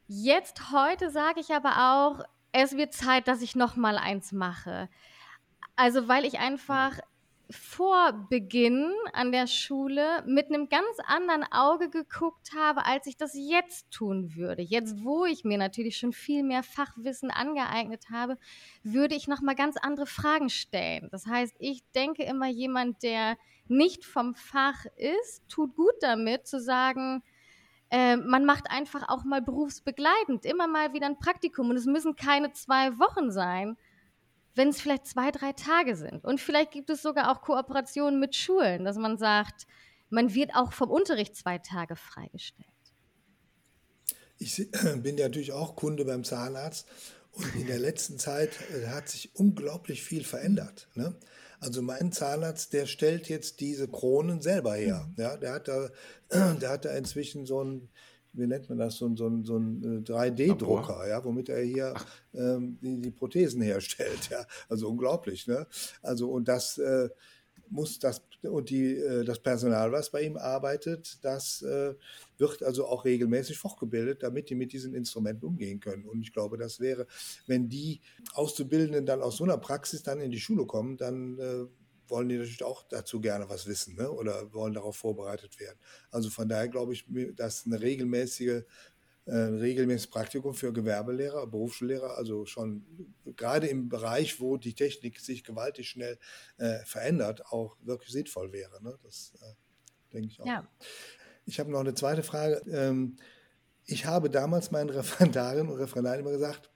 Jetzt 0.09 0.71
heute 0.73 1.11
sage 1.11 1.41
ich 1.41 1.53
aber 1.53 2.21
auch, 2.21 2.25
es 2.53 2.77
wird 2.77 2.95
Zeit, 2.95 3.27
dass 3.29 3.43
ich 3.43 3.57
noch 3.57 3.77
mal 3.77 3.99
eins 3.99 4.33
mache. 4.33 4.89
Also, 5.75 6.09
weil 6.09 6.25
ich 6.25 6.39
einfach 6.39 6.99
vor 7.51 8.27
Beginn 8.29 8.93
an 9.13 9.31
der 9.31 9.47
Schule 9.47 10.25
mit 10.27 10.47
einem 10.47 10.69
ganz 10.69 10.97
anderen 11.07 11.45
Auge 11.53 11.91
geguckt 11.91 12.51
habe, 12.57 12.85
als 12.85 13.07
ich 13.07 13.17
das 13.17 13.35
jetzt 13.35 13.91
tun 13.91 14.35
würde. 14.35 14.63
Jetzt, 14.63 15.05
wo 15.05 15.25
ich 15.25 15.45
mir 15.45 15.59
natürlich 15.59 15.97
schon 15.97 16.13
viel 16.13 16.43
mehr 16.43 16.63
Fachwissen 16.63 17.31
angeeignet 17.31 18.07
habe, 18.11 18.37
würde 18.83 19.15
ich 19.15 19.29
noch 19.29 19.43
mal 19.43 19.55
ganz 19.55 19.77
andere 19.77 20.07
Fragen 20.07 20.51
stellen. 20.51 21.09
Das 21.13 21.27
heißt, 21.27 21.55
ich 21.59 21.83
denke 21.95 22.25
immer, 22.25 22.49
jemand, 22.49 23.03
der 23.03 23.37
nicht 23.69 24.05
vom 24.05 24.35
Fach 24.35 24.85
ist, 24.97 25.49
tut 25.49 25.77
gut 25.77 25.95
damit 26.01 26.47
zu 26.47 26.61
sagen, 26.61 27.23
äh, 27.91 28.17
man 28.17 28.45
macht 28.45 28.71
einfach 28.71 29.09
auch 29.09 29.25
mal 29.25 29.43
berufsbegleitend, 29.43 30.45
immer 30.45 30.67
mal 30.67 30.93
wieder 30.93 31.07
ein 31.07 31.19
Praktikum. 31.19 31.71
Und 31.71 31.77
es 31.77 31.87
müssen 31.87 32.17
keine 32.17 32.53
zwei 32.53 32.99
Wochen 32.99 33.31
sein, 33.31 33.77
wenn 34.55 34.69
es 34.69 34.81
vielleicht 34.81 35.07
zwei, 35.07 35.31
drei 35.31 35.53
Tage 35.53 35.97
sind. 35.97 36.25
Und 36.25 36.41
vielleicht 36.41 36.73
gibt 36.73 36.91
es 36.91 37.03
sogar 37.03 37.31
auch 37.31 37.43
Kooperationen 37.43 38.19
mit 38.19 38.35
Schulen, 38.35 38.85
dass 38.85 38.97
man 38.97 39.19
sagt, 39.19 39.67
man 40.09 40.35
wird 40.35 40.55
auch 40.55 40.73
vom 40.73 40.91
Unterricht 40.91 41.37
zwei 41.37 41.59
Tage 41.59 41.97
freigestellt. 41.97 42.69
Ich 44.39 44.69
bin 45.03 45.17
ja 45.17 45.27
natürlich 45.27 45.53
auch 45.53 45.77
Kunde 45.77 46.05
beim 46.05 46.25
Zahnarzt 46.25 46.89
und 47.33 47.55
in 47.55 47.67
der 47.67 47.79
letzten 47.79 48.19
Zeit 48.19 48.51
äh, 48.73 48.89
hat 48.89 49.09
sich 49.09 49.35
unglaublich 49.35 50.03
viel 50.03 50.25
verändert. 50.25 50.89
Ne? 50.95 51.15
Also 51.61 51.83
mein 51.83 52.13
Zahnarzt, 52.13 52.73
der 52.73 52.87
stellt 52.87 53.29
jetzt 53.29 53.61
diese 53.61 53.89
Kronen 53.89 54.41
selber 54.41 54.75
her. 54.75 55.07
Mhm. 55.09 55.23
Ja, 55.23 55.37
der 55.37 55.53
hat 55.53 55.69
da, 55.69 55.91
der 56.61 56.71
hat 56.71 56.85
da 56.85 56.91
inzwischen 56.97 57.47
so 57.47 57.63
ein, 57.63 57.89
wie 58.33 58.47
nennt 58.47 58.69
man 58.69 58.79
das, 58.79 58.97
so 58.97 59.07
ein, 59.07 59.17
so 59.17 59.27
ein, 59.27 59.45
so 59.45 59.57
ein 59.57 60.05
3D-Drucker, 60.05 61.07
äh, 61.07 61.11
ja, 61.11 61.25
womit 61.25 61.49
er 61.49 61.63
hier 61.63 61.95
ähm, 62.35 62.79
die, 62.83 63.01
die, 63.01 63.11
Prothesen 63.11 63.63
herstellt. 63.63 64.29
Ja, 64.31 64.45
also 64.69 64.89
unglaublich, 64.89 65.47
ne? 65.47 65.67
Also 66.03 66.31
und 66.31 66.49
das 66.49 66.79
äh, 66.79 67.09
muss 67.71 67.99
das 67.99 68.23
und 68.43 68.71
die, 68.71 68.95
äh, 68.97 69.25
das 69.25 69.41
Personal, 69.41 69.93
was 69.93 70.11
bei 70.11 70.23
ihm 70.23 70.37
arbeitet, 70.37 71.19
das 71.23 71.63
äh, 71.63 71.95
wird 72.39 72.63
also 72.63 72.87
auch 72.87 73.05
regelmäßig 73.05 73.59
fortgebildet, 73.59 74.23
damit 74.23 74.51
die 74.51 74.55
mit 74.55 74.73
diesen 74.73 74.95
Instrumenten 74.95 75.47
umgehen 75.47 75.81
können. 75.81 76.07
Und 76.07 76.23
ich 76.23 76.33
glaube, 76.33 76.57
das 76.57 76.81
wäre, 76.81 77.07
wenn 77.47 77.69
die 77.69 78.01
Auszubildenden 78.35 79.07
dann 79.07 79.23
aus 79.23 79.39
so 79.39 79.45
einer 79.45 79.59
Praxis 79.59 80.03
dann 80.03 80.21
in 80.21 80.31
die 80.31 80.41
Schule 80.41 80.67
kommen, 80.67 80.97
dann 80.97 81.39
äh, 81.39 81.67
wollen 82.09 82.29
die 82.29 82.37
natürlich 82.37 82.63
auch 82.63 82.85
dazu 82.89 83.21
gerne 83.21 83.49
was 83.49 83.67
wissen 83.67 83.97
ne? 83.97 84.11
oder 84.11 84.53
wollen 84.53 84.75
darauf 84.75 84.97
vorbereitet 84.97 85.59
werden. 85.59 85.79
Also 86.11 86.31
von 86.31 86.49
daher 86.49 86.69
glaube 86.69 86.93
ich, 86.93 87.05
dass 87.35 87.67
eine 87.67 87.81
regelmäßige 87.81 88.63
ein 89.27 89.59
äh, 89.59 89.61
regelmäßiges 89.61 90.11
Praktikum 90.11 90.55
für 90.55 90.73
Gewerbelehrer, 90.73 91.47
Berufsschullehrer, 91.47 92.17
also 92.17 92.47
schon 92.47 92.85
gerade 93.37 93.67
im 93.67 93.89
Bereich, 93.89 94.41
wo 94.41 94.57
die 94.57 94.75
Technik 94.75 95.19
sich 95.21 95.43
gewaltig 95.43 95.89
schnell 95.89 96.19
äh, 96.59 96.79
verändert, 96.85 97.47
auch 97.47 97.77
wirklich 97.83 98.13
sinnvoll 98.13 98.53
wäre. 98.53 98.83
Ne? 98.83 98.97
Das 99.03 99.33
äh, 99.41 100.13
denke 100.13 100.29
ich 100.29 100.41
auch. 100.41 100.47
Ja. 100.47 100.69
Ich 101.45 101.59
habe 101.59 101.71
noch 101.71 101.81
eine 101.81 101.95
zweite 101.95 102.23
Frage. 102.23 102.63
Ähm, 102.71 103.17
ich 103.85 104.07
habe 104.07 104.31
damals 104.31 104.71
meinen 104.71 104.91
Referendarinnen 104.91 105.73
und 105.73 105.79
Referendaren 105.79 106.21
immer 106.21 106.33
gesagt, 106.33 106.71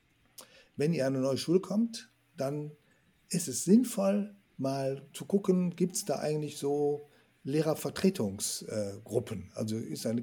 wenn 0.77 0.93
ihr 0.93 1.07
an 1.07 1.15
eine 1.15 1.23
neue 1.23 1.39
Schule 1.39 1.61
kommt, 1.61 2.11
dann 2.37 2.73
ist 3.29 3.49
es 3.49 3.65
sinnvoll, 3.65 4.35
mal 4.57 5.07
zu 5.13 5.25
gucken, 5.25 5.77
gibt 5.77 5.95
es 5.95 6.05
da 6.05 6.19
eigentlich 6.19 6.59
so 6.59 7.10
Lehrervertretungsgruppen. 7.43 9.51
also 9.55 9.77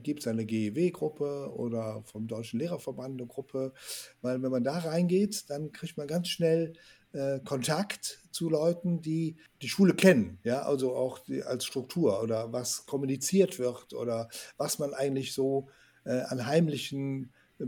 gibt 0.03 0.19
es 0.19 0.27
eine 0.27 0.45
GEW-Gruppe 0.45 1.51
oder 1.55 2.03
vom 2.05 2.27
Deutschen 2.27 2.59
Lehrerverband 2.59 3.19
eine 3.19 3.27
Gruppe, 3.27 3.73
weil 4.21 4.41
wenn 4.43 4.51
man 4.51 4.63
da 4.63 4.77
reingeht, 4.77 5.49
dann 5.49 5.71
kriegt 5.71 5.97
man 5.97 6.07
ganz 6.07 6.27
schnell 6.27 6.73
äh, 7.13 7.39
Kontakt 7.39 8.19
zu 8.31 8.49
Leuten, 8.49 9.01
die 9.01 9.37
die 9.61 9.69
Schule 9.69 9.95
kennen, 9.95 10.37
ja, 10.43 10.61
also 10.61 10.95
auch 10.95 11.19
die, 11.19 11.41
als 11.41 11.65
Struktur 11.65 12.21
oder 12.21 12.53
was 12.53 12.85
kommuniziert 12.85 13.57
wird 13.57 13.93
oder 13.93 14.29
was 14.57 14.77
man 14.77 14.93
eigentlich 14.93 15.33
so 15.33 15.69
äh, 16.05 16.19
an 16.19 16.45
heimlichen 16.45 17.33
äh, 17.59 17.65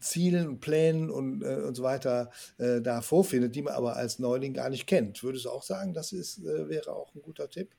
Zielen 0.00 0.48
und 0.48 0.60
Plänen 0.60 1.10
und, 1.10 1.42
äh, 1.42 1.56
und 1.56 1.76
so 1.76 1.84
weiter 1.84 2.30
äh, 2.58 2.80
da 2.80 3.02
vorfindet, 3.02 3.54
die 3.54 3.62
man 3.62 3.74
aber 3.74 3.96
als 3.96 4.18
Neuling 4.18 4.54
gar 4.54 4.70
nicht 4.70 4.86
kennt. 4.86 5.22
Würdest 5.22 5.44
du 5.44 5.50
auch 5.50 5.62
sagen, 5.62 5.94
das 5.94 6.12
ist, 6.12 6.38
äh, 6.38 6.68
wäre 6.68 6.92
auch 6.92 7.14
ein 7.14 7.22
guter 7.22 7.48
Tipp? 7.48 7.70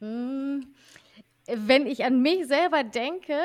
Hm, 0.00 0.74
wenn 1.46 1.86
ich 1.86 2.04
an 2.04 2.20
mich 2.20 2.46
selber 2.46 2.84
denke, 2.84 3.38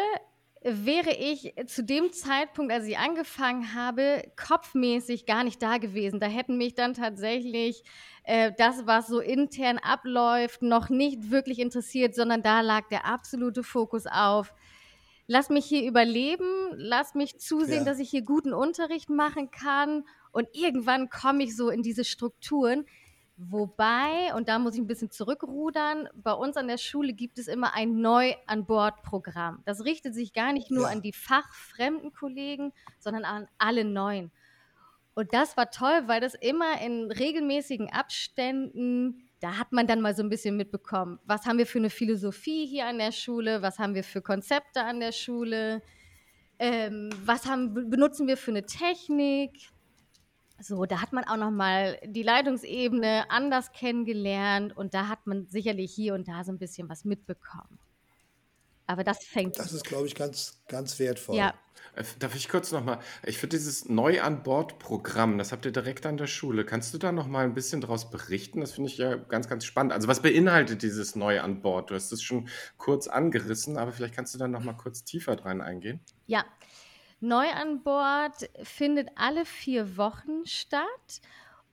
wäre 0.64 1.12
ich 1.12 1.54
zu 1.68 1.84
dem 1.84 2.14
Zeitpunkt, 2.14 2.72
als 2.72 2.86
ich 2.86 2.98
angefangen 2.98 3.74
habe, 3.74 4.24
kopfmäßig 4.38 5.26
gar 5.26 5.44
nicht 5.44 5.62
da 5.62 5.78
gewesen. 5.78 6.20
Da 6.20 6.28
hätten 6.28 6.58
mich 6.58 6.74
dann 6.74 6.94
tatsächlich 6.94 7.84
äh, 8.24 8.52
das, 8.58 8.88
was 8.88 9.08
so 9.08 9.20
intern 9.20 9.78
abläuft, 9.78 10.62
noch 10.62 10.90
nicht 10.90 11.32
wirklich 11.32 11.60
interessiert, 11.60 12.16
sondern 12.16 12.42
da 12.44 12.62
lag 12.62 12.88
der 12.88 13.06
absolute 13.06 13.64
Fokus 13.64 14.06
auf. 14.06 14.54
Lass 15.28 15.50
mich 15.50 15.66
hier 15.66 15.88
überleben, 15.88 16.72
lass 16.74 17.14
mich 17.14 17.40
zusehen, 17.40 17.80
ja. 17.80 17.86
dass 17.86 18.00
ich 18.00 18.10
hier 18.10 18.24
guten 18.24 18.54
Unterricht 18.54 19.10
machen 19.10 19.52
kann 19.52 20.06
und 20.32 20.48
irgendwann 20.54 21.10
komme 21.10 21.44
ich 21.44 21.56
so 21.56 21.70
in 21.70 21.82
diese 21.82 22.04
Strukturen. 22.04 22.86
Wobei, 23.50 24.34
und 24.36 24.48
da 24.48 24.60
muss 24.60 24.76
ich 24.76 24.82
ein 24.82 24.88
bisschen 24.88 25.12
zurückrudern, 25.12 26.08
bei 26.16 26.34
uns 26.34 26.56
an 26.56 26.68
der 26.68 26.78
Schule 26.78 27.14
gibt 27.14 27.40
es 27.40 27.48
immer 27.48 27.74
ein 27.74 28.00
Neu-an-Bord-Programm. 28.02 29.64
Das 29.66 29.84
richtet 29.84 30.14
sich 30.14 30.34
gar 30.34 30.54
nicht 30.54 30.72
nur 30.72 30.84
ja. 30.84 30.90
an 30.90 31.02
die 31.02 31.14
fachfremden 31.14 32.14
Kollegen, 32.14 32.74
sondern 33.00 33.26
an 33.26 33.48
alle 33.58 33.86
Neuen. 33.86 34.32
Und 35.16 35.34
das 35.34 35.58
war 35.58 35.70
toll, 35.70 36.04
weil 36.08 36.22
das 36.22 36.34
immer 36.36 36.82
in 36.82 37.12
regelmäßigen 37.12 37.92
Abständen, 37.92 39.30
da 39.40 39.58
hat 39.58 39.72
man 39.72 39.88
dann 39.88 40.02
mal 40.02 40.16
so 40.16 40.24
ein 40.24 40.30
bisschen 40.30 40.58
mitbekommen, 40.58 41.20
was 41.26 41.46
haben 41.46 41.58
wir 41.58 41.68
für 41.68 41.80
eine 41.80 41.90
Philosophie 41.90 42.66
hier 42.66 42.88
an 42.88 42.98
der 42.98 43.12
Schule, 43.12 43.62
was 43.62 43.78
haben 43.78 43.94
wir 43.94 44.04
für 44.04 44.22
Konzepte 44.22 44.84
an 44.84 45.00
der 45.00 45.12
Schule, 45.12 45.82
ähm, 46.60 47.10
was 47.26 47.46
haben, 47.46 47.74
benutzen 47.90 48.28
wir 48.28 48.38
für 48.38 48.52
eine 48.52 48.66
Technik 48.66 49.70
so, 50.64 50.86
da 50.86 51.02
hat 51.02 51.14
man 51.14 51.24
auch 51.26 51.38
noch 51.38 51.52
mal 51.52 52.00
die 52.06 52.24
Leitungsebene 52.24 53.30
anders 53.30 53.72
kennengelernt 53.74 54.76
und 54.76 54.94
da 54.94 55.08
hat 55.08 55.28
man 55.28 55.48
sicherlich 55.48 55.94
hier 55.94 56.14
und 56.14 56.28
da 56.28 56.44
so 56.44 56.52
ein 56.52 56.58
bisschen 56.58 56.90
was 56.90 57.06
mitbekommen. 57.06 57.80
Aber 58.86 59.04
das 59.04 59.24
fängt. 59.24 59.58
Das 59.60 59.72
ist, 59.72 59.86
glaube 59.86 60.08
ich, 60.08 60.16
ganz, 60.16 60.62
ganz 60.68 61.00
wertvoll. 61.00 61.38
Ja. 61.38 61.54
Äh, 61.96 62.04
darf 62.20 62.36
ich 62.36 62.50
kurz 62.50 62.72
noch 62.72 62.84
mal? 62.84 63.00
Ich 63.26 63.38
finde 63.38 63.56
dieses 63.56 63.88
Neu 63.88 64.22
an 64.22 64.44
Bord 64.44 64.80
Programm, 64.80 65.38
das 65.38 65.52
habt 65.52 65.66
ihr 65.66 65.72
direkt 65.72 66.06
an 66.06 66.18
der 66.18 66.28
Schule. 66.28 66.66
Kannst 66.66 66.94
du 66.94 66.98
da 66.98 67.12
noch 67.12 67.28
mal 67.28 67.46
ein 67.46 67.54
bisschen 67.54 67.82
draus 67.82 68.10
berichten? 68.10 68.62
Das 68.62 68.74
finde 68.74 68.90
ich 68.90 68.98
ja 68.98 69.16
ganz, 69.16 69.48
ganz 69.48 69.66
spannend. 69.66 69.94
Also 69.94 70.08
was 70.08 70.22
beinhaltet 70.22 70.82
dieses 70.82 71.16
Neu 71.16 71.40
an 71.40 71.62
Bord? 71.62 71.92
Du 71.92 71.96
hast 71.96 72.12
es 72.12 72.22
schon 72.22 72.50
kurz 72.78 73.08
angerissen, 73.08 73.78
aber 73.78 73.92
vielleicht 73.92 74.16
kannst 74.16 74.34
du 74.34 74.38
da 74.38 74.48
noch 74.48 74.64
mal 74.64 74.74
kurz 74.74 75.04
tiefer 75.04 75.36
dran 75.36 75.62
eingehen. 75.62 76.02
Ja, 76.28 76.46
Neu 77.24 77.50
an 77.52 77.82
Bord 77.84 78.50
findet 78.64 79.08
alle 79.16 79.46
vier 79.46 79.96
Wochen 79.96 80.46
statt 80.46 81.22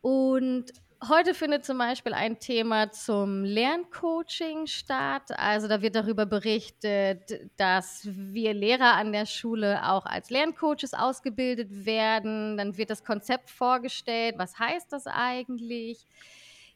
und 0.00 0.66
heute 1.08 1.34
findet 1.34 1.64
zum 1.64 1.76
Beispiel 1.76 2.14
ein 2.14 2.38
Thema 2.38 2.92
zum 2.92 3.42
Lerncoaching 3.42 4.68
statt. 4.68 5.36
Also 5.36 5.66
da 5.66 5.82
wird 5.82 5.96
darüber 5.96 6.24
berichtet, 6.24 7.50
dass 7.56 8.02
wir 8.12 8.54
Lehrer 8.54 8.94
an 8.94 9.10
der 9.10 9.26
Schule 9.26 9.90
auch 9.90 10.06
als 10.06 10.30
Lerncoaches 10.30 10.94
ausgebildet 10.94 11.84
werden. 11.84 12.56
Dann 12.56 12.76
wird 12.76 12.90
das 12.90 13.02
Konzept 13.02 13.50
vorgestellt. 13.50 14.36
Was 14.38 14.56
heißt 14.56 14.92
das 14.92 15.08
eigentlich? 15.08 16.06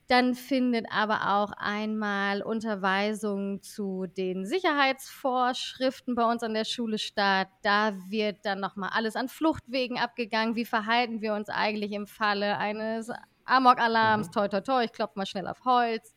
Dann 0.07 0.35
findet 0.35 0.87
aber 0.91 1.35
auch 1.35 1.53
einmal 1.57 2.43
Unterweisung 2.43 3.63
zu 3.63 4.07
den 4.07 4.45
Sicherheitsvorschriften 4.45 6.15
bei 6.15 6.31
uns 6.31 6.43
an 6.43 6.53
der 6.53 6.67
Schule 6.67 6.99
statt. 6.99 7.49
Da 7.63 7.95
wird 8.11 8.45
dann 8.45 8.61
nochmal 8.61 8.91
alles 8.93 9.17
an 9.17 9.29
Fluchtwegen 9.29 9.99
abgegangen. 9.99 10.57
Wie 10.57 10.67
verhalten 10.67 11.23
wir 11.23 11.33
uns 11.33 11.49
eigentlich 11.49 11.93
im 11.93 12.07
Falle 12.07 12.59
eines 12.59 13.11
Amok-Alarms? 13.47 14.29
Mhm. 14.29 14.33
Toi, 14.33 14.49
toi, 14.49 14.61
toi, 14.61 14.85
ich 14.85 14.93
klopfe 14.93 15.19
mal 15.19 15.27
schnell 15.27 15.47
auf 15.47 15.65
Holz. 15.65 16.15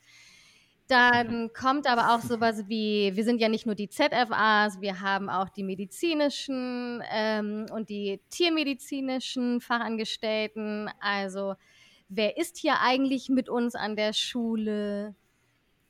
Dann 0.87 1.49
kommt 1.53 1.87
aber 1.87 2.13
auch 2.13 2.21
sowas 2.21 2.65
wie, 2.67 3.11
wir 3.13 3.23
sind 3.23 3.39
ja 3.39 3.47
nicht 3.47 3.65
nur 3.65 3.75
die 3.75 3.89
ZFAs, 3.89 4.81
wir 4.81 4.99
haben 4.99 5.29
auch 5.29 5.49
die 5.49 5.63
medizinischen 5.63 7.01
ähm, 7.09 7.67
und 7.71 7.89
die 7.89 8.21
tiermedizinischen 8.29 9.61
Fachangestellten. 9.61 10.89
Also 10.99 11.55
wer 12.09 12.37
ist 12.37 12.57
hier 12.57 12.81
eigentlich 12.81 13.29
mit 13.29 13.49
uns 13.49 13.75
an 13.75 13.95
der 13.95 14.13
Schule? 14.13 15.15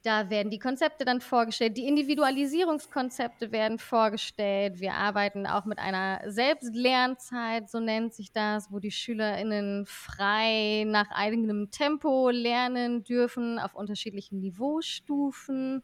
Da 0.03 0.30
werden 0.30 0.49
die 0.49 0.60
Konzepte 0.60 1.03
dann 1.03 1.19
vorgestellt, 1.19 1.75
die 1.75 1.88
Individualisierungskonzepte 1.88 3.51
werden 3.51 3.77
vorgestellt. 3.77 4.80
Wir 4.80 4.93
arbeiten 4.93 5.45
auch 5.45 5.65
mit 5.65 5.80
einer 5.80 6.21
Selbstlernzeit, 6.25 7.69
so 7.69 7.80
nennt 7.80 8.13
sich 8.13 8.32
das, 8.32 8.71
wo 8.71 8.80
die 8.80 8.91
SchülerInnen 8.91 9.86
frei 9.86 10.86
nach 10.88 11.10
eigenem 11.12 11.71
Tempo 11.71 12.30
lernen 12.30 13.03
dürfen 13.03 13.60
auf 13.60 13.75
unterschiedlichen 13.75 14.39
Niveaustufen. 14.39 15.84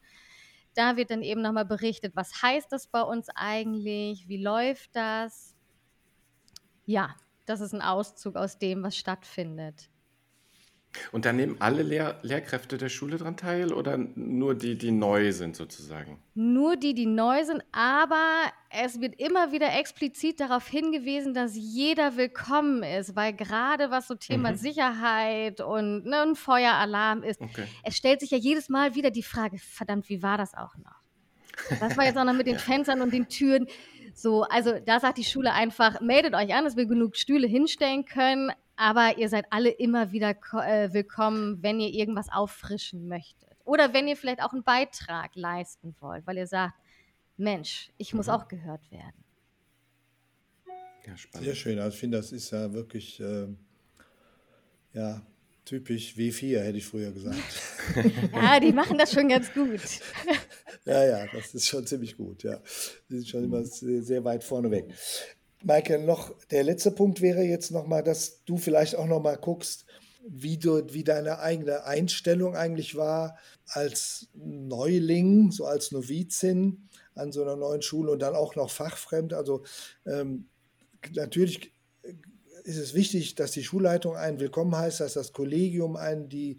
Da 0.74 0.96
wird 0.96 1.10
dann 1.10 1.22
eben 1.22 1.42
nochmal 1.42 1.66
berichtet, 1.66 2.16
was 2.16 2.40
heißt 2.40 2.72
das 2.72 2.86
bei 2.86 3.02
uns 3.02 3.28
eigentlich, 3.34 4.26
wie 4.28 4.42
läuft 4.42 4.96
das? 4.96 5.54
Ja, 6.86 7.14
das 7.44 7.60
ist 7.60 7.74
ein 7.74 7.82
Auszug 7.82 8.36
aus 8.36 8.58
dem, 8.58 8.82
was 8.82 8.96
stattfindet. 8.96 9.90
Und 11.12 11.24
da 11.24 11.32
nehmen 11.32 11.56
alle 11.60 11.82
Lehr 11.82 12.18
Lehrkräfte 12.22 12.78
der 12.78 12.88
Schule 12.88 13.16
dran 13.16 13.36
teil 13.36 13.72
oder 13.72 13.96
nur 13.96 14.54
die, 14.54 14.76
die 14.76 14.90
neu 14.90 15.32
sind 15.32 15.56
sozusagen? 15.56 16.18
Nur 16.34 16.76
die, 16.76 16.94
die 16.94 17.06
neu 17.06 17.44
sind, 17.44 17.62
aber 17.72 18.24
es 18.70 19.00
wird 19.00 19.20
immer 19.20 19.52
wieder 19.52 19.72
explizit 19.78 20.40
darauf 20.40 20.66
hingewiesen, 20.66 21.34
dass 21.34 21.54
jeder 21.54 22.16
willkommen 22.16 22.82
ist, 22.82 23.14
weil 23.14 23.32
gerade 23.32 23.90
was 23.90 24.08
so 24.08 24.14
Thema 24.14 24.52
mhm. 24.52 24.56
Sicherheit 24.56 25.60
und 25.60 26.06
ne, 26.06 26.22
ein 26.22 26.34
Feueralarm 26.34 27.22
ist, 27.22 27.40
okay. 27.40 27.64
es 27.82 27.96
stellt 27.96 28.20
sich 28.20 28.30
ja 28.30 28.38
jedes 28.38 28.68
Mal 28.68 28.94
wieder 28.94 29.10
die 29.10 29.22
Frage, 29.22 29.58
verdammt, 29.58 30.08
wie 30.08 30.22
war 30.22 30.38
das 30.38 30.54
auch 30.54 30.76
noch? 30.76 31.04
Was 31.80 31.96
war 31.96 32.04
jetzt 32.04 32.18
auch 32.18 32.24
noch 32.24 32.34
mit 32.34 32.46
den 32.46 32.58
Fenstern 32.58 33.00
und 33.00 33.12
den 33.12 33.28
Türen? 33.28 33.66
So, 34.14 34.42
also 34.42 34.74
da 34.84 35.00
sagt 35.00 35.18
die 35.18 35.24
Schule 35.24 35.52
einfach, 35.52 36.00
meldet 36.00 36.34
euch 36.34 36.54
an, 36.54 36.64
dass 36.64 36.76
wir 36.76 36.86
genug 36.86 37.16
Stühle 37.16 37.46
hinstellen 37.46 38.04
können, 38.04 38.52
aber 38.76 39.18
ihr 39.18 39.28
seid 39.28 39.46
alle 39.50 39.70
immer 39.70 40.12
wieder 40.12 40.30
äh, 40.30 40.92
willkommen, 40.92 41.62
wenn 41.62 41.80
ihr 41.80 41.90
irgendwas 41.90 42.28
auffrischen 42.30 43.08
möchtet. 43.08 43.50
Oder 43.64 43.94
wenn 43.94 44.08
ihr 44.08 44.16
vielleicht 44.16 44.42
auch 44.42 44.52
einen 44.52 44.64
Beitrag 44.64 45.34
leisten 45.36 45.94
wollt, 46.00 46.26
weil 46.26 46.36
ihr 46.36 46.46
sagt, 46.46 46.74
Mensch, 47.36 47.90
ich 47.98 48.14
muss 48.14 48.26
mhm. 48.26 48.32
auch 48.32 48.48
gehört 48.48 48.90
werden. 48.90 49.24
Ja, 51.06 51.40
Sehr 51.40 51.54
schön. 51.54 51.78
Also 51.78 51.94
ich 51.94 52.00
finde, 52.00 52.16
das 52.16 52.32
ist 52.32 52.50
ja 52.50 52.72
wirklich 52.72 53.20
äh, 53.20 53.48
ja, 54.94 55.20
typisch 55.64 56.14
W4, 56.16 56.60
hätte 56.60 56.78
ich 56.78 56.86
früher 56.86 57.10
gesagt. 57.12 57.38
ja, 58.32 58.60
die 58.60 58.72
machen 58.72 58.96
das 58.96 59.12
schon 59.12 59.28
ganz 59.28 59.52
gut. 59.52 59.80
ja, 60.84 61.04
ja, 61.04 61.26
das 61.32 61.54
ist 61.54 61.66
schon 61.66 61.86
ziemlich 61.86 62.16
gut. 62.16 62.42
Ja. 62.42 62.60
Die 63.08 63.16
sind 63.16 63.28
schon 63.28 63.44
immer 63.44 63.64
sehr, 63.64 64.02
sehr 64.02 64.24
weit 64.24 64.44
vorne 64.44 64.70
weg. 64.70 64.86
Maike, 65.64 65.98
noch 65.98 66.32
der 66.50 66.62
letzte 66.62 66.90
Punkt 66.90 67.20
wäre 67.20 67.42
jetzt 67.42 67.70
nochmal, 67.70 68.02
dass 68.02 68.44
du 68.44 68.56
vielleicht 68.56 68.96
auch 68.96 69.06
nochmal 69.06 69.38
guckst, 69.38 69.86
wie, 70.26 70.58
du, 70.58 70.82
wie 70.92 71.04
deine 71.04 71.40
eigene 71.40 71.84
Einstellung 71.84 72.56
eigentlich 72.56 72.96
war 72.96 73.38
als 73.66 74.28
Neuling, 74.34 75.50
so 75.50 75.66
als 75.66 75.92
Novizin 75.92 76.88
an 77.14 77.32
so 77.32 77.42
einer 77.42 77.56
neuen 77.56 77.82
Schule 77.82 78.12
und 78.12 78.20
dann 78.20 78.34
auch 78.34 78.56
noch 78.56 78.70
fachfremd. 78.70 79.32
Also 79.34 79.64
ähm, 80.06 80.48
natürlich 81.12 81.72
ist 82.64 82.78
es 82.78 82.94
wichtig, 82.94 83.34
dass 83.34 83.52
die 83.52 83.64
Schulleitung 83.64 84.16
einen 84.16 84.40
willkommen 84.40 84.76
heißt, 84.76 85.00
dass 85.00 85.14
das 85.14 85.32
Kollegium 85.32 85.96
einen 85.96 86.28
die, 86.28 86.58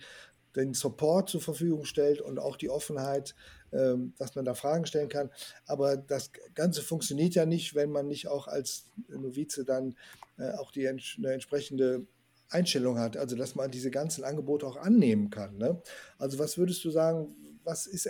den 0.55 0.73
Support 0.73 1.29
zur 1.29 1.41
Verfügung 1.41 1.85
stellt 1.85 2.21
und 2.21 2.39
auch 2.39 2.55
die 2.55 2.69
Offenheit, 2.69 3.35
ähm, 3.71 4.13
dass 4.17 4.35
man 4.35 4.45
da 4.45 4.53
Fragen 4.53 4.85
stellen 4.85 5.09
kann. 5.09 5.29
Aber 5.65 5.97
das 5.97 6.31
Ganze 6.53 6.81
funktioniert 6.81 7.35
ja 7.35 7.45
nicht, 7.45 7.75
wenn 7.75 7.91
man 7.91 8.07
nicht 8.07 8.27
auch 8.27 8.47
als 8.47 8.87
Novize 9.07 9.65
dann 9.65 9.95
äh, 10.37 10.51
auch 10.51 10.71
die 10.71 10.87
eine 10.87 11.33
entsprechende 11.33 12.05
Einstellung 12.49 12.99
hat, 12.99 13.17
also 13.17 13.35
dass 13.35 13.55
man 13.55 13.71
diese 13.71 13.91
ganzen 13.91 14.23
Angebote 14.23 14.67
auch 14.67 14.77
annehmen 14.77 15.29
kann. 15.29 15.57
Ne? 15.57 15.81
Also 16.17 16.37
was 16.39 16.57
würdest 16.57 16.83
du 16.85 16.91
sagen, 16.91 17.35
was 17.63 17.87
ist 17.87 18.07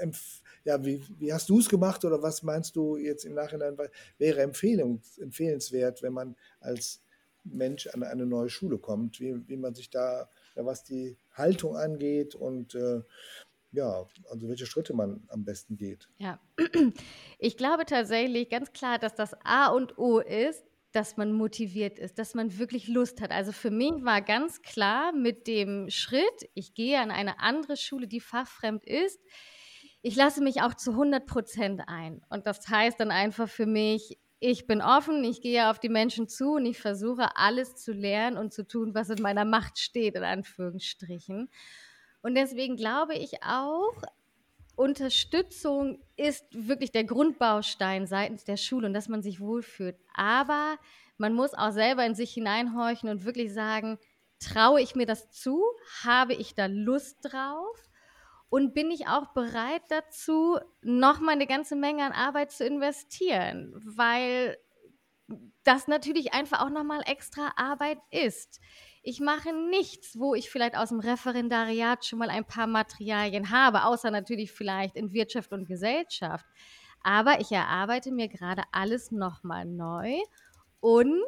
ja, 0.65 0.83
wie, 0.83 1.01
wie 1.19 1.31
hast 1.31 1.47
du 1.49 1.59
es 1.59 1.69
gemacht 1.69 2.03
oder 2.03 2.21
was 2.21 2.43
meinst 2.43 2.75
du 2.75 2.97
jetzt 2.97 3.23
im 3.23 3.33
Nachhinein 3.33 3.77
wäre 4.17 4.41
Empfehlung, 4.41 5.01
empfehlenswert, 5.19 6.01
wenn 6.03 6.13
man 6.13 6.35
als 6.59 7.01
Mensch 7.43 7.87
an 7.87 8.03
eine 8.03 8.25
neue 8.25 8.49
Schule 8.49 8.77
kommt, 8.77 9.19
wie, 9.19 9.47
wie 9.47 9.57
man 9.57 9.75
sich 9.75 9.89
da, 9.89 10.29
ja, 10.55 10.65
was 10.65 10.83
die 10.83 11.17
Haltung 11.33 11.75
angeht 11.75 12.35
und 12.35 12.75
äh, 12.75 13.01
ja, 13.71 14.05
also 14.29 14.47
welche 14.47 14.65
Schritte 14.65 14.93
man 14.93 15.23
am 15.27 15.43
besten 15.43 15.77
geht. 15.77 16.07
Ja, 16.17 16.39
ich 17.39 17.57
glaube 17.57 17.85
tatsächlich 17.85 18.49
ganz 18.49 18.71
klar, 18.71 18.99
dass 18.99 19.15
das 19.15 19.33
A 19.43 19.67
und 19.67 19.97
O 19.97 20.19
ist, 20.19 20.63
dass 20.93 21.17
man 21.17 21.33
motiviert 21.33 21.99
ist, 21.99 22.17
dass 22.17 22.35
man 22.35 22.57
wirklich 22.57 22.87
Lust 22.87 23.19
hat. 23.19 23.31
Also 23.31 23.51
für 23.51 23.71
mich 23.71 23.91
war 24.03 24.21
ganz 24.21 24.61
klar 24.61 25.11
mit 25.11 25.45
dem 25.45 25.89
Schritt, 25.89 26.49
ich 26.53 26.73
gehe 26.73 26.99
an 26.99 27.11
eine 27.11 27.39
andere 27.39 27.75
Schule, 27.75 28.07
die 28.07 28.21
fachfremd 28.21 28.85
ist, 28.85 29.19
ich 30.01 30.15
lasse 30.15 30.41
mich 30.41 30.61
auch 30.61 30.73
zu 30.75 30.91
100 30.91 31.25
Prozent 31.25 31.81
ein. 31.87 32.21
Und 32.29 32.47
das 32.47 32.67
heißt 32.69 32.99
dann 32.99 33.11
einfach 33.11 33.49
für 33.49 33.65
mich, 33.65 34.19
ich 34.39 34.67
bin 34.67 34.81
offen, 34.81 35.23
ich 35.23 35.41
gehe 35.41 35.69
auf 35.69 35.79
die 35.79 35.89
Menschen 35.89 36.27
zu 36.27 36.55
und 36.55 36.65
ich 36.65 36.79
versuche 36.79 37.35
alles 37.35 37.75
zu 37.75 37.93
lernen 37.93 38.37
und 38.37 38.53
zu 38.53 38.67
tun, 38.67 38.93
was 38.93 39.09
in 39.09 39.21
meiner 39.21 39.45
Macht 39.45 39.79
steht, 39.79 40.15
in 40.15 40.23
Anführungsstrichen. 40.23 41.49
Und 42.21 42.35
deswegen 42.35 42.75
glaube 42.75 43.15
ich 43.15 43.43
auch, 43.43 43.93
Unterstützung 44.75 45.99
ist 46.17 46.45
wirklich 46.51 46.91
der 46.91 47.05
Grundbaustein 47.05 48.07
seitens 48.07 48.43
der 48.43 48.57
Schule 48.57 48.87
und 48.87 48.93
dass 48.93 49.07
man 49.07 49.21
sich 49.21 49.39
wohlfühlt. 49.39 49.95
Aber 50.13 50.77
man 51.17 51.33
muss 51.33 51.53
auch 51.53 51.71
selber 51.71 52.05
in 52.05 52.15
sich 52.15 52.33
hineinhorchen 52.33 53.09
und 53.09 53.23
wirklich 53.23 53.53
sagen, 53.53 53.97
traue 54.39 54.81
ich 54.81 54.95
mir 54.95 55.05
das 55.05 55.31
zu? 55.31 55.63
Habe 56.03 56.33
ich 56.33 56.55
da 56.55 56.65
Lust 56.65 57.19
drauf? 57.21 57.89
Und 58.55 58.73
bin 58.73 58.89
ich 58.89 59.05
auch 59.09 59.33
bereit 59.33 59.81
dazu, 59.89 60.57
nochmal 60.81 61.35
eine 61.35 61.45
ganze 61.45 61.75
Menge 61.75 62.05
an 62.05 62.13
Arbeit 62.13 62.53
zu 62.53 62.65
investieren, 62.65 63.73
weil 63.83 64.57
das 65.65 65.89
natürlich 65.89 66.33
einfach 66.33 66.61
auch 66.61 66.69
nochmal 66.69 67.01
extra 67.05 67.51
Arbeit 67.57 67.97
ist. 68.11 68.61
Ich 69.03 69.19
mache 69.19 69.51
nichts, 69.51 70.17
wo 70.17 70.35
ich 70.35 70.49
vielleicht 70.49 70.77
aus 70.77 70.87
dem 70.87 71.01
Referendariat 71.01 72.05
schon 72.05 72.19
mal 72.19 72.29
ein 72.29 72.45
paar 72.45 72.65
Materialien 72.65 73.51
habe, 73.51 73.83
außer 73.83 74.09
natürlich 74.09 74.53
vielleicht 74.53 74.95
in 74.95 75.11
Wirtschaft 75.11 75.51
und 75.51 75.67
Gesellschaft. 75.67 76.45
Aber 77.03 77.41
ich 77.41 77.51
erarbeite 77.51 78.13
mir 78.13 78.29
gerade 78.29 78.63
alles 78.71 79.11
nochmal 79.11 79.65
neu 79.65 80.15
und 80.79 81.25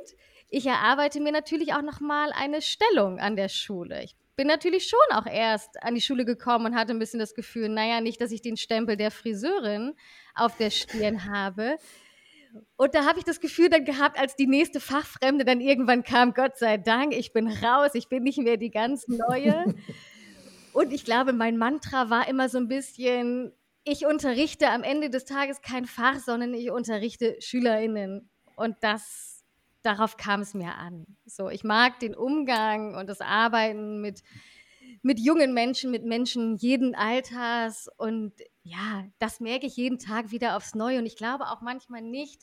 ich 0.47 0.65
erarbeite 0.65 1.19
mir 1.19 1.33
natürlich 1.33 1.73
auch 1.73 1.81
nochmal 1.81 2.31
eine 2.31 2.61
Stellung 2.61 3.19
an 3.19 3.35
der 3.35 3.49
Schule. 3.49 4.01
Ich 4.01 4.15
bin 4.37 4.47
natürlich 4.47 4.87
schon 4.87 4.99
auch 5.17 5.25
erst 5.25 5.83
an 5.83 5.95
die 5.95 6.01
Schule 6.01 6.23
gekommen 6.23 6.67
und 6.67 6.75
hatte 6.75 6.93
ein 6.93 6.99
bisschen 6.99 7.19
das 7.19 7.33
Gefühl, 7.33 7.69
naja, 7.69 7.99
nicht, 7.99 8.21
dass 8.21 8.31
ich 8.31 8.41
den 8.41 8.55
Stempel 8.55 8.95
der 8.95 9.11
Friseurin 9.11 9.95
auf 10.35 10.55
der 10.55 10.69
Stirn 10.69 11.25
habe. 11.25 11.77
Und 12.77 12.95
da 12.95 13.05
habe 13.05 13.19
ich 13.19 13.25
das 13.25 13.41
Gefühl 13.41 13.69
dann 13.69 13.83
gehabt, 13.83 14.17
als 14.17 14.35
die 14.35 14.47
nächste 14.47 14.79
Fachfremde 14.79 15.43
dann 15.43 15.59
irgendwann 15.59 16.03
kam, 16.03 16.33
Gott 16.33 16.57
sei 16.57 16.77
Dank, 16.77 17.13
ich 17.13 17.33
bin 17.33 17.47
raus, 17.47 17.91
ich 17.93 18.09
bin 18.09 18.23
nicht 18.23 18.37
mehr 18.37 18.57
die 18.57 18.71
ganz 18.71 19.07
Neue. 19.07 19.75
Und 20.71 20.93
ich 20.93 21.03
glaube, 21.03 21.33
mein 21.33 21.57
Mantra 21.57 22.11
war 22.11 22.29
immer 22.29 22.47
so 22.47 22.59
ein 22.59 22.67
bisschen, 22.67 23.51
ich 23.83 24.05
unterrichte 24.05 24.69
am 24.69 24.83
Ende 24.83 25.09
des 25.09 25.25
Tages 25.25 25.61
kein 25.61 25.85
Fach, 25.85 26.19
sondern 26.19 26.53
ich 26.53 26.69
unterrichte 26.69 27.35
SchülerInnen. 27.39 28.29
Und 28.55 28.77
das 28.81 29.36
darauf 29.87 30.17
kam 30.17 30.41
es 30.41 30.53
mir 30.53 30.75
an. 30.75 31.05
So, 31.25 31.49
ich 31.49 31.63
mag 31.63 31.99
den 31.99 32.13
Umgang 32.13 32.95
und 32.95 33.07
das 33.07 33.21
Arbeiten 33.21 34.01
mit, 34.01 34.21
mit 35.01 35.19
jungen 35.19 35.53
Menschen, 35.53 35.91
mit 35.91 36.03
Menschen 36.03 36.57
jeden 36.57 36.93
Alters. 36.93 37.89
Und 37.97 38.33
ja, 38.63 39.05
das 39.17 39.39
merke 39.39 39.65
ich 39.65 39.77
jeden 39.77 39.97
Tag 39.97 40.31
wieder 40.31 40.57
aufs 40.57 40.75
Neue. 40.75 40.99
Und 40.99 41.05
ich 41.05 41.15
glaube 41.15 41.45
auch 41.45 41.61
manchmal 41.61 42.01
nicht, 42.01 42.41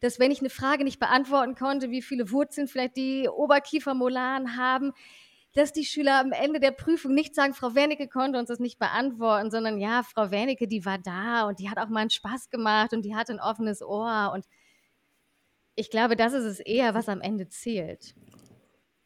dass 0.00 0.18
wenn 0.18 0.30
ich 0.30 0.40
eine 0.40 0.50
Frage 0.50 0.84
nicht 0.84 1.00
beantworten 1.00 1.54
konnte, 1.54 1.90
wie 1.90 2.02
viele 2.02 2.30
Wurzeln 2.30 2.68
vielleicht 2.68 2.96
die 2.98 3.28
Oberkiefermolaren 3.28 4.58
haben, 4.58 4.92
dass 5.54 5.72
die 5.72 5.86
Schüler 5.86 6.20
am 6.20 6.32
Ende 6.32 6.60
der 6.60 6.72
Prüfung 6.72 7.14
nicht 7.14 7.34
sagen, 7.34 7.54
Frau 7.54 7.74
Wernicke 7.74 8.08
konnte 8.08 8.38
uns 8.38 8.48
das 8.48 8.58
nicht 8.58 8.78
beantworten, 8.78 9.50
sondern 9.50 9.78
ja, 9.78 10.02
Frau 10.02 10.30
Wernicke, 10.30 10.68
die 10.68 10.84
war 10.84 10.98
da 10.98 11.46
und 11.46 11.60
die 11.60 11.70
hat 11.70 11.78
auch 11.78 11.88
mal 11.88 12.00
einen 12.00 12.10
Spaß 12.10 12.50
gemacht 12.50 12.92
und 12.92 13.04
die 13.04 13.14
hat 13.14 13.30
ein 13.30 13.40
offenes 13.40 13.80
Ohr 13.80 14.32
und 14.34 14.44
ich 15.76 15.90
glaube, 15.90 16.16
das 16.16 16.32
ist 16.32 16.44
es 16.44 16.60
eher, 16.60 16.94
was 16.94 17.08
am 17.08 17.20
Ende 17.20 17.48
zählt. 17.48 18.14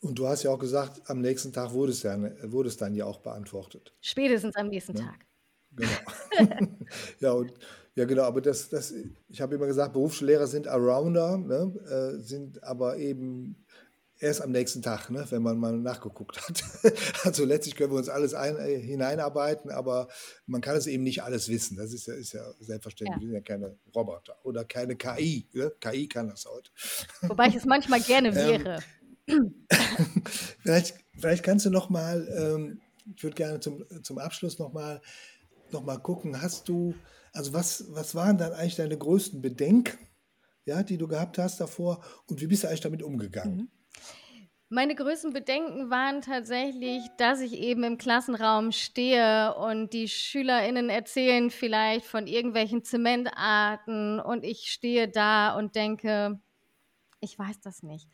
Und 0.00 0.18
du 0.18 0.28
hast 0.28 0.44
ja 0.44 0.50
auch 0.50 0.58
gesagt, 0.58 1.02
am 1.06 1.20
nächsten 1.20 1.52
Tag 1.52 1.72
wurde 1.72 1.92
es, 1.92 2.02
ja, 2.02 2.16
wurde 2.44 2.68
es 2.68 2.76
dann 2.76 2.94
ja 2.94 3.04
auch 3.04 3.20
beantwortet. 3.20 3.94
Spätestens 4.00 4.54
am 4.56 4.68
nächsten 4.68 4.96
ja? 4.96 5.06
Tag. 5.06 5.26
Genau. 5.72 5.90
ja, 7.20 7.32
und, 7.32 7.52
ja, 7.94 8.04
genau, 8.04 8.22
aber 8.22 8.40
das, 8.40 8.68
das, 8.68 8.94
ich 9.28 9.40
habe 9.40 9.56
immer 9.56 9.66
gesagt, 9.66 9.92
Berufsschullehrer 9.92 10.46
sind 10.46 10.68
Arounder, 10.68 11.36
ne, 11.36 11.74
äh, 11.90 12.20
sind 12.20 12.62
aber 12.62 12.96
eben 12.96 13.64
erst 14.20 14.42
am 14.42 14.50
nächsten 14.50 14.82
Tag, 14.82 15.10
ne, 15.10 15.24
wenn 15.30 15.42
man 15.42 15.58
mal 15.58 15.72
nachgeguckt 15.72 16.40
hat. 16.40 16.62
also 17.24 17.44
letztlich 17.44 17.76
können 17.76 17.92
wir 17.92 17.98
uns 17.98 18.08
alles 18.08 18.34
ein, 18.34 18.56
äh, 18.56 18.78
hineinarbeiten, 18.78 19.70
aber 19.70 20.08
man 20.46 20.60
kann 20.60 20.76
es 20.76 20.86
eben 20.86 21.04
nicht 21.04 21.22
alles 21.22 21.48
wissen. 21.48 21.76
Das 21.76 21.92
ist 21.92 22.06
ja, 22.06 22.14
ist 22.14 22.32
ja 22.32 22.42
selbstverständlich. 22.60 23.16
Ja. 23.16 23.20
Wir 23.20 23.26
sind 23.28 23.34
ja 23.34 23.40
keine 23.40 23.76
Roboter 23.94 24.36
oder 24.44 24.64
keine 24.64 24.96
KI. 24.96 25.46
Ne? 25.52 25.72
KI 25.80 26.08
kann 26.08 26.28
das 26.28 26.46
heute. 26.46 26.70
Wobei 27.22 27.48
ich 27.48 27.54
es 27.54 27.64
manchmal 27.64 28.00
gerne 28.00 28.28
ähm, 28.36 28.64
wäre. 28.64 28.82
vielleicht, 30.62 30.94
vielleicht 31.18 31.44
kannst 31.44 31.66
du 31.66 31.70
noch 31.70 31.90
mal, 31.90 32.26
ähm, 32.36 32.80
ich 33.14 33.22
würde 33.22 33.36
gerne 33.36 33.60
zum, 33.60 33.84
zum 34.02 34.18
Abschluss 34.18 34.58
noch 34.58 34.72
mal, 34.72 35.00
noch 35.70 35.84
mal 35.84 35.98
gucken, 35.98 36.40
hast 36.40 36.68
du, 36.68 36.94
also 37.32 37.52
was, 37.52 37.84
was 37.90 38.14
waren 38.14 38.38
dann 38.38 38.52
eigentlich 38.52 38.76
deine 38.76 38.96
größten 38.96 39.42
Bedenken, 39.42 39.98
ja, 40.64 40.82
die 40.82 40.98
du 40.98 41.08
gehabt 41.08 41.38
hast 41.38 41.60
davor 41.60 42.02
und 42.26 42.40
wie 42.40 42.46
bist 42.46 42.64
du 42.64 42.68
eigentlich 42.68 42.80
damit 42.80 43.02
umgegangen? 43.02 43.56
Mhm. 43.56 43.68
Meine 44.70 44.94
größten 44.94 45.32
Bedenken 45.32 45.88
waren 45.88 46.20
tatsächlich, 46.20 47.02
dass 47.16 47.40
ich 47.40 47.54
eben 47.54 47.84
im 47.84 47.96
Klassenraum 47.96 48.70
stehe 48.70 49.54
und 49.54 49.94
die 49.94 50.08
SchülerInnen 50.08 50.90
erzählen 50.90 51.50
vielleicht 51.50 52.04
von 52.04 52.26
irgendwelchen 52.26 52.84
Zementarten 52.84 54.20
und 54.20 54.44
ich 54.44 54.70
stehe 54.70 55.08
da 55.08 55.56
und 55.56 55.74
denke, 55.74 56.38
ich 57.20 57.38
weiß 57.38 57.60
das 57.60 57.82
nicht. 57.82 58.10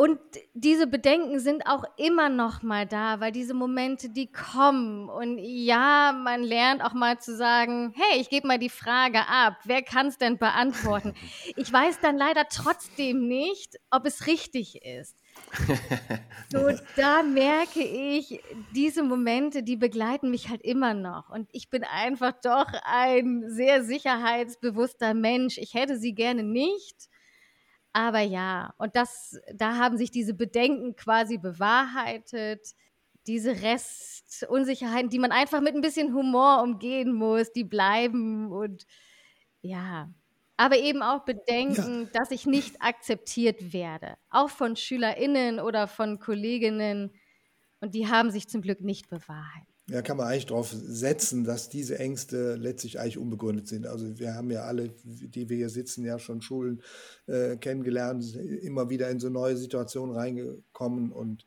Und 0.00 0.18
diese 0.54 0.86
Bedenken 0.86 1.40
sind 1.40 1.66
auch 1.66 1.84
immer 1.98 2.30
noch 2.30 2.62
mal 2.62 2.86
da, 2.86 3.20
weil 3.20 3.32
diese 3.32 3.52
Momente, 3.52 4.08
die 4.08 4.32
kommen. 4.32 5.10
Und 5.10 5.38
ja, 5.38 6.12
man 6.12 6.42
lernt 6.42 6.82
auch 6.82 6.94
mal 6.94 7.18
zu 7.18 7.36
sagen, 7.36 7.92
hey, 7.94 8.18
ich 8.18 8.30
gebe 8.30 8.46
mal 8.46 8.58
die 8.58 8.70
Frage 8.70 9.28
ab. 9.28 9.58
Wer 9.64 9.82
kann 9.82 10.06
es 10.06 10.16
denn 10.16 10.38
beantworten? 10.38 11.12
Ich 11.56 11.70
weiß 11.70 12.00
dann 12.00 12.16
leider 12.16 12.46
trotzdem 12.48 13.28
nicht, 13.28 13.76
ob 13.90 14.06
es 14.06 14.26
richtig 14.26 14.82
ist. 14.82 15.19
So, 16.52 16.68
da 16.96 17.22
merke 17.22 17.82
ich, 17.82 18.40
diese 18.72 19.02
Momente, 19.02 19.62
die 19.62 19.76
begleiten 19.76 20.30
mich 20.30 20.48
halt 20.48 20.62
immer 20.62 20.94
noch. 20.94 21.28
Und 21.30 21.48
ich 21.52 21.70
bin 21.70 21.84
einfach 21.84 22.32
doch 22.42 22.66
ein 22.84 23.44
sehr 23.48 23.82
sicherheitsbewusster 23.84 25.14
Mensch. 25.14 25.58
Ich 25.58 25.74
hätte 25.74 25.98
sie 25.98 26.14
gerne 26.14 26.42
nicht. 26.42 27.08
Aber 27.92 28.20
ja, 28.20 28.74
und 28.78 28.94
das, 28.94 29.40
da 29.52 29.76
haben 29.76 29.96
sich 29.96 30.10
diese 30.10 30.34
Bedenken 30.34 30.94
quasi 30.94 31.38
bewahrheitet. 31.38 32.74
Diese 33.26 33.62
Restunsicherheiten, 33.62 35.10
die 35.10 35.18
man 35.18 35.32
einfach 35.32 35.60
mit 35.60 35.74
ein 35.74 35.82
bisschen 35.82 36.14
Humor 36.14 36.62
umgehen 36.62 37.12
muss, 37.12 37.52
die 37.52 37.64
bleiben 37.64 38.50
und 38.52 38.86
ja, 39.62 40.08
aber 40.60 40.76
eben 40.76 41.00
auch 41.00 41.24
bedenken, 41.24 42.02
ja. 42.02 42.20
dass 42.20 42.30
ich 42.30 42.44
nicht 42.44 42.82
akzeptiert 42.82 43.72
werde, 43.72 44.18
auch 44.28 44.50
von 44.50 44.76
SchülerInnen 44.76 45.58
oder 45.58 45.88
von 45.88 46.18
Kolleginnen. 46.18 47.12
Und 47.80 47.94
die 47.94 48.08
haben 48.08 48.30
sich 48.30 48.46
zum 48.46 48.60
Glück 48.60 48.82
nicht 48.82 49.08
bewahrheitet. 49.08 49.74
Ja, 49.86 50.02
kann 50.02 50.18
man 50.18 50.26
eigentlich 50.26 50.44
darauf 50.44 50.70
setzen, 50.70 51.44
dass 51.44 51.70
diese 51.70 51.98
Ängste 51.98 52.56
letztlich 52.56 53.00
eigentlich 53.00 53.16
unbegründet 53.16 53.68
sind. 53.68 53.86
Also 53.86 54.18
wir 54.18 54.34
haben 54.34 54.50
ja 54.50 54.64
alle, 54.64 54.90
die 55.02 55.48
wir 55.48 55.56
hier 55.56 55.70
sitzen, 55.70 56.04
ja 56.04 56.18
schon 56.18 56.42
Schulen 56.42 56.82
äh, 57.26 57.56
kennengelernt, 57.56 58.36
immer 58.36 58.90
wieder 58.90 59.08
in 59.08 59.18
so 59.18 59.30
neue 59.30 59.56
Situationen 59.56 60.14
reingekommen 60.14 61.10
und 61.10 61.46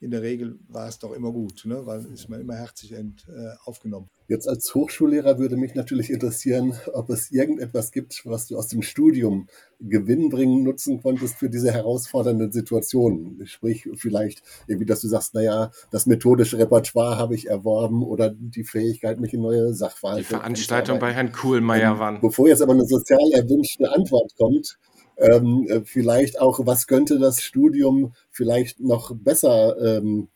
in 0.00 0.10
der 0.12 0.22
Regel 0.22 0.58
war 0.68 0.88
es 0.88 0.98
doch 0.98 1.12
immer 1.12 1.32
gut, 1.32 1.62
ne? 1.64 1.84
weil 1.84 2.04
ist 2.12 2.28
man 2.28 2.40
immer 2.40 2.54
herzlich 2.54 2.92
ent, 2.92 3.26
äh, 3.28 3.54
aufgenommen. 3.64 4.08
Jetzt 4.28 4.48
als 4.48 4.72
Hochschullehrer 4.74 5.38
würde 5.38 5.56
mich 5.56 5.74
natürlich 5.74 6.10
interessieren, 6.10 6.74
ob 6.92 7.10
es 7.10 7.32
irgendetwas 7.32 7.90
gibt, 7.90 8.22
was 8.24 8.46
du 8.46 8.56
aus 8.56 8.68
dem 8.68 8.82
Studium 8.82 9.48
gewinnbringend 9.80 10.64
nutzen 10.64 11.02
konntest 11.02 11.36
für 11.36 11.50
diese 11.50 11.72
herausfordernden 11.72 12.52
Situationen. 12.52 13.44
Sprich, 13.46 13.88
vielleicht 13.96 14.42
irgendwie, 14.66 14.86
dass 14.86 15.00
du 15.00 15.08
sagst, 15.08 15.34
naja, 15.34 15.72
das 15.90 16.06
methodische 16.06 16.58
Repertoire 16.58 17.16
habe 17.16 17.34
ich 17.34 17.48
erworben 17.48 18.04
oder 18.04 18.30
die 18.30 18.64
Fähigkeit, 18.64 19.18
mich 19.18 19.34
in 19.34 19.42
neue 19.42 19.74
Sachverhalte. 19.74 20.22
Die 20.22 20.28
Veranstaltung 20.28 20.98
bei 21.00 21.12
Herrn 21.12 21.32
Kuhlmeier 21.32 21.92
ähm, 21.92 21.98
waren. 21.98 22.20
Bevor 22.20 22.48
jetzt 22.48 22.62
aber 22.62 22.74
eine 22.74 22.86
sozial 22.86 23.32
erwünschte 23.32 23.90
Antwort 23.90 24.32
kommt, 24.36 24.78
ähm, 25.18 25.66
äh, 25.68 25.80
vielleicht 25.84 26.40
auch, 26.40 26.64
was 26.64 26.86
könnte 26.86 27.18
das 27.18 27.42
Studium 27.42 28.14
vielleicht 28.30 28.80
noch 28.80 29.14
besser 29.14 29.76
ähm, 29.80 30.28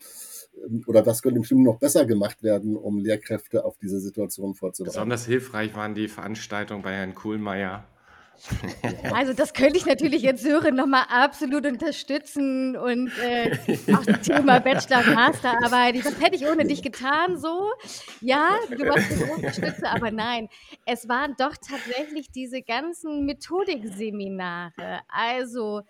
oder 0.86 1.04
was 1.06 1.22
könnte 1.22 1.38
im 1.38 1.44
Studium 1.44 1.64
noch 1.64 1.78
besser 1.78 2.06
gemacht 2.06 2.42
werden, 2.42 2.76
um 2.76 2.98
Lehrkräfte 2.98 3.64
auf 3.64 3.78
diese 3.78 4.00
Situation 4.00 4.54
vorzubereiten? 4.54 4.94
Besonders 4.94 5.26
hilfreich 5.26 5.74
waren 5.74 5.94
die 5.94 6.08
Veranstaltungen 6.08 6.82
bei 6.82 6.92
Herrn 6.92 7.14
Kuhlmeier. 7.14 7.84
Also 9.12 9.32
das 9.32 9.52
könnte 9.52 9.76
ich 9.76 9.86
natürlich 9.86 10.22
jetzt 10.22 10.42
Sören 10.42 10.74
nochmal 10.74 11.04
absolut 11.08 11.66
unterstützen 11.66 12.76
und 12.76 13.12
äh, 13.18 13.56
auch 13.94 14.04
das 14.04 14.20
Thema 14.22 14.58
Bachelor-Masterarbeit. 14.58 16.04
Das 16.04 16.20
hätte 16.20 16.36
ich 16.36 16.46
ohne 16.46 16.64
dich 16.64 16.82
getan 16.82 17.36
so. 17.36 17.70
Ja, 18.20 18.48
du 18.70 18.84
warst 18.84 19.12
eine 19.12 19.26
große 19.26 19.90
aber 19.90 20.10
nein. 20.10 20.48
Es 20.86 21.08
waren 21.08 21.34
doch 21.38 21.54
tatsächlich 21.56 22.30
diese 22.30 22.62
ganzen 22.62 23.24
Methodikseminare. 23.26 25.00
Also 25.08 25.82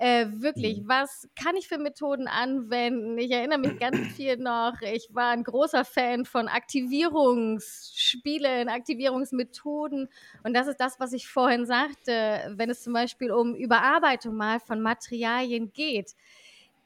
äh, 0.00 0.26
wirklich, 0.32 0.80
mhm. 0.80 0.88
was 0.88 1.28
kann 1.36 1.54
ich 1.56 1.68
für 1.68 1.76
Methoden 1.76 2.26
anwenden? 2.26 3.18
Ich 3.18 3.30
erinnere 3.30 3.58
mich 3.58 3.78
ganz 3.78 3.98
viel 4.16 4.38
noch, 4.38 4.80
ich 4.80 5.10
war 5.12 5.32
ein 5.32 5.44
großer 5.44 5.84
Fan 5.84 6.24
von 6.24 6.48
Aktivierungsspielen, 6.48 8.70
Aktivierungsmethoden. 8.70 10.08
Und 10.42 10.54
das 10.54 10.68
ist 10.68 10.80
das, 10.80 10.98
was 11.00 11.12
ich 11.12 11.28
vorhin 11.28 11.66
sagte, 11.66 12.54
wenn 12.56 12.70
es 12.70 12.82
zum 12.82 12.94
Beispiel 12.94 13.30
um 13.30 13.54
Überarbeitung 13.54 14.36
mal 14.36 14.58
von 14.58 14.80
Materialien 14.80 15.70
geht, 15.74 16.14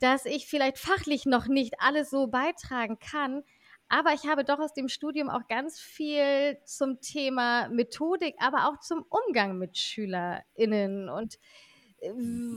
dass 0.01 0.27
ich 0.27 0.49
vielleicht 0.49 0.79
fachlich 0.79 1.25
noch 1.25 1.47
nicht 1.47 1.75
alles 1.79 2.11
so 2.11 2.27
beitragen 2.27 2.99
kann. 2.99 3.45
Aber 3.89 4.13
ich 4.13 4.27
habe 4.27 4.43
doch 4.43 4.59
aus 4.59 4.73
dem 4.73 4.89
Studium 4.89 5.31
auch 5.31 5.47
ganz 5.47 5.79
viel 5.79 6.59
zum 6.65 7.01
Thema 7.01 7.69
Methodik, 7.69 8.35
aber 8.41 8.69
auch 8.69 8.81
zum 8.81 9.05
Umgang 9.09 9.57
mit 9.57 9.79
SchülerInnen 9.79 11.09
und 11.09 11.39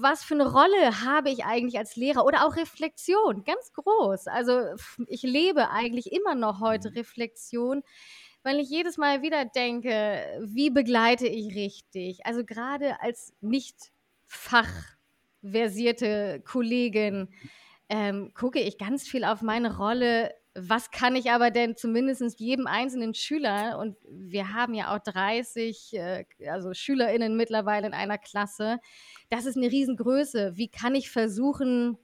was 0.01 0.23
für 0.23 0.35
eine 0.35 0.51
Rolle 0.51 1.03
habe 1.03 1.29
ich 1.29 1.45
eigentlich 1.45 1.77
als 1.77 1.95
Lehrer 1.95 2.25
oder 2.25 2.45
auch 2.45 2.55
Reflexion, 2.55 3.43
ganz 3.43 3.71
groß. 3.73 4.27
Also 4.27 4.75
ich 5.07 5.23
lebe 5.23 5.69
eigentlich 5.69 6.11
immer 6.11 6.35
noch 6.35 6.59
heute 6.59 6.89
mhm. 6.89 6.97
Reflexion, 6.97 7.83
weil 8.43 8.59
ich 8.59 8.69
jedes 8.69 8.97
Mal 8.97 9.21
wieder 9.21 9.45
denke, 9.45 10.25
wie 10.41 10.69
begleite 10.69 11.27
ich 11.27 11.55
richtig? 11.55 12.25
Also 12.25 12.43
gerade 12.45 13.01
als 13.01 13.33
nicht 13.41 13.91
fachversierte 14.25 16.41
Kollegin 16.45 17.29
ähm, 17.89 18.31
gucke 18.33 18.59
ich 18.59 18.77
ganz 18.77 19.07
viel 19.07 19.23
auf 19.23 19.41
meine 19.41 19.77
Rolle. 19.77 20.33
Was 20.55 20.91
kann 20.91 21.15
ich 21.15 21.31
aber 21.31 21.51
denn 21.51 21.75
zumindest 21.75 22.39
jedem 22.39 22.67
einzelnen 22.67 23.13
Schüler, 23.13 23.77
und 23.79 23.95
wir 24.09 24.53
haben 24.53 24.73
ja 24.73 24.95
auch 24.95 24.99
30, 24.99 25.93
äh, 25.93 26.25
also 26.49 26.73
SchülerInnen 26.73 27.37
mittlerweile 27.37 27.87
in 27.87 27.93
einer 27.93 28.17
Klasse, 28.17 28.79
das 29.29 29.45
ist 29.45 29.57
eine 29.57 29.71
Riesengröße. 29.71 30.53
Wie 30.55 30.69
kann 30.69 30.95
ich 30.95 31.09
versuchen, 31.09 31.97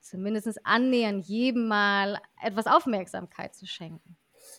zumindest 0.00 0.58
annähernd 0.64 1.26
jedem 1.26 1.68
mal 1.68 2.18
etwas 2.42 2.66
Aufmerksamkeit 2.66 3.54
zu 3.54 3.66
schenken? 3.66 4.16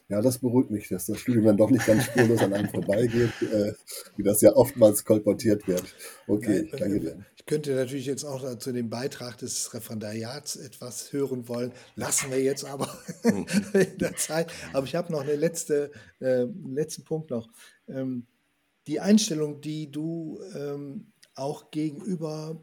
Ja, 0.07 0.21
das 0.21 0.39
beruhigt 0.39 0.71
mich, 0.71 0.87
dass 0.87 1.05
das 1.05 1.19
Studium 1.19 1.45
dann 1.45 1.57
doch 1.57 1.69
nicht 1.69 1.85
ganz 1.85 2.05
spurlos 2.05 2.41
an 2.41 2.53
einem 2.53 2.69
vorbeigeht, 2.69 3.31
äh, 3.41 3.73
wie 4.17 4.23
das 4.23 4.41
ja 4.41 4.55
oftmals 4.55 5.05
kolportiert 5.05 5.67
wird. 5.67 5.83
Okay, 6.27 6.67
ja, 6.71 6.77
danke 6.77 6.99
dir. 6.99 7.25
Ich 7.37 7.45
könnte 7.45 7.73
natürlich 7.75 8.05
jetzt 8.05 8.23
auch 8.23 8.57
zu 8.57 8.71
dem 8.71 8.89
Beitrag 8.89 9.37
des 9.37 9.73
Referendariats 9.73 10.55
etwas 10.55 11.13
hören 11.13 11.47
wollen, 11.47 11.71
lassen 11.95 12.31
wir 12.31 12.41
jetzt 12.41 12.65
aber 12.65 12.87
in 13.23 13.97
der 13.97 14.15
Zeit. 14.15 14.51
Aber 14.73 14.85
ich 14.85 14.95
habe 14.95 15.11
noch 15.11 15.21
eine 15.21 15.35
letzte, 15.35 15.91
äh, 16.19 16.41
einen 16.41 16.73
letzten 16.73 17.03
Punkt 17.03 17.29
noch. 17.29 17.47
Ähm, 17.87 18.25
die 18.87 18.99
Einstellung, 18.99 19.61
die 19.61 19.91
du 19.91 20.39
ähm, 20.55 21.11
auch 21.39 21.71
gegenüber 21.71 22.61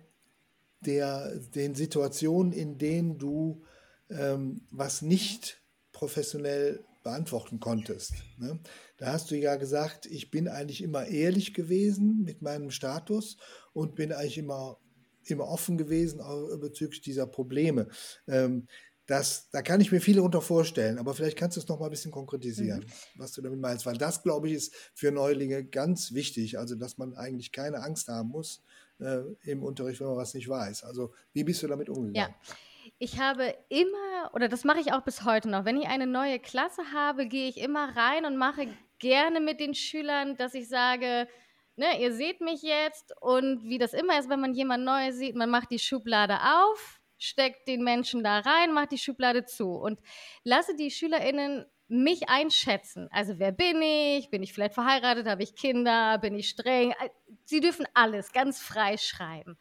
der, 0.80 1.36
den 1.54 1.74
Situationen, 1.74 2.52
in 2.52 2.78
denen 2.78 3.18
du 3.18 3.64
ähm, 4.10 4.62
was 4.70 5.02
nicht 5.02 5.62
professionell 5.92 6.84
beantworten 7.02 7.60
konntest. 7.60 8.14
Ne? 8.38 8.58
Da 8.98 9.12
hast 9.12 9.30
du 9.30 9.36
ja 9.36 9.56
gesagt, 9.56 10.06
ich 10.06 10.30
bin 10.30 10.48
eigentlich 10.48 10.82
immer 10.82 11.06
ehrlich 11.06 11.54
gewesen 11.54 12.22
mit 12.24 12.42
meinem 12.42 12.70
Status 12.70 13.36
und 13.72 13.94
bin 13.94 14.12
eigentlich 14.12 14.38
immer, 14.38 14.78
immer 15.24 15.48
offen 15.48 15.78
gewesen 15.78 16.20
bezüglich 16.60 17.00
dieser 17.02 17.26
Probleme. 17.26 17.88
Ähm, 18.26 18.66
das, 19.06 19.48
da 19.50 19.62
kann 19.62 19.80
ich 19.80 19.92
mir 19.92 20.00
viele 20.00 20.22
unter 20.22 20.42
vorstellen, 20.42 20.98
aber 20.98 21.14
vielleicht 21.14 21.38
kannst 21.38 21.56
du 21.56 21.60
es 21.60 21.68
noch 21.68 21.78
mal 21.78 21.86
ein 21.86 21.92
bisschen 21.92 22.10
konkretisieren, 22.10 22.80
mhm. 22.80 23.20
was 23.20 23.32
du 23.32 23.40
damit 23.40 23.60
meinst, 23.60 23.86
weil 23.86 23.96
das, 23.96 24.22
glaube 24.22 24.48
ich, 24.48 24.54
ist 24.54 24.74
für 24.94 25.12
Neulinge 25.12 25.64
ganz 25.64 26.12
wichtig, 26.12 26.58
also 26.58 26.74
dass 26.74 26.98
man 26.98 27.14
eigentlich 27.14 27.52
keine 27.52 27.82
Angst 27.82 28.08
haben 28.08 28.30
muss, 28.30 28.64
äh, 29.00 29.22
im 29.44 29.62
Unterricht, 29.62 30.00
wenn 30.00 30.08
man 30.08 30.16
was 30.16 30.34
nicht 30.34 30.48
weiß. 30.48 30.84
Also 30.84 31.12
wie 31.32 31.44
bist 31.44 31.62
du 31.62 31.66
damit 31.66 31.88
umgegangen? 31.88 32.14
Ja. 32.14 32.54
Ich 32.98 33.18
habe 33.20 33.54
immer, 33.68 34.30
oder 34.32 34.48
das 34.48 34.64
mache 34.64 34.80
ich 34.80 34.92
auch 34.92 35.02
bis 35.02 35.24
heute 35.24 35.50
noch, 35.50 35.64
wenn 35.64 35.76
ich 35.76 35.88
eine 35.88 36.06
neue 36.06 36.38
Klasse 36.38 36.82
habe, 36.94 37.26
gehe 37.26 37.48
ich 37.48 37.58
immer 37.58 37.96
rein 37.96 38.24
und 38.24 38.36
mache 38.36 38.68
gerne 38.98 39.40
mit 39.40 39.60
den 39.60 39.74
Schülern, 39.74 40.36
dass 40.36 40.54
ich 40.54 40.68
sage, 40.68 41.28
ne, 41.76 42.00
ihr 42.00 42.12
seht 42.12 42.40
mich 42.40 42.62
jetzt 42.62 43.12
und 43.20 43.64
wie 43.64 43.78
das 43.78 43.92
immer 43.92 44.18
ist, 44.18 44.30
wenn 44.30 44.40
man 44.40 44.54
jemand 44.54 44.84
Neues 44.84 45.16
sieht, 45.18 45.36
man 45.36 45.50
macht 45.50 45.70
die 45.70 45.78
Schublade 45.78 46.38
auf, 46.40 47.00
steckt 47.18 47.68
den 47.68 47.82
Menschen 47.82 48.22
da 48.22 48.40
rein, 48.40 48.72
macht 48.72 48.92
die 48.92 48.98
Schublade 48.98 49.44
zu 49.44 49.70
und 49.70 50.00
lasse 50.44 50.76
die 50.76 50.90
SchülerInnen 50.90 51.66
mich 51.88 52.28
einschätzen. 52.28 53.08
Also 53.12 53.38
wer 53.38 53.52
bin 53.52 53.80
ich? 53.80 54.30
Bin 54.30 54.42
ich 54.42 54.52
vielleicht 54.52 54.74
verheiratet? 54.74 55.28
Habe 55.28 55.42
ich 55.42 55.54
Kinder? 55.54 56.18
Bin 56.18 56.34
ich 56.34 56.48
streng? 56.48 56.90
Äh, 56.92 57.10
sie 57.44 57.60
dürfen 57.60 57.86
alles 57.94 58.32
ganz 58.32 58.60
frei 58.60 58.96
schreiben. 58.96 59.56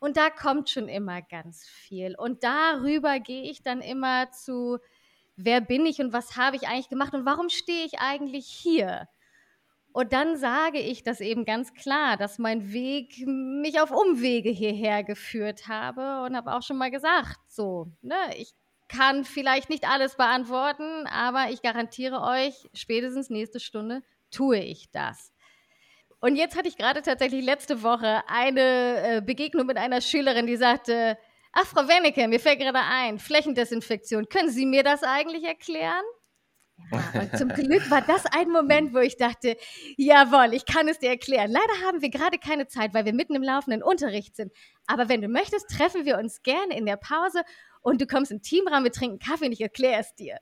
Und 0.00 0.16
da 0.16 0.30
kommt 0.30 0.68
schon 0.70 0.88
immer 0.88 1.22
ganz 1.22 1.66
viel. 1.66 2.14
Und 2.16 2.44
darüber 2.44 3.18
gehe 3.18 3.50
ich 3.50 3.62
dann 3.62 3.80
immer 3.80 4.30
zu, 4.30 4.78
wer 5.36 5.60
bin 5.60 5.86
ich 5.86 6.00
und 6.00 6.12
was 6.12 6.36
habe 6.36 6.56
ich 6.56 6.68
eigentlich 6.68 6.88
gemacht 6.88 7.14
und 7.14 7.24
warum 7.24 7.48
stehe 7.48 7.86
ich 7.86 7.98
eigentlich 7.98 8.46
hier? 8.46 9.08
Und 9.92 10.12
dann 10.12 10.36
sage 10.36 10.78
ich 10.78 11.02
das 11.02 11.20
eben 11.20 11.44
ganz 11.44 11.74
klar, 11.74 12.16
dass 12.16 12.38
mein 12.38 12.72
Weg 12.72 13.26
mich 13.26 13.80
auf 13.80 13.90
Umwege 13.90 14.50
hierher 14.50 15.02
geführt 15.02 15.66
habe 15.66 16.22
und 16.24 16.36
habe 16.36 16.54
auch 16.54 16.62
schon 16.62 16.76
mal 16.76 16.90
gesagt, 16.90 17.38
so, 17.48 17.88
ne, 18.00 18.14
ich 18.36 18.52
kann 18.88 19.24
vielleicht 19.24 19.68
nicht 19.68 19.88
alles 19.88 20.16
beantworten, 20.16 21.06
aber 21.06 21.50
ich 21.50 21.62
garantiere 21.62 22.22
euch, 22.22 22.68
spätestens 22.72 23.30
nächste 23.30 23.58
Stunde 23.60 24.02
tue 24.30 24.58
ich 24.58 24.90
das. 24.90 25.32
Und 26.20 26.36
jetzt 26.36 26.56
hatte 26.56 26.68
ich 26.68 26.76
gerade 26.76 27.02
tatsächlich 27.02 27.44
letzte 27.44 27.82
Woche 27.82 28.22
eine 28.28 29.16
äh, 29.16 29.22
Begegnung 29.24 29.66
mit 29.66 29.76
einer 29.76 30.00
Schülerin, 30.00 30.46
die 30.46 30.56
sagte, 30.56 31.16
ach 31.52 31.66
Frau 31.66 31.88
Wennecke, 31.88 32.28
mir 32.28 32.40
fällt 32.40 32.60
gerade 32.60 32.78
ein, 32.78 33.18
Flächendesinfektion, 33.18 34.28
können 34.28 34.50
Sie 34.50 34.66
mir 34.66 34.82
das 34.82 35.02
eigentlich 35.02 35.44
erklären? 35.44 36.04
Ja, 36.92 37.20
und 37.20 37.36
zum 37.36 37.48
Glück 37.48 37.90
war 37.90 38.02
das 38.02 38.26
ein 38.26 38.50
Moment, 38.50 38.94
wo 38.94 38.98
ich 38.98 39.16
dachte, 39.16 39.56
jawohl, 39.96 40.54
ich 40.54 40.64
kann 40.64 40.88
es 40.88 40.98
dir 40.98 41.10
erklären. 41.10 41.50
Leider 41.50 41.86
haben 41.86 42.02
wir 42.02 42.10
gerade 42.10 42.38
keine 42.38 42.66
Zeit, 42.66 42.94
weil 42.94 43.04
wir 43.04 43.14
mitten 43.14 43.34
im 43.34 43.42
laufenden 43.42 43.82
Unterricht 43.82 44.36
sind. 44.36 44.52
Aber 44.86 45.08
wenn 45.08 45.22
du 45.22 45.28
möchtest, 45.28 45.68
treffen 45.70 46.04
wir 46.04 46.18
uns 46.18 46.42
gerne 46.42 46.76
in 46.76 46.86
der 46.86 46.96
Pause 46.96 47.42
und 47.82 48.00
du 48.00 48.06
kommst 48.06 48.30
im 48.32 48.42
Teamraum, 48.42 48.84
wir 48.84 48.92
trinken 48.92 49.18
Kaffee 49.18 49.46
und 49.46 49.52
ich 49.52 49.60
erkläre 49.60 50.00
es 50.00 50.14
dir. 50.14 50.38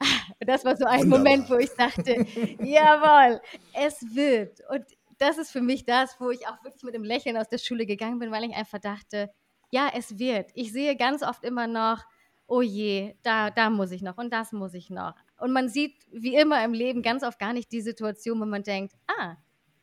Und 0.40 0.48
das 0.48 0.64
war 0.64 0.76
so 0.76 0.84
ein 0.84 1.02
Wunderbar. 1.02 1.18
Moment, 1.18 1.50
wo 1.50 1.54
ich 1.54 1.70
dachte, 1.70 2.26
jawohl, 2.60 3.40
es 3.74 4.02
wird. 4.14 4.58
Und 4.68 4.84
das 5.18 5.38
ist 5.38 5.52
für 5.52 5.60
mich 5.60 5.84
das, 5.84 6.16
wo 6.18 6.30
ich 6.30 6.46
auch 6.48 6.62
wirklich 6.64 6.82
mit 6.82 6.94
dem 6.94 7.04
Lächeln 7.04 7.36
aus 7.36 7.48
der 7.48 7.58
Schule 7.58 7.86
gegangen 7.86 8.18
bin, 8.18 8.32
weil 8.32 8.44
ich 8.44 8.54
einfach 8.54 8.80
dachte, 8.80 9.30
ja, 9.70 9.90
es 9.94 10.18
wird. 10.18 10.50
Ich 10.54 10.72
sehe 10.72 10.96
ganz 10.96 11.22
oft 11.22 11.44
immer 11.44 11.66
noch, 11.66 12.02
oh 12.46 12.62
je, 12.62 13.16
da, 13.22 13.50
da 13.50 13.70
muss 13.70 13.90
ich 13.92 14.02
noch 14.02 14.18
und 14.18 14.32
das 14.32 14.52
muss 14.52 14.74
ich 14.74 14.90
noch. 14.90 15.14
Und 15.38 15.52
man 15.52 15.68
sieht 15.68 15.94
wie 16.12 16.36
immer 16.36 16.64
im 16.64 16.72
Leben 16.72 17.02
ganz 17.02 17.22
oft 17.22 17.38
gar 17.38 17.52
nicht 17.52 17.72
die 17.72 17.80
Situation, 17.80 18.40
wo 18.40 18.44
man 18.44 18.62
denkt, 18.62 18.94
ah, 19.06 19.36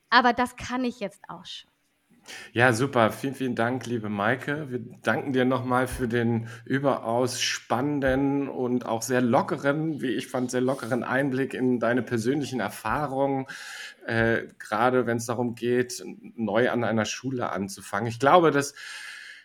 aber 0.09 0.33
das 0.33 0.55
kann 0.55 0.83
ich 0.83 0.99
jetzt 0.99 1.21
auch 1.27 1.45
schon. 1.45 1.71
Ja, 2.53 2.73
super. 2.73 3.11
Vielen, 3.11 3.33
vielen 3.33 3.55
Dank, 3.55 3.85
liebe 3.85 4.09
Maike. 4.09 4.69
Wir 4.69 4.79
danken 5.01 5.33
dir 5.33 5.45
nochmal 5.45 5.87
für 5.87 6.07
den 6.07 6.47
überaus 6.65 7.41
spannenden 7.41 8.47
und 8.47 8.85
auch 8.85 9.01
sehr 9.01 9.21
lockeren, 9.21 10.01
wie 10.01 10.11
ich 10.11 10.27
fand, 10.27 10.51
sehr 10.51 10.61
lockeren 10.61 11.03
Einblick 11.03 11.53
in 11.53 11.79
deine 11.79 12.03
persönlichen 12.03 12.59
Erfahrungen, 12.59 13.47
äh, 14.05 14.43
gerade 14.59 15.05
wenn 15.07 15.17
es 15.17 15.25
darum 15.25 15.55
geht, 15.55 16.03
neu 16.35 16.69
an 16.69 16.83
einer 16.83 17.05
Schule 17.05 17.49
anzufangen. 17.51 18.07
Ich 18.07 18.19
glaube, 18.19 18.51
dass 18.51 18.75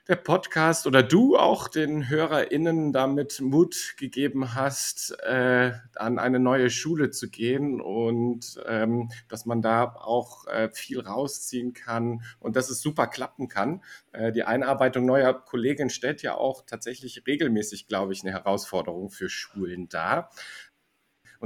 der 0.09 0.17
Podcast 0.17 0.87
oder 0.87 1.03
du 1.03 1.37
auch 1.37 1.67
den 1.67 2.09
HörerInnen 2.09 2.93
damit 2.93 3.41
Mut 3.41 3.95
gegeben 3.97 4.55
hast, 4.55 5.17
äh, 5.23 5.73
an 5.97 6.21
eine 6.21 6.39
neue 6.39 6.71
Schule 6.71 7.11
zu 7.11 7.29
gehen 7.29 7.81
und 7.81 8.61
ähm, 8.67 9.11
dass 9.29 9.47
man 9.47 9.63
da 9.63 9.85
auch 9.85 10.47
äh, 10.47 10.69
viel 10.73 11.01
rausziehen 11.01 11.73
kann 11.73 12.23
und 12.39 12.55
dass 12.55 12.71
es 12.71 12.81
super 12.81 13.09
klappen 13.09 13.49
kann. 13.49 13.83
Äh, 14.13 14.31
die 14.31 14.45
Einarbeitung 14.45 15.07
neuer 15.07 15.35
Kolleginnen 15.35 15.91
stellt 15.91 16.23
ja 16.23 16.37
auch 16.37 16.65
tatsächlich 16.65 17.25
regelmäßig, 17.27 17.89
glaube 17.89 18.13
ich, 18.13 18.23
eine 18.23 18.33
Herausforderung 18.33 19.11
für 19.11 19.29
Schulen 19.29 19.89
dar. 19.89 20.31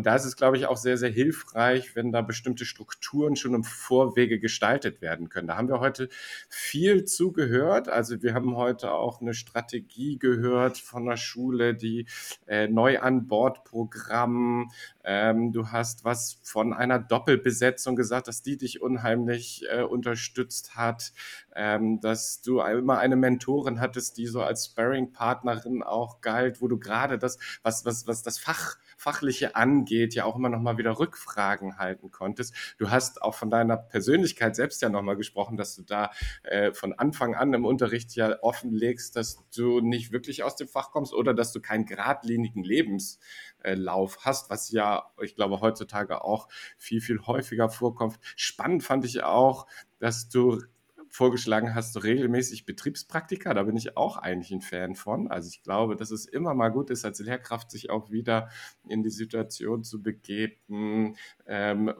Und 0.00 0.06
da 0.06 0.14
ist 0.14 0.24
es, 0.24 0.36
glaube 0.36 0.56
ich, 0.56 0.64
auch 0.64 0.78
sehr, 0.78 0.96
sehr 0.96 1.10
hilfreich, 1.10 1.94
wenn 1.94 2.10
da 2.10 2.22
bestimmte 2.22 2.64
Strukturen 2.64 3.36
schon 3.36 3.52
im 3.52 3.64
Vorwege 3.64 4.38
gestaltet 4.38 5.02
werden 5.02 5.28
können. 5.28 5.46
Da 5.46 5.58
haben 5.58 5.68
wir 5.68 5.78
heute 5.78 6.08
viel 6.48 7.04
zugehört. 7.04 7.90
Also 7.90 8.22
wir 8.22 8.32
haben 8.32 8.56
heute 8.56 8.92
auch 8.92 9.20
eine 9.20 9.34
Strategie 9.34 10.18
gehört 10.18 10.78
von 10.78 11.04
der 11.04 11.18
Schule, 11.18 11.74
die 11.74 12.06
äh, 12.46 12.66
neu 12.66 13.00
an 13.00 13.26
Bord 13.26 13.62
Programm. 13.64 14.70
Ähm, 15.04 15.52
du 15.52 15.68
hast 15.68 16.02
was 16.06 16.38
von 16.44 16.72
einer 16.72 16.98
Doppelbesetzung 16.98 17.94
gesagt, 17.94 18.26
dass 18.26 18.40
die 18.40 18.56
dich 18.56 18.80
unheimlich 18.80 19.66
äh, 19.70 19.82
unterstützt 19.82 20.76
hat, 20.76 21.12
ähm, 21.54 22.00
dass 22.00 22.40
du 22.40 22.62
immer 22.62 23.00
eine 23.00 23.16
Mentorin 23.16 23.80
hattest, 23.80 24.16
die 24.16 24.26
so 24.26 24.40
als 24.40 24.64
Sparring-Partnerin 24.64 25.82
auch 25.82 26.22
galt, 26.22 26.62
wo 26.62 26.68
du 26.68 26.78
gerade 26.78 27.18
das, 27.18 27.38
was, 27.62 27.84
was, 27.84 28.06
was 28.06 28.22
das 28.22 28.38
Fach 28.38 28.78
Fachliche 29.00 29.56
angeht, 29.90 30.14
ja 30.14 30.24
auch 30.24 30.36
immer 30.36 30.48
noch 30.48 30.60
mal 30.60 30.78
wieder 30.78 30.98
Rückfragen 30.98 31.78
halten 31.78 32.10
konntest. 32.10 32.54
Du 32.78 32.90
hast 32.90 33.22
auch 33.22 33.34
von 33.34 33.50
deiner 33.50 33.76
Persönlichkeit 33.76 34.54
selbst 34.56 34.82
ja 34.82 34.88
noch 34.88 35.02
mal 35.02 35.16
gesprochen, 35.16 35.56
dass 35.56 35.74
du 35.74 35.82
da 35.82 36.10
äh, 36.44 36.72
von 36.72 36.92
Anfang 36.92 37.34
an 37.34 37.52
im 37.52 37.64
Unterricht 37.64 38.14
ja 38.14 38.40
offenlegst, 38.42 39.16
dass 39.16 39.44
du 39.54 39.80
nicht 39.80 40.12
wirklich 40.12 40.42
aus 40.42 40.56
dem 40.56 40.68
Fach 40.68 40.90
kommst 40.92 41.12
oder 41.12 41.34
dass 41.34 41.52
du 41.52 41.60
keinen 41.60 41.86
geradlinigen 41.86 42.62
Lebenslauf 42.62 44.18
hast, 44.20 44.50
was 44.50 44.70
ja, 44.70 45.10
ich 45.22 45.34
glaube, 45.34 45.60
heutzutage 45.60 46.24
auch 46.24 46.48
viel, 46.78 47.00
viel 47.00 47.20
häufiger 47.26 47.68
vorkommt. 47.68 48.18
Spannend 48.36 48.82
fand 48.84 49.04
ich 49.04 49.22
auch, 49.24 49.66
dass 49.98 50.28
du 50.28 50.62
vorgeschlagen 51.10 51.74
hast, 51.74 51.92
so 51.92 52.00
regelmäßig 52.00 52.64
Betriebspraktika. 52.64 53.52
Da 53.52 53.64
bin 53.64 53.76
ich 53.76 53.96
auch 53.96 54.16
eigentlich 54.16 54.52
ein 54.52 54.60
Fan 54.60 54.94
von. 54.94 55.28
Also 55.28 55.48
ich 55.48 55.62
glaube, 55.62 55.96
dass 55.96 56.12
es 56.12 56.24
immer 56.24 56.54
mal 56.54 56.68
gut 56.68 56.88
ist, 56.90 57.04
als 57.04 57.18
Lehrkraft 57.18 57.70
sich 57.70 57.90
auch 57.90 58.10
wieder 58.10 58.48
in 58.88 59.02
die 59.02 59.10
Situation 59.10 59.82
zu 59.82 60.02
begeben, 60.02 61.16
ähm, 61.46 61.92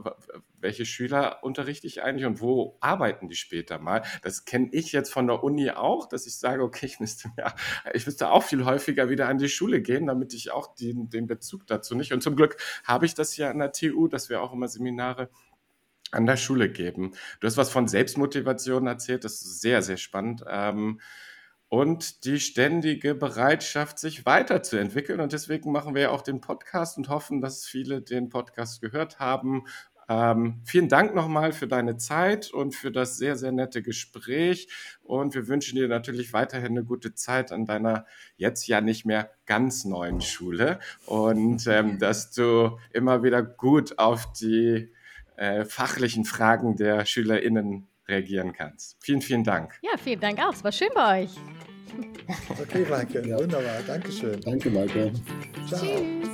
welche 0.61 0.87
Schüler 0.87 1.43
unterrichte 1.43 1.87
ich 1.87 2.03
eigentlich 2.03 2.27
und 2.27 2.41
wo 2.41 2.77
arbeiten 2.81 3.29
die 3.29 3.35
später 3.35 3.79
mal. 3.79 4.03
Das 4.23 4.45
kenne 4.45 4.69
ich 4.73 4.93
jetzt 4.93 5.13
von 5.13 5.27
der 5.27 5.43
Uni 5.43 5.71
auch, 5.71 6.07
dass 6.07 6.27
ich 6.27 6.37
sage, 6.37 6.63
okay, 6.63 6.87
ich 6.87 7.01
müsste, 7.01 7.31
ja, 7.37 7.55
ich 7.93 8.07
müsste 8.07 8.31
auch 8.31 8.45
viel 8.45 8.65
häufiger 8.65 9.09
wieder 9.09 9.29
an 9.29 9.39
die 9.39 9.49
Schule 9.49 9.83
gehen, 9.83 10.07
damit 10.07 10.35
ich 10.35 10.53
auch 10.53 10.75
den, 10.75 11.09
den 11.09 11.27
Bezug 11.27 11.67
dazu 11.67 11.97
nicht. 11.97 12.13
Und 12.13 12.23
zum 12.23 12.37
Glück 12.37 12.57
habe 12.85 13.07
ich 13.07 13.15
das 13.15 13.37
ja 13.37 13.51
an 13.51 13.59
der 13.59 13.73
TU, 13.73 14.07
dass 14.07 14.29
wir 14.29 14.41
auch 14.41 14.53
immer 14.53 14.69
Seminare 14.69 15.31
an 16.13 16.27
der 16.27 16.37
Schule 16.37 16.71
geben. 16.71 17.13
Du 17.41 17.47
hast 17.47 17.57
was 17.57 17.71
von 17.71 17.89
Selbstmotivation 17.89 18.87
erzählt, 18.87 19.25
das 19.25 19.43
ist 19.43 19.61
sehr, 19.61 19.83
sehr 19.83 19.97
spannend. 19.97 20.45
Ähm, 20.49 21.01
und 21.69 22.25
die 22.25 22.41
ständige 22.41 23.15
Bereitschaft, 23.15 24.01
sich 24.01 24.27
weiterzuentwickeln. 24.27 25.21
Und 25.21 25.33
deswegen 25.33 25.71
machen 25.71 25.95
wir 25.95 26.03
ja 26.03 26.11
auch 26.11 26.23
den 26.23 26.41
Podcast 26.41 26.99
und 26.99 27.09
hoffen, 27.09 27.41
dass 27.41 27.65
viele 27.65 28.03
den 28.03 28.29
Podcast 28.29 28.81
gehört 28.81 29.21
haben. 29.21 29.65
Ähm, 30.09 30.61
vielen 30.65 30.89
Dank 30.89 31.15
nochmal 31.15 31.53
für 31.53 31.69
deine 31.69 31.97
Zeit 31.97 32.51
und 32.51 32.75
für 32.75 32.91
das 32.91 33.17
sehr, 33.17 33.37
sehr 33.37 33.53
nette 33.53 33.81
Gespräch. 33.81 34.67
Und 35.05 35.37
wir 35.37 35.47
wünschen 35.47 35.77
dir 35.77 35.87
natürlich 35.87 36.33
weiterhin 36.33 36.73
eine 36.73 36.83
gute 36.83 37.15
Zeit 37.15 37.53
an 37.53 37.65
deiner 37.65 38.05
jetzt 38.37 38.67
ja 38.67 38.81
nicht 38.81 39.07
mehr 39.07 39.31
ganz 39.47 39.85
neuen 39.85 40.21
Schule 40.21 40.81
und 41.07 41.69
ähm, 41.69 41.99
dass 42.01 42.33
du 42.33 42.81
immer 42.93 43.23
wieder 43.23 43.45
gut 43.45 44.01
auf 44.01 44.33
die 44.33 44.93
äh, 45.41 45.65
fachlichen 45.65 46.27
Fragen 46.27 46.77
der 46.77 47.07
SchülerInnen 47.07 47.89
reagieren 48.07 48.53
kannst. 48.53 48.99
Vielen, 49.01 49.23
vielen 49.23 49.43
Dank. 49.43 49.79
Ja, 49.83 49.97
vielen 49.97 50.21
Dank 50.21 50.39
auch. 50.39 50.53
Es 50.53 50.63
war 50.63 50.71
schön 50.71 50.91
bei 50.95 51.23
euch. 51.23 51.31
Okay, 52.61 52.85
Maike. 52.89 53.27
Ja. 53.27 53.39
Wunderbar. 53.39 53.81
Dankeschön. 53.87 54.41
Danke, 54.43 54.71
Maike. 54.71 55.13
Ciao. 55.67 55.81
Tschüss. 55.81 56.31